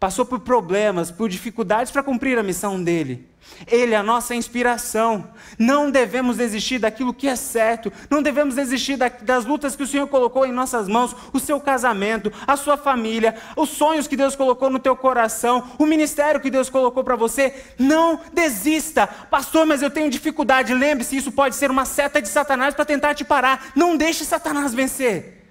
passou 0.00 0.24
por 0.24 0.40
problemas, 0.40 1.10
por 1.10 1.28
dificuldades 1.28 1.92
para 1.92 2.02
cumprir 2.02 2.38
a 2.38 2.42
missão 2.42 2.82
dele. 2.82 3.28
Ele 3.66 3.92
é 3.92 3.96
a 3.96 4.02
nossa 4.02 4.34
inspiração. 4.34 5.28
Não 5.58 5.90
devemos 5.90 6.38
desistir 6.38 6.78
daquilo 6.78 7.12
que 7.12 7.28
é 7.28 7.36
certo. 7.36 7.92
Não 8.08 8.22
devemos 8.22 8.54
desistir 8.54 8.96
das 8.96 9.44
lutas 9.44 9.76
que 9.76 9.82
o 9.82 9.86
Senhor 9.86 10.06
colocou 10.06 10.46
em 10.46 10.52
nossas 10.52 10.88
mãos, 10.88 11.14
o 11.34 11.38
seu 11.38 11.60
casamento, 11.60 12.32
a 12.46 12.56
sua 12.56 12.78
família, 12.78 13.34
os 13.54 13.68
sonhos 13.68 14.08
que 14.08 14.16
Deus 14.16 14.34
colocou 14.34 14.70
no 14.70 14.78
teu 14.78 14.96
coração, 14.96 15.70
o 15.78 15.84
ministério 15.84 16.40
que 16.40 16.50
Deus 16.50 16.70
colocou 16.70 17.04
para 17.04 17.16
você. 17.16 17.54
Não 17.78 18.20
desista. 18.32 19.06
Pastor, 19.06 19.66
mas 19.66 19.82
eu 19.82 19.90
tenho 19.90 20.08
dificuldade. 20.08 20.72
Lembre-se, 20.72 21.16
isso 21.16 21.30
pode 21.30 21.54
ser 21.56 21.70
uma 21.70 21.84
seta 21.84 22.22
de 22.22 22.28
Satanás 22.28 22.74
para 22.74 22.86
tentar 22.86 23.14
te 23.14 23.24
parar. 23.24 23.72
Não 23.76 23.96
deixe 23.96 24.24
Satanás 24.24 24.72
vencer. 24.72 25.44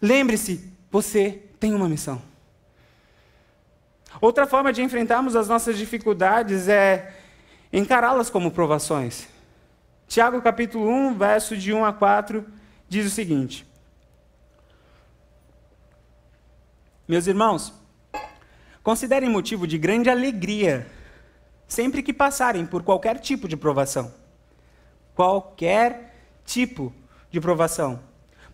Lembre-se, 0.00 0.72
você 0.90 1.42
tem 1.60 1.74
uma 1.74 1.88
missão. 1.88 2.33
Outra 4.24 4.46
forma 4.46 4.72
de 4.72 4.80
enfrentarmos 4.80 5.36
as 5.36 5.48
nossas 5.48 5.76
dificuldades 5.76 6.66
é 6.66 7.14
encará-las 7.70 8.30
como 8.30 8.50
provações. 8.50 9.28
Tiago 10.08 10.40
capítulo 10.40 10.88
1, 10.88 11.18
verso 11.18 11.54
de 11.54 11.74
1 11.74 11.84
a 11.84 11.92
4, 11.92 12.42
diz 12.88 13.04
o 13.04 13.10
seguinte: 13.10 13.66
Meus 17.06 17.26
irmãos, 17.26 17.74
considerem 18.82 19.28
motivo 19.28 19.66
de 19.66 19.76
grande 19.76 20.08
alegria 20.08 20.86
sempre 21.68 22.02
que 22.02 22.14
passarem 22.14 22.64
por 22.64 22.82
qualquer 22.82 23.18
tipo 23.18 23.46
de 23.46 23.58
provação. 23.58 24.10
Qualquer 25.14 26.16
tipo 26.46 26.94
de 27.30 27.42
provação. 27.42 28.00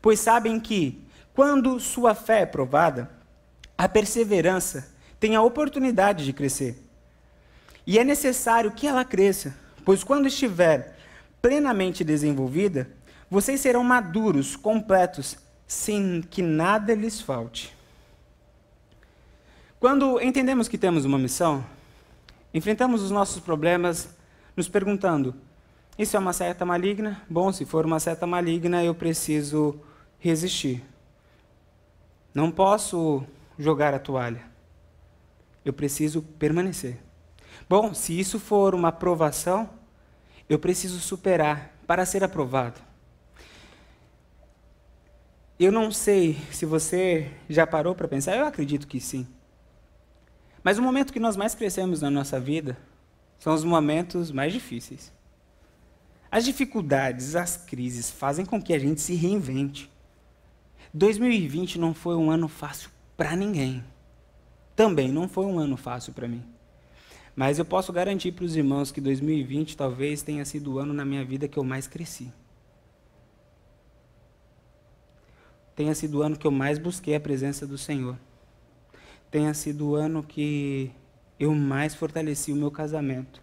Pois 0.03 0.19
sabem 0.19 0.59
que, 0.59 1.01
quando 1.33 1.79
sua 1.79 2.13
fé 2.13 2.41
é 2.41 2.47
provada, 2.47 3.09
a 3.79 3.89
perseverança 3.89 4.99
tem 5.21 5.37
a 5.37 5.43
oportunidade 5.43 6.25
de 6.25 6.33
crescer. 6.33 6.83
E 7.87 7.99
é 7.99 8.05
necessário 8.05 8.73
que 8.73 8.87
ela 8.87 9.05
cresça, 9.05 9.55
pois 9.85 10.03
quando 10.03 10.27
estiver 10.27 10.97
plenamente 11.43 12.03
desenvolvida, 12.03 12.91
vocês 13.31 13.61
serão 13.61 13.85
maduros, 13.85 14.57
completos, 14.57 15.37
sem 15.69 16.23
que 16.23 16.43
nada 16.43 16.95
lhes 16.95 17.21
falte. 17.21 17.77
Quando 19.79 20.21
entendemos 20.21 20.69
que 20.69 20.77
temos 20.77 21.05
uma 21.05 21.19
missão, 21.19 21.65
enfrentamos 22.53 23.03
os 23.03 23.11
nossos 23.11 23.41
problemas 23.41 24.09
nos 24.57 24.69
perguntando: 24.69 25.35
isso 25.99 26.17
é 26.17 26.21
uma 26.21 26.33
seta 26.33 26.65
maligna? 26.67 27.23
Bom, 27.29 27.53
se 27.53 27.65
for 27.65 27.87
uma 27.87 28.01
seta 28.01 28.27
maligna, 28.27 28.83
eu 28.83 28.95
preciso 28.95 29.79
resistir. 30.19 30.83
Não 32.35 32.51
posso 32.51 33.25
jogar 33.59 33.95
a 33.95 33.99
toalha. 33.99 34.50
Eu 35.65 35.73
preciso 35.73 36.23
permanecer. 36.23 36.99
Bom, 37.69 37.95
se 37.95 38.19
isso 38.19 38.39
for 38.39 38.75
uma 38.75 38.89
aprovação, 38.89 39.71
eu 40.49 40.59
preciso 40.59 40.99
superar 40.99 41.75
para 41.87 42.07
ser 42.07 42.25
aprovado. 42.25 42.81
Eu 45.59 45.71
não 45.71 45.93
sei 45.93 46.39
se 46.51 46.65
você 46.65 47.31
já 47.49 47.67
parou 47.67 47.95
para 47.95 48.09
pensar, 48.09 48.35
eu 48.37 48.47
acredito 48.47 48.87
que 48.87 48.99
sim. 48.99 49.27
Mas 50.63 50.79
o 50.79 50.83
momento 50.83 51.13
que 51.13 51.21
nós 51.21 51.37
mais 51.37 51.55
crescemos 51.55 52.01
na 52.01 52.11
nossa 52.11 52.41
vida 52.41 52.77
são 53.39 53.55
os 53.55 53.65
momentos 53.65 54.31
mais 54.31 54.53
difíceis. 54.53 55.13
As 56.31 56.45
dificuldades, 56.45 57.35
as 57.35 57.57
crises 57.57 58.11
fazem 58.11 58.45
com 58.47 58.63
que 58.63 58.73
a 58.73 58.79
gente 58.79 59.01
se 59.01 59.15
reinvente. 59.15 59.91
2020 60.95 61.79
não 61.79 61.93
foi 61.93 62.17
um 62.17 62.31
ano 62.31 62.49
fácil 62.49 62.91
para 63.17 63.37
ninguém. 63.37 63.85
Também 64.81 65.13
não 65.13 65.29
foi 65.29 65.45
um 65.45 65.59
ano 65.59 65.77
fácil 65.77 66.15
para 66.15 66.27
mim. 66.27 66.43
Mas 67.37 67.59
eu 67.59 67.67
posso 67.67 67.93
garantir 67.93 68.33
para 68.33 68.47
os 68.47 68.57
irmãos 68.57 68.91
que 68.91 68.99
2020 68.99 69.77
talvez 69.77 70.23
tenha 70.23 70.43
sido 70.43 70.73
o 70.73 70.79
ano 70.79 70.95
na 70.95 71.05
minha 71.05 71.23
vida 71.23 71.47
que 71.47 71.59
eu 71.59 71.63
mais 71.63 71.87
cresci. 71.87 72.33
Tenha 75.77 75.95
sido 75.95 76.17
o 76.17 76.23
ano 76.23 76.35
que 76.35 76.47
eu 76.47 76.51
mais 76.51 76.79
busquei 76.79 77.15
a 77.15 77.21
presença 77.21 77.67
do 77.67 77.77
Senhor. 77.77 78.17
Tenha 79.31 79.53
sido 79.53 79.87
o 79.87 79.97
ano 79.97 80.23
que 80.23 80.91
eu 81.39 81.55
mais 81.55 81.95
fortaleci 81.95 82.51
o 82.51 82.57
meu 82.57 82.71
casamento. 82.71 83.43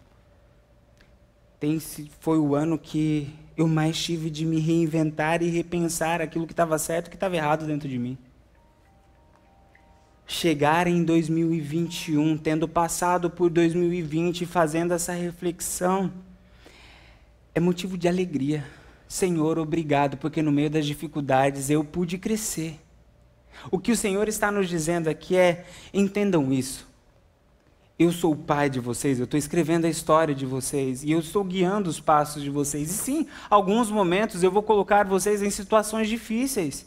Tem, 1.60 1.78
foi 2.18 2.38
o 2.38 2.56
ano 2.56 2.76
que 2.76 3.32
eu 3.56 3.68
mais 3.68 3.96
tive 3.96 4.28
de 4.28 4.44
me 4.44 4.58
reinventar 4.58 5.40
e 5.40 5.48
repensar 5.48 6.20
aquilo 6.20 6.48
que 6.48 6.52
estava 6.52 6.76
certo 6.78 7.06
e 7.06 7.10
que 7.10 7.16
estava 7.16 7.36
errado 7.36 7.64
dentro 7.64 7.88
de 7.88 7.96
mim 7.96 8.18
chegar 10.30 10.86
em 10.86 11.02
2021, 11.02 12.36
tendo 12.36 12.68
passado 12.68 13.30
por 13.30 13.48
2020 13.48 14.44
fazendo 14.44 14.92
essa 14.92 15.14
reflexão, 15.14 16.12
é 17.54 17.58
motivo 17.58 17.96
de 17.96 18.06
alegria. 18.06 18.62
Senhor, 19.08 19.58
obrigado, 19.58 20.18
porque 20.18 20.42
no 20.42 20.52
meio 20.52 20.68
das 20.68 20.84
dificuldades 20.84 21.70
eu 21.70 21.82
pude 21.82 22.18
crescer. 22.18 22.78
O 23.70 23.78
que 23.78 23.90
o 23.90 23.96
Senhor 23.96 24.28
está 24.28 24.52
nos 24.52 24.68
dizendo 24.68 25.08
aqui 25.08 25.34
é: 25.34 25.64
entendam 25.94 26.52
isso. 26.52 26.86
Eu 27.98 28.12
sou 28.12 28.32
o 28.34 28.36
pai 28.36 28.68
de 28.68 28.78
vocês, 28.78 29.18
eu 29.18 29.24
estou 29.24 29.38
escrevendo 29.38 29.86
a 29.86 29.90
história 29.90 30.34
de 30.34 30.46
vocês 30.46 31.02
e 31.02 31.10
eu 31.10 31.18
estou 31.18 31.42
guiando 31.42 31.88
os 31.88 31.98
passos 31.98 32.42
de 32.42 32.50
vocês. 32.50 32.90
E 32.90 32.94
sim, 32.94 33.26
alguns 33.48 33.90
momentos 33.90 34.42
eu 34.42 34.52
vou 34.52 34.62
colocar 34.62 35.04
vocês 35.04 35.42
em 35.42 35.50
situações 35.50 36.06
difíceis. 36.06 36.86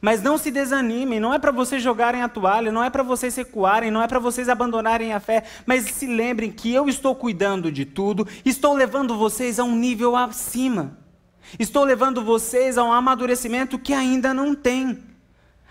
Mas 0.00 0.22
não 0.22 0.38
se 0.38 0.50
desanimem, 0.50 1.18
não 1.18 1.34
é 1.34 1.38
para 1.38 1.50
vocês 1.50 1.82
jogarem 1.82 2.22
a 2.22 2.28
toalha, 2.28 2.70
não 2.70 2.84
é 2.84 2.90
para 2.90 3.02
vocês 3.02 3.34
recuarem, 3.34 3.90
não 3.90 4.02
é 4.02 4.06
para 4.06 4.18
vocês 4.18 4.48
abandonarem 4.48 5.12
a 5.12 5.20
fé, 5.20 5.44
mas 5.66 5.84
se 5.84 6.06
lembrem 6.06 6.50
que 6.52 6.72
eu 6.72 6.88
estou 6.88 7.14
cuidando 7.14 7.72
de 7.72 7.84
tudo, 7.84 8.26
estou 8.44 8.74
levando 8.74 9.16
vocês 9.18 9.58
a 9.58 9.64
um 9.64 9.74
nível 9.74 10.14
acima. 10.14 10.96
Estou 11.58 11.84
levando 11.84 12.22
vocês 12.22 12.76
a 12.76 12.84
um 12.84 12.92
amadurecimento 12.92 13.78
que 13.78 13.92
ainda 13.92 14.34
não 14.34 14.54
tem. 14.54 14.98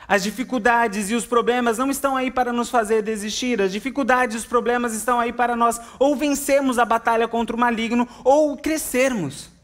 As 0.08 0.24
dificuldades 0.24 1.10
e 1.10 1.16
os 1.16 1.26
problemas 1.26 1.78
não 1.78 1.92
estão 1.92 2.16
aí 2.16 2.32
para 2.32 2.54
nos 2.54 2.70
fazer 2.70 3.02
desistir, 3.02 3.62
as 3.62 3.74
dificuldades 3.74 4.36
e 4.36 4.40
os 4.40 4.46
problemas 4.46 4.94
estão 4.94 5.20
aí 5.20 5.34
para 5.34 5.56
nós 5.56 5.80
ou 6.00 6.16
vencermos 6.16 6.80
a 6.80 6.86
batalha 6.86 7.28
contra 7.28 7.56
o 7.56 7.60
maligno 7.60 8.08
ou 8.24 8.56
crescermos. 8.56 9.57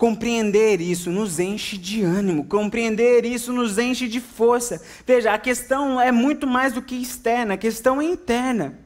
Compreender 0.00 0.80
isso 0.80 1.10
nos 1.10 1.38
enche 1.38 1.76
de 1.76 2.02
ânimo, 2.02 2.46
compreender 2.46 3.26
isso 3.26 3.52
nos 3.52 3.76
enche 3.76 4.08
de 4.08 4.18
força. 4.18 4.82
Veja, 5.06 5.34
a 5.34 5.38
questão 5.38 6.00
é 6.00 6.10
muito 6.10 6.46
mais 6.46 6.72
do 6.72 6.80
que 6.80 6.94
externa, 6.94 7.52
a 7.52 7.58
questão 7.58 8.00
é 8.00 8.06
interna. 8.06 8.78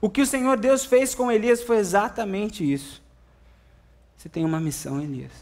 O 0.00 0.08
que 0.08 0.22
o 0.22 0.26
Senhor 0.26 0.56
Deus 0.56 0.86
fez 0.86 1.14
com 1.14 1.30
Elias 1.30 1.62
foi 1.62 1.76
exatamente 1.76 2.64
isso. 2.64 3.02
Você 4.16 4.26
tem 4.26 4.42
uma 4.42 4.58
missão, 4.58 5.02
Elias. 5.02 5.32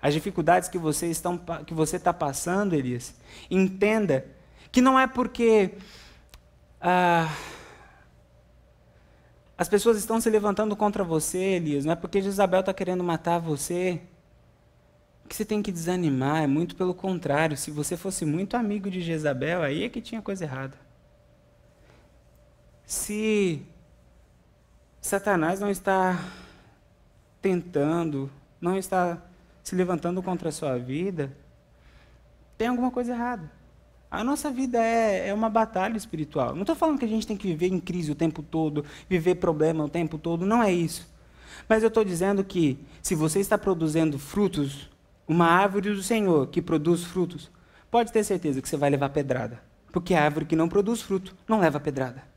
As 0.00 0.14
dificuldades 0.14 0.68
que 0.68 0.78
você 0.78 1.08
estão, 1.08 1.36
que 1.66 1.74
você 1.74 1.96
está 1.96 2.12
passando, 2.12 2.76
Elias, 2.76 3.12
entenda 3.50 4.24
que 4.70 4.80
não 4.80 4.96
é 4.96 5.08
porque 5.08 5.72
ah, 6.80 7.28
as 9.58 9.68
pessoas 9.68 9.98
estão 9.98 10.20
se 10.20 10.30
levantando 10.30 10.76
contra 10.76 11.02
você, 11.02 11.38
Elias. 11.38 11.84
Não 11.84 11.92
é 11.92 11.96
porque 11.96 12.22
Jezabel 12.22 12.60
está 12.60 12.72
querendo 12.72 13.02
matar 13.02 13.40
você 13.40 14.00
que 15.28 15.34
você 15.34 15.44
tem 15.44 15.60
que 15.60 15.72
desanimar. 15.72 16.44
É 16.44 16.46
muito 16.46 16.76
pelo 16.76 16.94
contrário. 16.94 17.56
Se 17.56 17.72
você 17.72 17.96
fosse 17.96 18.24
muito 18.24 18.56
amigo 18.56 18.88
de 18.88 19.00
Jezabel, 19.00 19.62
aí 19.62 19.82
é 19.82 19.88
que 19.88 20.00
tinha 20.00 20.22
coisa 20.22 20.44
errada. 20.44 20.78
Se 22.86 23.66
Satanás 25.00 25.58
não 25.58 25.68
está 25.68 26.24
tentando, 27.42 28.30
não 28.60 28.78
está 28.78 29.20
se 29.64 29.74
levantando 29.74 30.22
contra 30.22 30.50
a 30.50 30.52
sua 30.52 30.78
vida, 30.78 31.32
tem 32.56 32.68
alguma 32.68 32.92
coisa 32.92 33.12
errada. 33.12 33.57
A 34.10 34.24
nossa 34.24 34.50
vida 34.50 34.78
é, 34.82 35.28
é 35.28 35.34
uma 35.34 35.50
batalha 35.50 35.96
espiritual. 35.96 36.54
Não 36.54 36.62
estou 36.62 36.74
falando 36.74 36.98
que 36.98 37.04
a 37.04 37.08
gente 37.08 37.26
tem 37.26 37.36
que 37.36 37.46
viver 37.46 37.68
em 37.68 37.78
crise 37.78 38.10
o 38.10 38.14
tempo 38.14 38.42
todo, 38.42 38.84
viver 39.08 39.34
problema 39.34 39.84
o 39.84 39.88
tempo 39.88 40.16
todo, 40.16 40.46
não 40.46 40.62
é 40.62 40.72
isso. 40.72 41.06
Mas 41.68 41.82
eu 41.82 41.88
estou 41.88 42.04
dizendo 42.04 42.42
que 42.42 42.78
se 43.02 43.14
você 43.14 43.40
está 43.40 43.58
produzindo 43.58 44.18
frutos, 44.18 44.88
uma 45.26 45.46
árvore 45.46 45.92
do 45.92 46.02
Senhor 46.02 46.46
que 46.46 46.62
produz 46.62 47.04
frutos, 47.04 47.50
pode 47.90 48.10
ter 48.10 48.24
certeza 48.24 48.62
que 48.62 48.68
você 48.68 48.76
vai 48.76 48.88
levar 48.88 49.10
pedrada. 49.10 49.60
Porque 49.92 50.14
a 50.14 50.24
árvore 50.24 50.46
que 50.46 50.56
não 50.56 50.68
produz 50.68 51.02
fruto 51.02 51.36
não 51.46 51.60
leva 51.60 51.78
pedrada. 51.78 52.27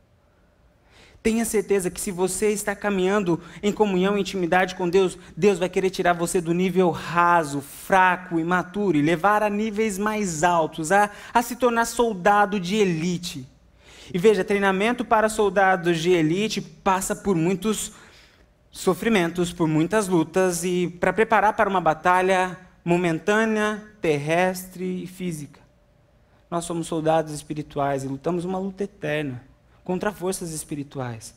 Tenha 1.23 1.45
certeza 1.45 1.91
que 1.91 2.01
se 2.01 2.09
você 2.09 2.49
está 2.49 2.75
caminhando 2.75 3.39
em 3.61 3.71
comunhão 3.71 4.17
e 4.17 4.21
intimidade 4.21 4.73
com 4.73 4.89
Deus, 4.89 5.19
Deus 5.37 5.59
vai 5.59 5.69
querer 5.69 5.91
tirar 5.91 6.13
você 6.13 6.41
do 6.41 6.51
nível 6.51 6.89
raso, 6.89 7.61
fraco, 7.61 8.39
imaturo 8.39 8.97
e 8.97 9.03
levar 9.03 9.43
a 9.43 9.49
níveis 9.49 9.99
mais 9.99 10.43
altos, 10.43 10.91
a, 10.91 11.11
a 11.31 11.41
se 11.43 11.55
tornar 11.55 11.85
soldado 11.85 12.59
de 12.59 12.75
elite. 12.75 13.47
E 14.11 14.17
veja, 14.17 14.43
treinamento 14.43 15.05
para 15.05 15.29
soldados 15.29 15.99
de 15.99 16.09
elite 16.09 16.59
passa 16.59 17.15
por 17.15 17.35
muitos 17.35 17.91
sofrimentos, 18.71 19.53
por 19.53 19.67
muitas 19.67 20.07
lutas 20.07 20.63
e 20.63 20.87
para 20.99 21.13
preparar 21.13 21.53
para 21.53 21.69
uma 21.69 21.79
batalha 21.79 22.57
momentânea, 22.83 23.79
terrestre 24.01 25.03
e 25.03 25.07
física. 25.07 25.61
Nós 26.49 26.65
somos 26.65 26.87
soldados 26.87 27.31
espirituais 27.31 28.03
e 28.03 28.07
lutamos 28.07 28.43
uma 28.43 28.57
luta 28.57 28.83
eterna 28.83 29.50
contra 29.83 30.11
forças 30.11 30.51
espirituais. 30.51 31.33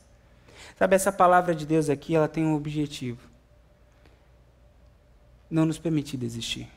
Sabe, 0.79 0.97
essa 0.97 1.13
palavra 1.13 1.55
de 1.55 1.67
Deus 1.67 1.89
aqui, 1.89 2.15
ela 2.15 2.29
tem 2.29 2.45
um 2.45 2.55
objetivo. 2.55 3.21
Não 5.51 5.65
nos 5.67 5.79
permitir 5.79 6.17
desistir. 6.17 6.69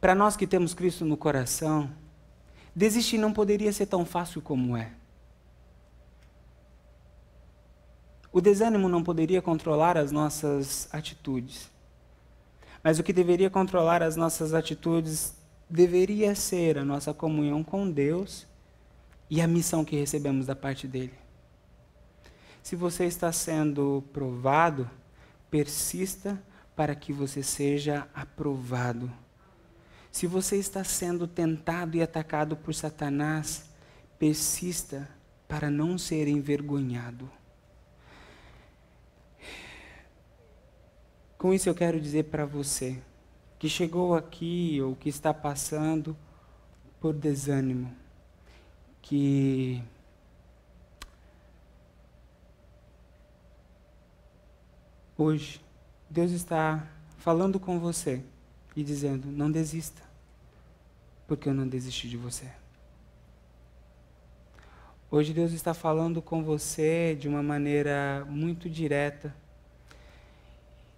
Para 0.00 0.14
nós 0.14 0.36
que 0.36 0.46
temos 0.46 0.74
Cristo 0.74 1.04
no 1.04 1.16
coração, 1.16 1.90
desistir 2.74 3.18
não 3.18 3.32
poderia 3.32 3.72
ser 3.72 3.86
tão 3.86 4.04
fácil 4.04 4.42
como 4.42 4.76
é. 4.76 4.90
O 8.32 8.40
desânimo 8.40 8.88
não 8.88 9.02
poderia 9.02 9.42
controlar 9.42 9.96
as 9.98 10.10
nossas 10.10 10.88
atitudes. 10.92 11.70
Mas 12.82 12.98
o 12.98 13.02
que 13.02 13.12
deveria 13.12 13.50
controlar 13.50 14.02
as 14.02 14.16
nossas 14.16 14.54
atitudes 14.54 15.34
deveria 15.68 16.34
ser 16.34 16.78
a 16.78 16.84
nossa 16.84 17.12
comunhão 17.12 17.62
com 17.62 17.90
Deus 17.90 18.46
e 19.32 19.40
a 19.40 19.48
missão 19.48 19.82
que 19.82 19.96
recebemos 19.96 20.44
da 20.44 20.54
parte 20.54 20.86
dele. 20.86 21.14
Se 22.62 22.76
você 22.76 23.06
está 23.06 23.32
sendo 23.32 24.04
provado, 24.12 24.90
persista 25.50 26.38
para 26.76 26.94
que 26.94 27.14
você 27.14 27.42
seja 27.42 28.06
aprovado. 28.14 29.10
Se 30.10 30.26
você 30.26 30.58
está 30.58 30.84
sendo 30.84 31.26
tentado 31.26 31.96
e 31.96 32.02
atacado 32.02 32.58
por 32.58 32.74
Satanás, 32.74 33.70
persista 34.18 35.08
para 35.48 35.70
não 35.70 35.96
ser 35.96 36.28
envergonhado. 36.28 37.30
Com 41.38 41.54
isso 41.54 41.70
eu 41.70 41.74
quero 41.74 41.98
dizer 41.98 42.24
para 42.24 42.44
você 42.44 43.02
que 43.58 43.66
chegou 43.66 44.14
aqui 44.14 44.78
ou 44.82 44.94
que 44.94 45.08
está 45.08 45.32
passando 45.32 46.14
por 47.00 47.14
desânimo, 47.14 48.01
que 49.02 49.82
hoje 55.18 55.60
Deus 56.08 56.30
está 56.30 56.86
falando 57.18 57.60
com 57.60 57.78
você 57.78 58.22
e 58.74 58.82
dizendo: 58.82 59.28
não 59.28 59.50
desista, 59.50 60.02
porque 61.26 61.48
eu 61.48 61.54
não 61.54 61.68
desisti 61.68 62.08
de 62.08 62.16
você. 62.16 62.50
Hoje 65.10 65.34
Deus 65.34 65.52
está 65.52 65.74
falando 65.74 66.22
com 66.22 66.42
você 66.42 67.14
de 67.14 67.28
uma 67.28 67.42
maneira 67.42 68.24
muito 68.30 68.70
direta 68.70 69.34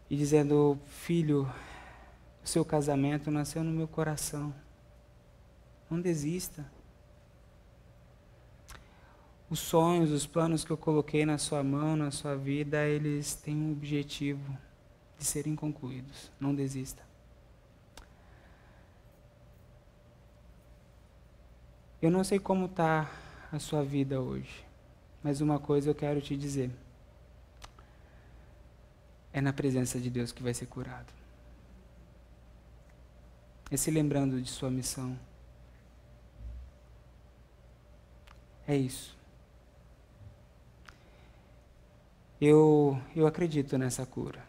e 0.09 0.16
dizendo: 0.16 0.78
Filho, 0.86 1.50
o 2.44 2.46
seu 2.46 2.64
casamento 2.64 3.30
nasceu 3.30 3.64
no 3.64 3.72
meu 3.72 3.88
coração. 3.88 4.55
Não 5.90 6.00
desista. 6.00 6.64
Os 9.55 9.61
sonhos, 9.61 10.11
os 10.11 10.26
planos 10.26 10.64
que 10.64 10.72
eu 10.72 10.76
coloquei 10.76 11.24
na 11.24 11.38
sua 11.38 11.62
mão, 11.62 11.94
na 11.94 12.11
sua 12.11 12.34
vida, 12.34 12.84
eles 12.88 13.36
têm 13.36 13.55
um 13.55 13.70
objetivo 13.70 14.59
de 15.16 15.24
serem 15.24 15.55
concluídos. 15.55 16.28
Não 16.40 16.52
desista. 16.52 17.00
Eu 22.02 22.11
não 22.11 22.24
sei 22.24 22.40
como 22.40 22.66
está 22.66 23.09
a 23.52 23.61
sua 23.61 23.84
vida 23.84 24.20
hoje, 24.20 24.66
mas 25.22 25.40
uma 25.40 25.61
coisa 25.61 25.88
eu 25.88 25.94
quero 25.94 26.20
te 26.20 26.36
dizer. 26.36 26.72
É 29.32 29.40
na 29.40 29.52
presença 29.52 30.00
de 30.00 30.11
Deus 30.11 30.32
que 30.32 30.42
vai 30.42 30.52
ser 30.52 30.66
curado. 30.66 31.12
É 33.70 33.76
se 33.76 33.88
lembrando 33.88 34.42
de 34.42 34.50
sua 34.50 34.68
missão. 34.68 35.16
É 38.66 38.76
isso. 38.76 39.22
Eu, 42.47 43.01
eu 43.16 43.26
acredito 43.26 43.78
nessa 43.78 44.05
cura. 44.05 44.45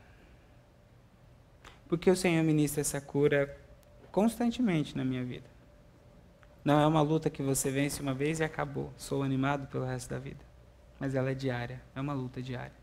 Porque 1.88 2.12
o 2.12 2.16
Senhor 2.16 2.44
ministra 2.44 2.82
essa 2.82 3.00
cura 3.00 3.58
constantemente 4.12 4.98
na 4.98 5.06
minha 5.06 5.24
vida. 5.24 5.46
Não 6.62 6.78
é 6.78 6.86
uma 6.86 7.02
luta 7.02 7.30
que 7.30 7.42
você 7.42 7.72
vence 7.72 8.02
uma 8.02 8.14
vez 8.14 8.42
e 8.42 8.44
acabou. 8.44 8.92
Sou 8.98 9.24
animado 9.24 9.68
pelo 9.68 9.86
resto 9.86 10.10
da 10.10 10.20
vida. 10.20 10.44
Mas 11.00 11.16
ela 11.16 11.32
é 11.32 11.34
diária. 11.34 11.82
É 11.96 12.02
uma 12.02 12.12
luta 12.12 12.42
diária. 12.42 12.76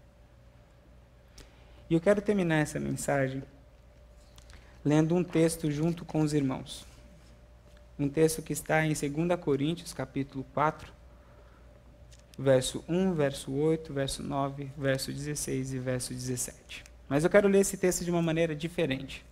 E 1.90 1.94
eu 1.94 2.00
quero 2.00 2.22
terminar 2.22 2.60
essa 2.60 2.80
mensagem 2.80 3.42
lendo 4.82 5.14
um 5.14 5.22
texto 5.22 5.70
junto 5.70 6.06
com 6.06 6.22
os 6.22 6.32
irmãos. 6.32 6.86
Um 7.98 8.08
texto 8.08 8.40
que 8.40 8.54
está 8.54 8.82
em 8.82 8.94
2 8.94 9.38
Coríntios, 9.38 9.92
capítulo 9.92 10.42
4, 10.54 10.90
verso 12.42 12.84
1, 12.88 13.14
verso 13.14 13.52
8, 13.52 13.92
verso 13.92 14.22
9, 14.22 14.70
verso 14.76 15.12
16 15.12 15.74
e 15.74 15.78
verso 15.78 16.12
17. 16.12 16.84
Mas 17.08 17.24
eu 17.24 17.30
quero 17.30 17.48
ler 17.48 17.60
esse 17.60 17.76
texto 17.76 18.04
de 18.04 18.10
uma 18.10 18.20
maneira 18.20 18.54
diferente. 18.54 19.24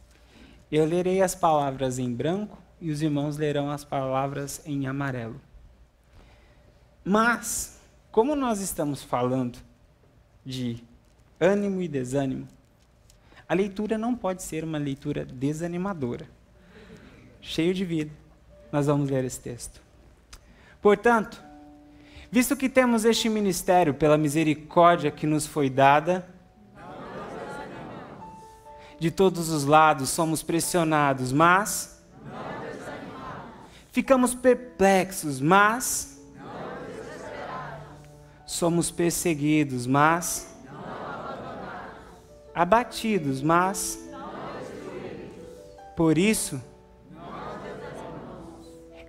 Eu 0.71 0.85
lerei 0.85 1.21
as 1.21 1.35
palavras 1.35 1.99
em 1.99 2.13
branco 2.13 2.57
e 2.81 2.91
os 2.91 3.03
irmãos 3.03 3.37
lerão 3.37 3.71
as 3.71 3.85
palavras 3.85 4.63
em 4.65 4.87
amarelo. 4.87 5.41
Mas, 7.05 7.81
como 8.13 8.37
nós 8.37 8.61
estamos 8.61 9.03
falando 9.03 9.59
de 10.45 10.83
ânimo 11.41 11.83
e 11.83 11.89
desânimo, 11.89 12.47
a 13.49 13.55
leitura 13.55 13.99
não 13.99 14.15
pode 14.15 14.43
ser 14.43 14.63
uma 14.63 14.79
leitura 14.79 15.25
desanimadora. 15.25 16.29
Cheio 17.41 17.75
de 17.75 17.85
vida, 17.85 18.13
nós 18.71 18.87
vamos 18.87 19.11
ler 19.11 19.25
esse 19.25 19.41
texto. 19.41 19.83
Portanto, 20.81 21.50
visto 22.31 22.57
que 22.57 22.69
temos 22.69 23.05
este 23.05 23.29
ministério 23.29 23.93
pela 23.93 24.17
misericórdia 24.17 25.11
que 25.11 25.27
nos 25.27 25.47
foi 25.47 25.69
dada, 25.69 26.27
de 28.99 29.11
todos 29.11 29.49
os 29.49 29.65
lados 29.65 30.11
somos 30.11 30.43
pressionados, 30.43 31.33
mas 31.33 32.03
ficamos 33.91 34.35
perplexos, 34.35 35.41
mas 35.41 36.21
somos 38.47 38.91
perseguidos, 38.91 39.87
mas 39.87 40.55
abatidos, 42.55 43.43
mas 43.43 43.99
por 45.97 46.19
isso, 46.19 46.63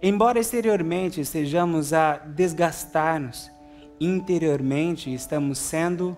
embora 0.01 0.39
exteriormente 0.39 1.21
estejamos 1.21 1.93
a 1.93 2.17
desgastar-nos, 2.17 3.51
interiormente 3.99 5.13
estamos 5.13 5.57
sendo 5.57 6.17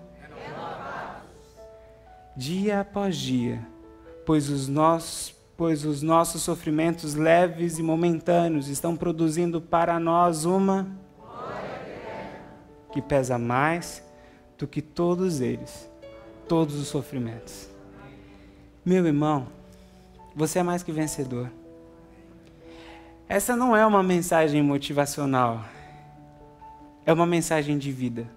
dia 2.35 2.81
após 2.81 3.15
dia, 3.15 3.65
pois 4.25 4.49
os 4.49 4.67
nossos 4.67 5.33
pois 5.55 5.85
os 5.85 6.01
nossos 6.01 6.41
sofrimentos 6.41 7.13
leves 7.13 7.77
e 7.77 7.83
momentâneos 7.83 8.67
estão 8.67 8.95
produzindo 8.95 9.61
para 9.61 9.99
nós 9.99 10.45
uma 10.45 10.87
que 12.91 13.01
pesa 13.01 13.37
mais 13.37 14.03
do 14.57 14.67
que 14.67 14.81
todos 14.81 15.41
eles, 15.41 15.89
todos 16.47 16.75
os 16.75 16.87
sofrimentos. 16.87 17.69
Meu 18.85 19.05
irmão, 19.05 19.47
você 20.35 20.59
é 20.59 20.63
mais 20.63 20.83
que 20.83 20.91
vencedor. 20.91 21.49
Essa 23.33 23.55
não 23.55 23.75
é 23.75 23.83
uma 23.83 24.03
mensagem 24.03 24.61
motivacional, 24.61 25.65
é 27.03 27.11
uma 27.11 27.25
mensagem 27.25 27.77
de 27.79 27.91
vida 27.91 28.27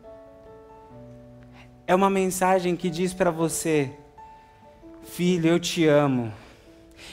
é 1.86 1.94
uma 1.94 2.11
mensagem 2.11 2.74
que 2.74 2.90
diz 2.90 3.14
para 3.14 3.30
você: 3.30 3.90
Filho, 5.05 5.49
eu 5.49 5.61
te 5.61 5.86
amo. 5.86 6.32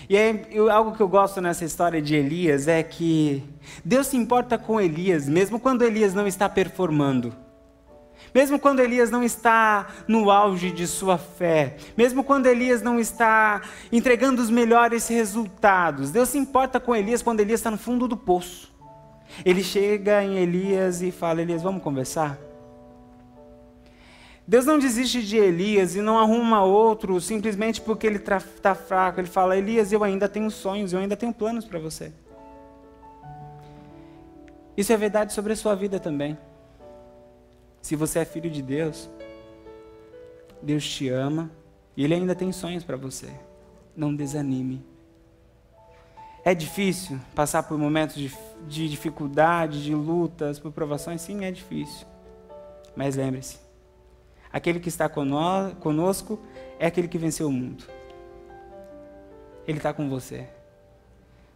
E 0.10 0.18
aí, 0.18 0.46
eu, 0.52 0.72
algo 0.72 0.94
que 0.94 1.02
eu 1.02 1.08
gosto 1.08 1.40
nessa 1.40 1.64
história 1.64 2.02
de 2.02 2.16
Elias 2.16 2.68
é 2.68 2.82
que 2.82 3.44
Deus 3.86 4.08
se 4.08 4.18
importa 4.18 4.58
com 4.58 4.82
Elias, 4.82 5.30
mesmo 5.30 5.60
quando 5.60 5.84
Elias 5.84 6.14
não 6.14 6.26
está 6.26 6.50
performando. 6.50 7.36
Mesmo 8.34 8.58
quando 8.58 8.80
Elias 8.80 9.12
não 9.12 9.24
está 9.24 9.88
no 10.08 10.32
auge 10.32 10.72
de 10.72 10.88
sua 10.88 11.18
fé, 11.18 11.78
mesmo 11.96 12.24
quando 12.24 12.48
Elias 12.48 12.82
não 12.82 13.00
está 13.00 13.62
entregando 13.92 14.42
os 14.42 14.50
melhores 14.50 15.08
resultados, 15.08 16.10
Deus 16.10 16.30
se 16.30 16.38
importa 16.38 16.80
com 16.80 16.96
Elias 16.96 17.22
quando 17.22 17.42
Elias 17.42 17.60
está 17.60 17.70
no 17.70 17.78
fundo 17.78 18.08
do 18.08 18.18
poço. 18.18 18.74
Ele 19.46 19.64
chega 19.64 20.24
em 20.24 20.38
Elias 20.38 21.02
e 21.02 21.12
fala: 21.12 21.42
Elias, 21.42 21.62
vamos 21.62 21.84
conversar? 21.84 22.38
Deus 24.48 24.66
não 24.66 24.78
desiste 24.78 25.22
de 25.22 25.38
Elias 25.38 25.96
e 25.96 26.02
não 26.02 26.20
arruma 26.20 26.64
outro 26.64 27.20
simplesmente 27.22 27.80
porque 27.80 28.06
ele 28.06 28.18
está 28.18 28.76
fraco. 28.76 29.20
Ele 29.20 29.28
fala: 29.28 29.58
Elias, 29.58 29.92
eu 29.92 30.04
ainda 30.04 30.28
tenho 30.28 30.50
sonhos, 30.50 30.92
eu 30.92 31.00
ainda 31.00 31.16
tenho 31.16 31.34
planos 31.34 31.66
para 31.66 31.80
você. 31.80 32.12
Isso 34.76 34.92
é 34.92 34.98
verdade 34.98 35.34
sobre 35.34 35.54
a 35.54 35.56
sua 35.56 35.76
vida 35.76 36.00
também. 36.00 36.38
Se 37.84 37.96
você 37.96 38.18
é 38.20 38.26
filho 38.26 38.50
de 38.50 38.64
Deus, 38.64 39.08
Deus 40.60 40.84
te 40.90 41.08
ama 41.10 41.52
e 41.96 42.04
Ele 42.04 42.16
ainda 42.16 42.34
tem 42.34 42.52
sonhos 42.52 42.84
para 42.84 42.98
você. 42.98 43.30
Não 43.96 44.16
desanime. 44.16 44.84
É 46.44 46.56
difícil 46.56 47.20
passar 47.36 47.62
por 47.62 47.78
momentos 47.78 48.16
de, 48.16 48.36
de 48.68 48.90
dificuldade, 48.90 49.84
de 49.84 49.94
lutas, 49.94 50.58
por 50.58 50.72
provações? 50.72 51.22
Sim, 51.22 51.46
é 51.46 51.52
difícil. 51.52 52.08
Mas 52.96 53.16
lembre-se, 53.16 53.60
Aquele 54.54 54.80
que 54.80 54.88
está 54.88 55.10
conosco 55.10 56.40
é 56.78 56.86
aquele 56.86 57.08
que 57.08 57.18
venceu 57.18 57.48
o 57.48 57.52
mundo. 57.52 57.86
Ele 59.68 59.80
está 59.80 59.92
com 59.92 60.08
você. 60.08 60.48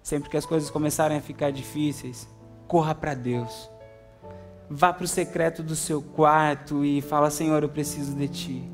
Sempre 0.02 0.32
que 0.32 0.38
as 0.38 0.48
coisas 0.48 0.72
começarem 0.72 1.16
a 1.16 1.22
ficar 1.22 1.52
difíceis, 1.52 2.28
corra 2.68 2.96
para 2.96 3.14
Deus. 3.14 3.70
Vá 4.70 4.92
para 4.92 5.06
o 5.06 5.08
secreto 5.08 5.64
do 5.64 5.76
seu 5.76 6.02
quarto 6.02 6.84
e 6.84 7.02
fala: 7.02 7.30
Senhor, 7.30 7.64
eu 7.64 7.70
preciso 7.70 8.16
de 8.16 8.28
Ti. 8.28 8.72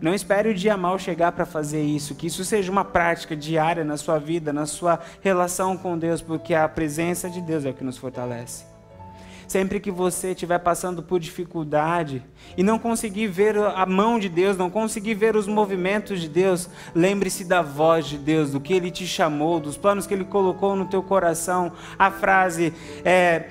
Não 0.00 0.14
espere 0.14 0.50
o 0.50 0.54
dia 0.54 0.76
mal 0.76 0.96
chegar 0.98 1.32
para 1.32 1.44
fazer 1.44 1.82
isso, 1.82 2.14
que 2.14 2.28
isso 2.28 2.44
seja 2.44 2.70
uma 2.70 2.84
prática 2.84 3.34
diária 3.34 3.82
na 3.82 3.96
sua 3.96 4.18
vida, 4.18 4.52
na 4.52 4.64
sua 4.64 5.00
relação 5.20 5.76
com 5.76 5.98
Deus, 5.98 6.22
porque 6.22 6.54
a 6.54 6.68
presença 6.68 7.28
de 7.28 7.40
Deus 7.40 7.64
é 7.64 7.70
o 7.70 7.74
que 7.74 7.82
nos 7.82 7.98
fortalece. 7.98 8.64
Sempre 9.48 9.80
que 9.80 9.90
você 9.90 10.32
estiver 10.32 10.58
passando 10.58 11.02
por 11.02 11.18
dificuldade 11.18 12.22
e 12.54 12.62
não 12.62 12.78
conseguir 12.78 13.28
ver 13.28 13.56
a 13.56 13.86
mão 13.86 14.18
de 14.18 14.28
Deus, 14.28 14.58
não 14.58 14.68
conseguir 14.68 15.14
ver 15.14 15.34
os 15.34 15.48
movimentos 15.48 16.20
de 16.20 16.28
Deus, 16.28 16.68
lembre-se 16.94 17.44
da 17.44 17.62
voz 17.62 18.06
de 18.06 18.18
Deus, 18.18 18.50
do 18.50 18.60
que 18.60 18.74
Ele 18.74 18.90
te 18.90 19.06
chamou, 19.06 19.58
dos 19.58 19.76
planos 19.76 20.06
que 20.06 20.12
Ele 20.12 20.26
colocou 20.26 20.76
no 20.76 20.84
teu 20.84 21.02
coração. 21.02 21.72
A 21.98 22.10
frase 22.10 22.74
é: 23.02 23.48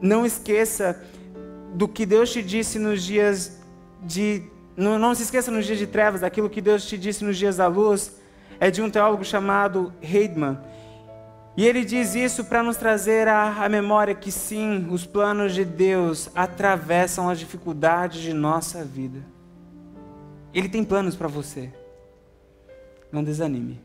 não 0.00 0.24
esqueça 0.24 1.02
do 1.74 1.88
que 1.88 2.06
Deus 2.06 2.32
te 2.32 2.42
disse 2.42 2.78
nos 2.78 3.02
dias 3.02 3.60
de. 4.02 4.42
Não, 4.76 4.98
não 4.98 5.14
se 5.14 5.22
esqueça 5.22 5.50
nos 5.50 5.66
dias 5.66 5.78
de 5.78 5.86
trevas 5.86 6.20
daquilo 6.20 6.50
que 6.50 6.60
Deus 6.60 6.86
te 6.86 6.98
disse 6.98 7.24
nos 7.24 7.36
dias 7.36 7.56
da 7.56 7.66
luz. 7.66 8.16
É 8.60 8.70
de 8.70 8.80
um 8.80 8.90
teólogo 8.90 9.24
chamado 9.24 9.92
Heidman. 10.00 10.58
E 11.56 11.66
ele 11.66 11.84
diz 11.84 12.14
isso 12.14 12.44
para 12.44 12.62
nos 12.62 12.76
trazer 12.76 13.28
à, 13.28 13.68
memória 13.68 14.14
que 14.14 14.32
sim, 14.32 14.88
os 14.90 15.06
planos 15.06 15.54
de 15.54 15.64
Deus 15.64 16.28
atravessam 16.34 17.28
as 17.28 17.38
dificuldades 17.38 18.20
de 18.20 18.32
nossa 18.32 18.84
vida. 18.84 19.20
Ele 20.52 20.68
tem 20.68 20.82
planos 20.82 21.14
para 21.14 21.28
você. 21.28 21.72
Não 23.10 23.22
desanime. 23.22 23.80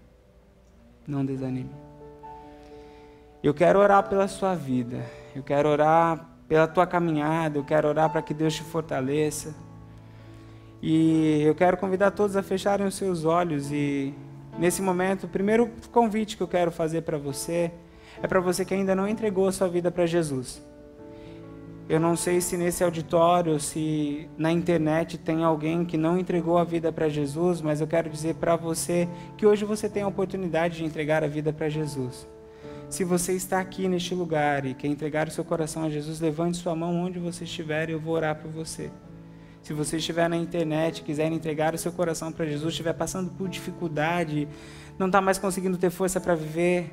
Não 1.07 1.23
desanime. 1.23 1.71
Eu 3.43 3.53
quero 3.53 3.79
orar 3.79 4.09
pela 4.09 4.27
sua 4.27 4.55
vida. 4.55 5.05
Eu 5.39 5.43
quero 5.43 5.69
orar 5.69 6.29
pela 6.47 6.67
tua 6.67 6.85
caminhada. 6.85 7.57
Eu 7.57 7.63
quero 7.63 7.87
orar 7.87 8.09
para 8.09 8.21
que 8.21 8.33
Deus 8.33 8.53
te 8.53 8.63
fortaleça. 8.63 9.55
E 10.81 11.41
eu 11.43 11.55
quero 11.55 11.75
convidar 11.77 12.11
todos 12.11 12.37
a 12.37 12.43
fecharem 12.43 12.85
os 12.85 12.95
seus 12.95 13.25
olhos 13.25 13.71
e 13.71 14.13
Nesse 14.59 14.81
momento, 14.81 15.23
o 15.23 15.29
primeiro 15.29 15.69
convite 15.89 16.35
que 16.35 16.43
eu 16.43 16.47
quero 16.47 16.69
fazer 16.69 17.03
para 17.03 17.17
você 17.17 17.71
é 18.21 18.27
para 18.27 18.41
você 18.41 18.65
que 18.65 18.73
ainda 18.73 18.93
não 18.93 19.07
entregou 19.07 19.47
a 19.47 19.53
sua 19.53 19.69
vida 19.69 19.89
para 19.89 20.05
Jesus. 20.05 20.61
Eu 21.87 21.97
não 21.97 22.17
sei 22.17 22.41
se 22.41 22.57
nesse 22.57 22.83
auditório, 22.83 23.57
se 23.57 24.29
na 24.37 24.51
internet 24.51 25.17
tem 25.17 25.45
alguém 25.45 25.85
que 25.85 25.97
não 25.97 26.19
entregou 26.19 26.57
a 26.57 26.65
vida 26.65 26.91
para 26.91 27.07
Jesus, 27.07 27.61
mas 27.61 27.79
eu 27.79 27.87
quero 27.87 28.09
dizer 28.09 28.35
para 28.35 28.57
você 28.57 29.07
que 29.37 29.45
hoje 29.45 29.63
você 29.63 29.87
tem 29.87 30.03
a 30.03 30.07
oportunidade 30.07 30.79
de 30.79 30.83
entregar 30.83 31.23
a 31.23 31.27
vida 31.27 31.53
para 31.53 31.69
Jesus. 31.69 32.27
Se 32.89 33.03
você 33.03 33.33
está 33.33 33.59
aqui 33.59 33.87
neste 33.87 34.15
lugar 34.15 34.65
e 34.65 34.73
quer 34.73 34.87
entregar 34.87 35.27
o 35.27 35.31
seu 35.31 35.45
coração 35.45 35.83
a 35.83 35.89
Jesus, 35.89 36.19
levante 36.19 36.57
sua 36.57 36.75
mão 36.75 36.95
onde 36.95 37.19
você 37.19 37.43
estiver 37.43 37.87
e 37.87 37.93
eu 37.93 37.99
vou 37.99 38.15
orar 38.15 38.35
por 38.35 38.49
você. 38.49 38.89
Se 39.61 39.73
você 39.73 39.97
estiver 39.97 40.27
na 40.27 40.35
internet, 40.35 41.03
quiser 41.03 41.31
entregar 41.31 41.75
o 41.75 41.77
seu 41.77 41.91
coração 41.91 42.31
para 42.31 42.47
Jesus, 42.47 42.71
estiver 42.71 42.93
passando 42.93 43.29
por 43.29 43.47
dificuldade, 43.47 44.47
não 44.97 45.05
está 45.05 45.21
mais 45.21 45.37
conseguindo 45.37 45.77
ter 45.77 45.91
força 45.91 46.19
para 46.19 46.33
viver, 46.33 46.91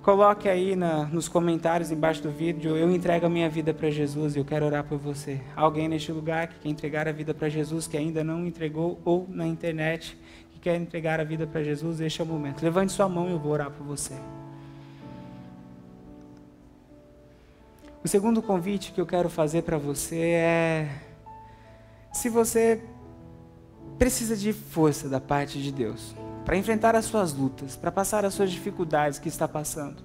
coloque 0.00 0.48
aí 0.48 0.76
na, 0.76 1.06
nos 1.06 1.26
comentários 1.26 1.90
embaixo 1.90 2.22
do 2.22 2.30
vídeo, 2.30 2.76
eu 2.76 2.88
entrego 2.92 3.26
a 3.26 3.28
minha 3.28 3.50
vida 3.50 3.74
para 3.74 3.90
Jesus 3.90 4.36
e 4.36 4.38
eu 4.38 4.44
quero 4.44 4.64
orar 4.64 4.84
por 4.84 4.96
você. 4.96 5.40
Alguém 5.56 5.88
neste 5.88 6.12
lugar 6.12 6.46
que 6.46 6.60
quer 6.60 6.68
entregar 6.68 7.08
a 7.08 7.12
vida 7.12 7.34
para 7.34 7.48
Jesus, 7.48 7.88
que 7.88 7.96
ainda 7.96 8.22
não 8.22 8.46
entregou, 8.46 9.00
ou 9.04 9.26
na 9.28 9.44
internet, 9.44 10.16
que 10.52 10.60
quer 10.60 10.76
entregar 10.76 11.18
a 11.18 11.24
vida 11.24 11.48
para 11.48 11.64
Jesus, 11.64 12.00
este 12.00 12.20
é 12.20 12.24
o 12.24 12.26
momento. 12.28 12.62
Levante 12.62 12.92
sua 12.92 13.08
mão 13.08 13.28
e 13.28 13.32
eu 13.32 13.40
vou 13.40 13.50
orar 13.50 13.72
por 13.72 13.84
você. 13.84 14.14
O 18.06 18.08
segundo 18.08 18.40
convite 18.40 18.92
que 18.92 19.00
eu 19.00 19.04
quero 19.04 19.28
fazer 19.28 19.62
para 19.62 19.76
você 19.76 20.16
é 20.20 20.88
se 22.12 22.28
você 22.28 22.80
precisa 23.98 24.36
de 24.36 24.52
força 24.52 25.08
da 25.08 25.20
parte 25.20 25.60
de 25.60 25.72
Deus 25.72 26.14
para 26.44 26.56
enfrentar 26.56 26.94
as 26.94 27.06
suas 27.06 27.32
lutas, 27.32 27.74
para 27.74 27.90
passar 27.90 28.24
as 28.24 28.32
suas 28.32 28.52
dificuldades 28.52 29.18
que 29.18 29.26
está 29.26 29.48
passando. 29.48 30.04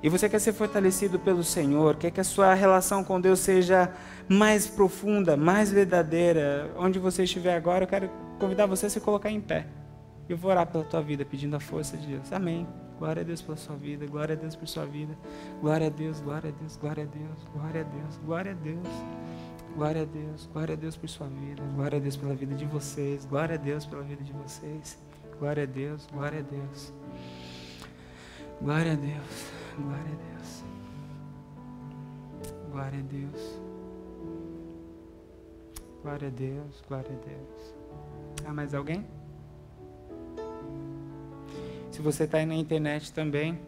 E 0.00 0.08
você 0.08 0.28
quer 0.28 0.38
ser 0.38 0.52
fortalecido 0.52 1.18
pelo 1.18 1.42
Senhor, 1.42 1.96
quer 1.96 2.12
que 2.12 2.20
a 2.20 2.24
sua 2.24 2.54
relação 2.54 3.02
com 3.02 3.20
Deus 3.20 3.40
seja 3.40 3.92
mais 4.28 4.68
profunda, 4.68 5.36
mais 5.36 5.72
verdadeira. 5.72 6.70
Onde 6.78 7.00
você 7.00 7.24
estiver 7.24 7.56
agora, 7.56 7.82
eu 7.82 7.88
quero 7.88 8.08
convidar 8.38 8.66
você 8.66 8.86
a 8.86 8.90
se 8.90 9.00
colocar 9.00 9.28
em 9.28 9.40
pé. 9.40 9.66
Eu 10.28 10.36
vou 10.36 10.50
orar 10.50 10.66
pela 10.66 10.84
tua 10.84 11.00
vida, 11.00 11.24
pedindo 11.24 11.56
a 11.56 11.60
força 11.60 11.96
de 11.96 12.06
Deus. 12.06 12.32
Amém. 12.32 12.66
Glória 12.98 13.22
a 13.22 13.24
Deus 13.24 13.40
pela 13.40 13.56
sua 13.56 13.76
vida, 13.76 14.06
glória 14.06 14.34
a 14.34 14.38
Deus 14.38 14.56
por 14.56 14.66
sua 14.68 14.84
vida. 14.84 15.16
Glória 15.60 15.86
a 15.86 15.90
Deus, 15.90 16.20
glória 16.20 16.50
a 16.50 16.52
Deus, 16.52 16.76
glória 16.76 17.04
a 17.04 17.06
Deus, 17.06 17.48
glória 17.54 17.80
a 17.80 17.84
Deus, 17.84 18.16
glória 18.24 18.52
a 18.52 18.54
Deus. 18.54 18.88
Glória 19.74 20.02
a 20.02 20.04
Deus, 20.04 20.48
glória 20.52 20.74
a 20.74 20.76
Deus 20.76 20.96
por 20.96 21.08
sua 21.08 21.28
vida, 21.28 21.62
glória 21.76 21.98
a 21.98 22.00
Deus 22.00 22.16
pela 22.16 22.34
vida 22.34 22.54
de 22.54 22.64
vocês, 22.64 23.24
glória 23.26 23.54
a 23.54 23.58
Deus 23.58 23.86
pela 23.86 24.02
vida 24.02 24.24
de 24.24 24.32
vocês, 24.32 24.98
glória 25.38 25.62
a 25.62 25.66
Deus, 25.66 26.06
glória 26.12 26.40
a 26.40 26.42
Deus, 26.42 26.92
glória 28.60 28.92
a 28.92 28.96
Deus, 28.96 29.52
glória 29.78 30.02
a 30.02 30.14
Deus, 30.16 30.64
glória 32.72 32.98
a 32.98 33.02
Deus, 33.02 33.60
glória 36.02 36.28
a 36.28 36.30
Deus, 36.30 36.82
glória 36.88 37.10
a 37.12 37.26
Deus. 37.26 37.74
Há 38.46 38.52
mais 38.52 38.74
alguém? 38.74 39.17
Se 41.98 42.02
você 42.02 42.22
está 42.22 42.38
aí 42.38 42.46
na 42.46 42.54
internet 42.54 43.12
também, 43.12 43.58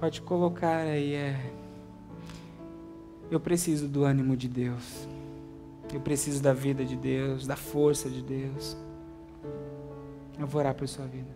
pode 0.00 0.20
colocar 0.20 0.78
aí, 0.78 1.14
é 1.14 1.52
eu 3.30 3.38
preciso 3.38 3.86
do 3.86 4.02
ânimo 4.02 4.36
de 4.36 4.48
Deus. 4.48 5.06
Eu 5.94 6.00
preciso 6.00 6.42
da 6.42 6.52
vida 6.52 6.84
de 6.84 6.96
Deus, 6.96 7.46
da 7.46 7.54
força 7.54 8.10
de 8.10 8.22
Deus. 8.22 8.76
Eu 10.36 10.48
vou 10.48 10.58
orar 10.60 10.74
por 10.74 10.88
sua 10.88 11.06
vida. 11.06 11.30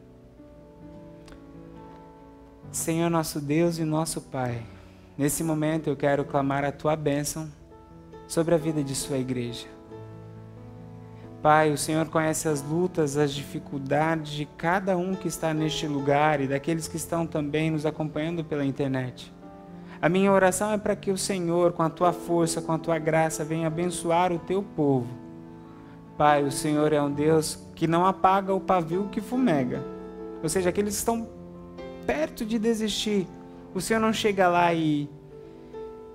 Senhor 2.73 3.09
nosso 3.09 3.41
Deus 3.41 3.79
e 3.79 3.85
nosso 3.85 4.21
Pai, 4.21 4.61
nesse 5.17 5.45
momento 5.45 5.87
eu 5.87 5.95
quero 5.95 6.25
clamar 6.25 6.65
a 6.65 6.73
tua 6.73 6.97
bênção 6.97 7.49
sobre 8.27 8.57
a 8.57 8.59
vida 8.59 8.83
de 8.83 8.97
sua 8.97 9.19
igreja. 9.19 9.69
Pai, 11.43 11.73
o 11.73 11.79
Senhor 11.79 12.07
conhece 12.09 12.49
as 12.49 12.63
lutas, 12.63 13.17
as 13.17 13.33
dificuldades 13.33 14.33
de 14.33 14.45
cada 14.45 14.95
um 14.99 15.15
que 15.15 15.27
está 15.27 15.55
neste 15.55 15.87
lugar 15.87 16.39
e 16.39 16.47
daqueles 16.47 16.87
que 16.87 16.99
estão 16.99 17.27
também 17.27 17.71
nos 17.71 17.87
acompanhando 17.87 18.45
pela 18.45 18.63
internet. 18.63 19.33
A 20.03 20.09
minha 20.09 20.31
oração 20.31 20.71
é 20.71 20.77
para 20.77 20.95
que 20.95 21.11
o 21.11 21.17
Senhor, 21.17 21.73
com 21.73 21.83
a 21.83 21.89
tua 21.89 22.13
força, 22.13 22.61
com 22.61 22.73
a 22.73 22.79
tua 22.79 22.99
graça, 22.99 23.43
venha 23.43 23.69
abençoar 23.69 24.33
o 24.33 24.39
teu 24.39 24.63
povo. 24.63 25.09
Pai, 26.19 26.45
o 26.45 26.53
Senhor 26.53 26.93
é 26.93 27.01
um 27.01 27.11
Deus 27.11 27.67
que 27.75 27.87
não 27.87 28.05
apaga 28.05 28.53
o 28.53 28.61
pavio 28.61 29.09
que 29.11 29.23
fumega. 29.23 29.83
Ou 30.43 30.49
seja, 30.49 30.69
aqueles 30.69 30.93
que 30.95 30.99
estão 30.99 31.27
perto 32.07 32.45
de 32.45 32.59
desistir, 32.59 33.27
o 33.75 33.81
Senhor 33.81 34.01
não 34.01 34.13
chega 34.13 34.47
lá 34.47 34.75
e 34.75 35.09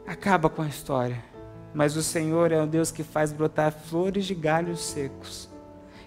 acaba 0.05 0.49
com 0.49 0.61
a 0.61 0.67
história. 0.67 1.34
Mas 1.75 1.95
o 1.95 2.01
Senhor 2.01 2.51
é 2.51 2.59
um 2.59 2.67
Deus 2.67 2.89
que 2.89 3.03
faz 3.03 3.31
brotar 3.31 3.71
flores 3.71 4.25
de 4.25 4.33
galhos 4.33 4.83
secos, 4.83 5.47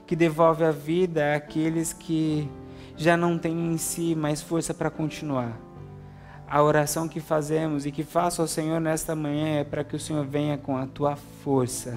que 0.04 0.16
devolve 0.16 0.64
a 0.64 0.72
vida 0.72 1.36
àqueles 1.36 1.92
que 1.92 2.50
já 2.96 3.16
não 3.16 3.38
têm 3.38 3.72
em 3.72 3.78
si 3.78 4.16
mais 4.16 4.42
força 4.42 4.74
para 4.74 4.90
continuar 4.90 5.68
a 6.50 6.62
oração 6.62 7.06
que 7.06 7.20
fazemos 7.20 7.84
e 7.84 7.92
que 7.92 8.02
faço 8.02 8.40
ao 8.40 8.48
Senhor 8.48 8.80
nesta 8.80 9.14
manhã 9.14 9.60
é 9.60 9.64
para 9.64 9.84
que 9.84 9.94
o 9.94 10.00
Senhor 10.00 10.24
venha 10.24 10.56
com 10.56 10.76
a 10.78 10.86
tua 10.86 11.14
força, 11.14 11.96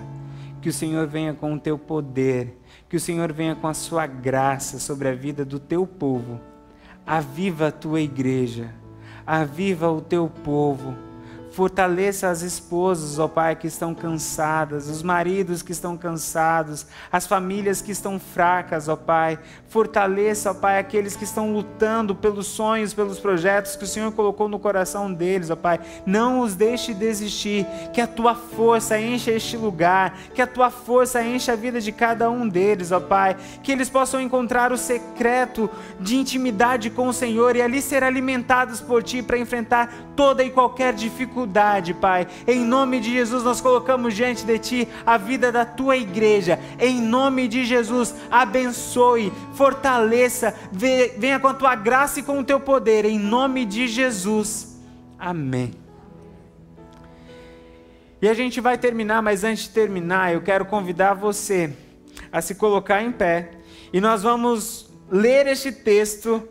que 0.62 0.68
o 0.68 0.74
Senhor 0.74 1.08
venha 1.08 1.34
com 1.34 1.54
o 1.54 1.60
teu 1.60 1.78
poder, 1.78 2.60
que 2.90 2.98
o 2.98 3.00
Senhor 3.00 3.32
venha 3.32 3.56
com 3.56 3.68
a 3.68 3.74
sua 3.74 4.06
graça 4.06 4.78
sobre 4.78 5.08
a 5.08 5.16
vida 5.16 5.46
do 5.46 5.58
teu 5.58 5.88
povo. 5.88 6.40
Aviva 7.06 7.68
a 7.68 7.72
tua 7.72 8.02
igreja, 8.02 8.70
aviva 9.26 9.90
o 9.90 10.02
teu 10.02 10.30
povo 10.44 10.96
Fortaleça 11.52 12.30
as 12.30 12.44
esposas, 12.44 13.20
ó 13.20 13.28
Pai, 13.28 13.58
que 13.58 13.68
estão 13.68 13.94
cansadas, 13.94 14.88
os 14.88 15.04
maridos 15.04 15.62
que 15.62 15.74
estão 15.74 15.98
cansados, 15.98 16.86
as 17.12 17.28
famílias 17.28 17.82
que 17.82 17.92
estão 17.92 18.18
fracas, 18.18 18.88
ó 18.88 18.96
Pai. 18.96 19.38
Fortaleça, 19.68 20.52
ó 20.52 20.54
Pai, 20.54 20.80
aqueles 20.80 21.14
que 21.14 21.26
estão 21.26 21.52
lutando 21.52 22.16
pelos 22.16 22.48
sonhos, 22.48 22.94
pelos 22.94 23.20
projetos 23.20 23.76
que 23.76 23.84
o 23.84 23.88
Senhor 23.88 24.14
colocou 24.14 24.48
no 24.48 24.60
coração 24.60 25.14
deles, 25.14 25.50
ó 25.50 25.58
Pai. 25.58 25.82
Não 26.06 26.40
os 26.40 26.56
deixe 26.56 26.94
desistir, 26.94 27.68
que 27.92 28.00
a 28.00 28.08
tua 28.08 28.34
força 28.34 28.98
encha 28.98 29.32
este 29.32 29.58
lugar, 29.58 30.18
que 30.34 30.42
a 30.42 30.48
tua 30.48 30.70
força 30.70 31.22
encha 31.22 31.52
a 31.52 31.58
vida 31.58 31.82
de 31.82 31.92
cada 31.92 32.30
um 32.30 32.48
deles, 32.48 32.94
ó 32.94 33.02
Pai. 33.02 33.36
Que 33.62 33.74
eles 33.74 33.90
possam 33.90 34.22
encontrar 34.22 34.72
o 34.72 34.78
secreto 34.78 35.70
de 36.00 36.16
intimidade 36.16 36.90
com 36.90 37.10
o 37.10 37.14
Senhor 37.14 37.58
e 37.58 37.62
ali 37.62 37.82
ser 37.82 38.06
alimentados 38.06 38.80
por 38.80 39.04
Ti 39.04 39.22
para 39.22 39.38
enfrentar 39.38 39.94
toda 40.16 40.46
e 40.46 40.50
qualquer 40.50 40.94
dificuldade 40.94 41.41
dificuldade, 41.42 41.94
Pai. 41.94 42.28
Em 42.48 42.64
nome 42.64 43.00
de 43.00 43.12
Jesus, 43.12 43.44
nós 43.44 43.62
colocamos 43.62 44.16
diante 44.16 44.46
de 44.46 44.60
Ti 44.60 44.88
a 45.06 45.18
vida 45.18 45.52
da 45.52 45.66
Tua 45.66 45.98
igreja. 45.98 46.60
Em 46.80 47.02
nome 47.02 47.48
de 47.48 47.66
Jesus, 47.66 48.14
abençoe, 48.30 49.32
fortaleça, 49.54 50.54
venha 50.72 51.40
com 51.40 51.48
a 51.48 51.54
Tua 51.54 51.76
graça 51.76 52.20
e 52.20 52.24
com 52.24 52.40
o 52.40 52.44
Teu 52.44 52.60
poder. 52.60 53.06
Em 53.06 53.20
nome 53.20 53.66
de 53.66 53.88
Jesus. 53.88 54.80
Amém. 55.18 55.72
E 58.22 58.30
a 58.30 58.34
gente 58.34 58.62
vai 58.62 58.78
terminar, 58.78 59.22
mas 59.22 59.44
antes 59.44 59.64
de 59.64 59.70
terminar, 59.72 60.34
eu 60.34 60.42
quero 60.42 60.66
convidar 60.66 61.16
você 61.16 61.74
a 62.32 62.42
se 62.42 62.54
colocar 62.54 63.02
em 63.02 63.12
pé 63.12 63.52
e 63.92 64.00
nós 64.00 64.22
vamos 64.22 64.92
ler 65.10 65.48
este 65.48 65.72
texto 65.72 66.48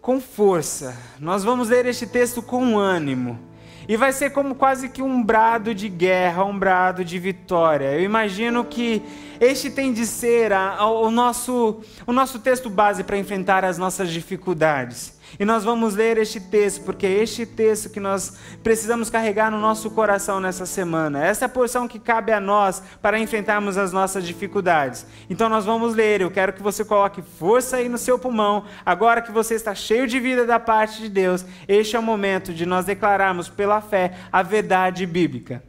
com 0.00 0.20
força. 0.20 0.96
Nós 1.20 1.44
vamos 1.44 1.68
ler 1.68 1.86
este 1.86 2.04
texto 2.04 2.42
com 2.42 2.76
ânimo. 2.76 3.51
E 3.88 3.96
vai 3.96 4.12
ser 4.12 4.30
como 4.30 4.54
quase 4.54 4.88
que 4.88 5.02
um 5.02 5.22
brado 5.22 5.74
de 5.74 5.88
guerra, 5.88 6.44
um 6.44 6.58
brado 6.58 7.04
de 7.04 7.18
vitória. 7.18 7.92
Eu 7.92 8.02
imagino 8.02 8.64
que 8.64 9.02
este 9.40 9.70
tem 9.70 9.92
de 9.92 10.06
ser 10.06 10.52
a, 10.52 10.76
a, 10.76 10.86
o, 10.86 11.10
nosso, 11.10 11.80
o 12.06 12.12
nosso 12.12 12.38
texto 12.38 12.70
base 12.70 13.02
para 13.02 13.18
enfrentar 13.18 13.64
as 13.64 13.78
nossas 13.78 14.10
dificuldades. 14.10 15.20
E 15.38 15.44
nós 15.44 15.64
vamos 15.64 15.94
ler 15.94 16.18
este 16.18 16.40
texto, 16.40 16.82
porque 16.84 17.06
é 17.06 17.22
este 17.22 17.46
texto 17.46 17.90
que 17.90 18.00
nós 18.00 18.34
precisamos 18.62 19.08
carregar 19.08 19.50
no 19.50 19.58
nosso 19.58 19.90
coração 19.90 20.40
nessa 20.40 20.66
semana. 20.66 21.24
Essa 21.24 21.44
é 21.44 21.46
a 21.46 21.48
porção 21.48 21.88
que 21.88 21.98
cabe 21.98 22.32
a 22.32 22.40
nós 22.40 22.82
para 23.00 23.18
enfrentarmos 23.18 23.78
as 23.78 23.92
nossas 23.92 24.24
dificuldades. 24.24 25.06
Então 25.28 25.48
nós 25.48 25.64
vamos 25.64 25.94
ler. 25.94 26.20
Eu 26.20 26.30
quero 26.30 26.52
que 26.52 26.62
você 26.62 26.84
coloque 26.84 27.22
força 27.22 27.76
aí 27.76 27.88
no 27.88 27.98
seu 27.98 28.18
pulmão. 28.18 28.64
Agora 28.84 29.22
que 29.22 29.32
você 29.32 29.54
está 29.54 29.74
cheio 29.74 30.06
de 30.06 30.20
vida 30.20 30.44
da 30.44 30.60
parte 30.60 31.00
de 31.00 31.08
Deus, 31.08 31.44
este 31.66 31.96
é 31.96 31.98
o 31.98 32.02
momento 32.02 32.52
de 32.52 32.66
nós 32.66 32.84
declararmos 32.84 33.48
pela 33.48 33.80
fé 33.80 34.14
a 34.30 34.42
verdade 34.42 35.06
bíblica. 35.06 35.62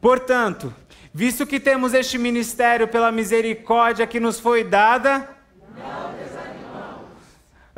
Portanto, 0.00 0.74
visto 1.12 1.46
que 1.46 1.58
temos 1.58 1.94
este 1.94 2.18
ministério 2.18 2.88
pela 2.88 3.10
misericórdia 3.10 4.06
que 4.06 4.20
nos 4.20 4.38
foi 4.38 4.62
dada, 4.62 5.28
eu 5.76 6.37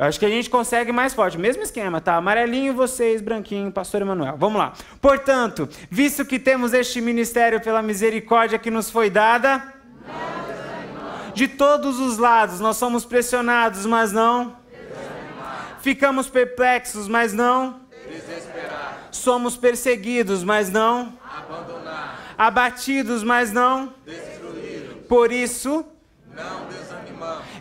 acho 0.07 0.19
que 0.19 0.25
a 0.25 0.29
gente 0.29 0.49
consegue 0.49 0.91
mais 0.91 1.13
forte. 1.13 1.37
Mesmo 1.37 1.63
esquema, 1.63 2.01
tá? 2.01 2.15
Amarelinho 2.15 2.73
vocês, 2.73 3.21
branquinho, 3.21 3.71
pastor 3.71 4.01
Emanuel. 4.01 4.35
Vamos 4.37 4.57
lá. 4.57 4.73
Portanto, 4.99 5.69
visto 5.89 6.25
que 6.25 6.39
temos 6.39 6.73
este 6.73 6.99
ministério 6.99 7.61
pela 7.61 7.81
misericórdia 7.81 8.57
que 8.57 8.71
nos 8.71 8.89
foi 8.89 9.09
dada, 9.09 9.73
de 11.33 11.47
todos 11.47 11.99
os 11.99 12.17
lados 12.17 12.59
nós 12.59 12.77
somos 12.77 13.05
pressionados, 13.05 13.85
mas 13.85 14.11
não 14.11 14.55
ficamos 15.81 16.27
perplexos, 16.27 17.07
mas 17.07 17.33
não 17.33 17.81
somos 19.11 19.55
perseguidos, 19.57 20.43
mas 20.43 20.69
não 20.69 21.13
abatidos, 22.37 23.23
mas 23.23 23.51
não 23.51 23.93
Por 25.07 25.31
isso, 25.31 25.85
não 26.35 26.65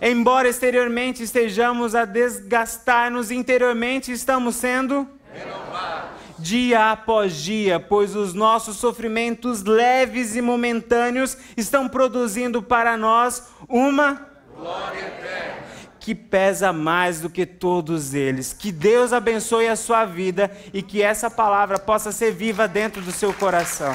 Embora 0.00 0.48
exteriormente 0.48 1.22
estejamos 1.22 1.94
a 1.94 2.04
desgastar-nos, 2.04 3.30
interiormente 3.30 4.12
estamos 4.12 4.56
sendo 4.56 5.06
renovados 5.32 6.10
dia 6.40 6.90
após 6.90 7.36
dia, 7.36 7.78
pois 7.78 8.16
os 8.16 8.32
nossos 8.32 8.78
sofrimentos 8.78 9.62
leves 9.62 10.34
e 10.34 10.40
momentâneos 10.40 11.36
estão 11.56 11.88
produzindo 11.88 12.62
para 12.62 12.96
nós 12.96 13.48
uma 13.68 14.26
glória 14.56 14.98
eterna 14.98 15.60
que 16.00 16.14
pesa 16.14 16.72
mais 16.72 17.20
do 17.20 17.28
que 17.28 17.44
todos 17.44 18.14
eles. 18.14 18.54
Que 18.54 18.72
Deus 18.72 19.12
abençoe 19.12 19.68
a 19.68 19.76
sua 19.76 20.06
vida 20.06 20.50
e 20.72 20.82
que 20.82 21.02
essa 21.02 21.30
palavra 21.30 21.78
possa 21.78 22.10
ser 22.10 22.32
viva 22.32 22.66
dentro 22.66 23.02
do 23.02 23.12
seu 23.12 23.34
coração. 23.34 23.94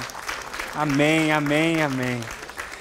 Amém, 0.75 1.31
amém, 1.31 1.81
amém. 1.81 2.21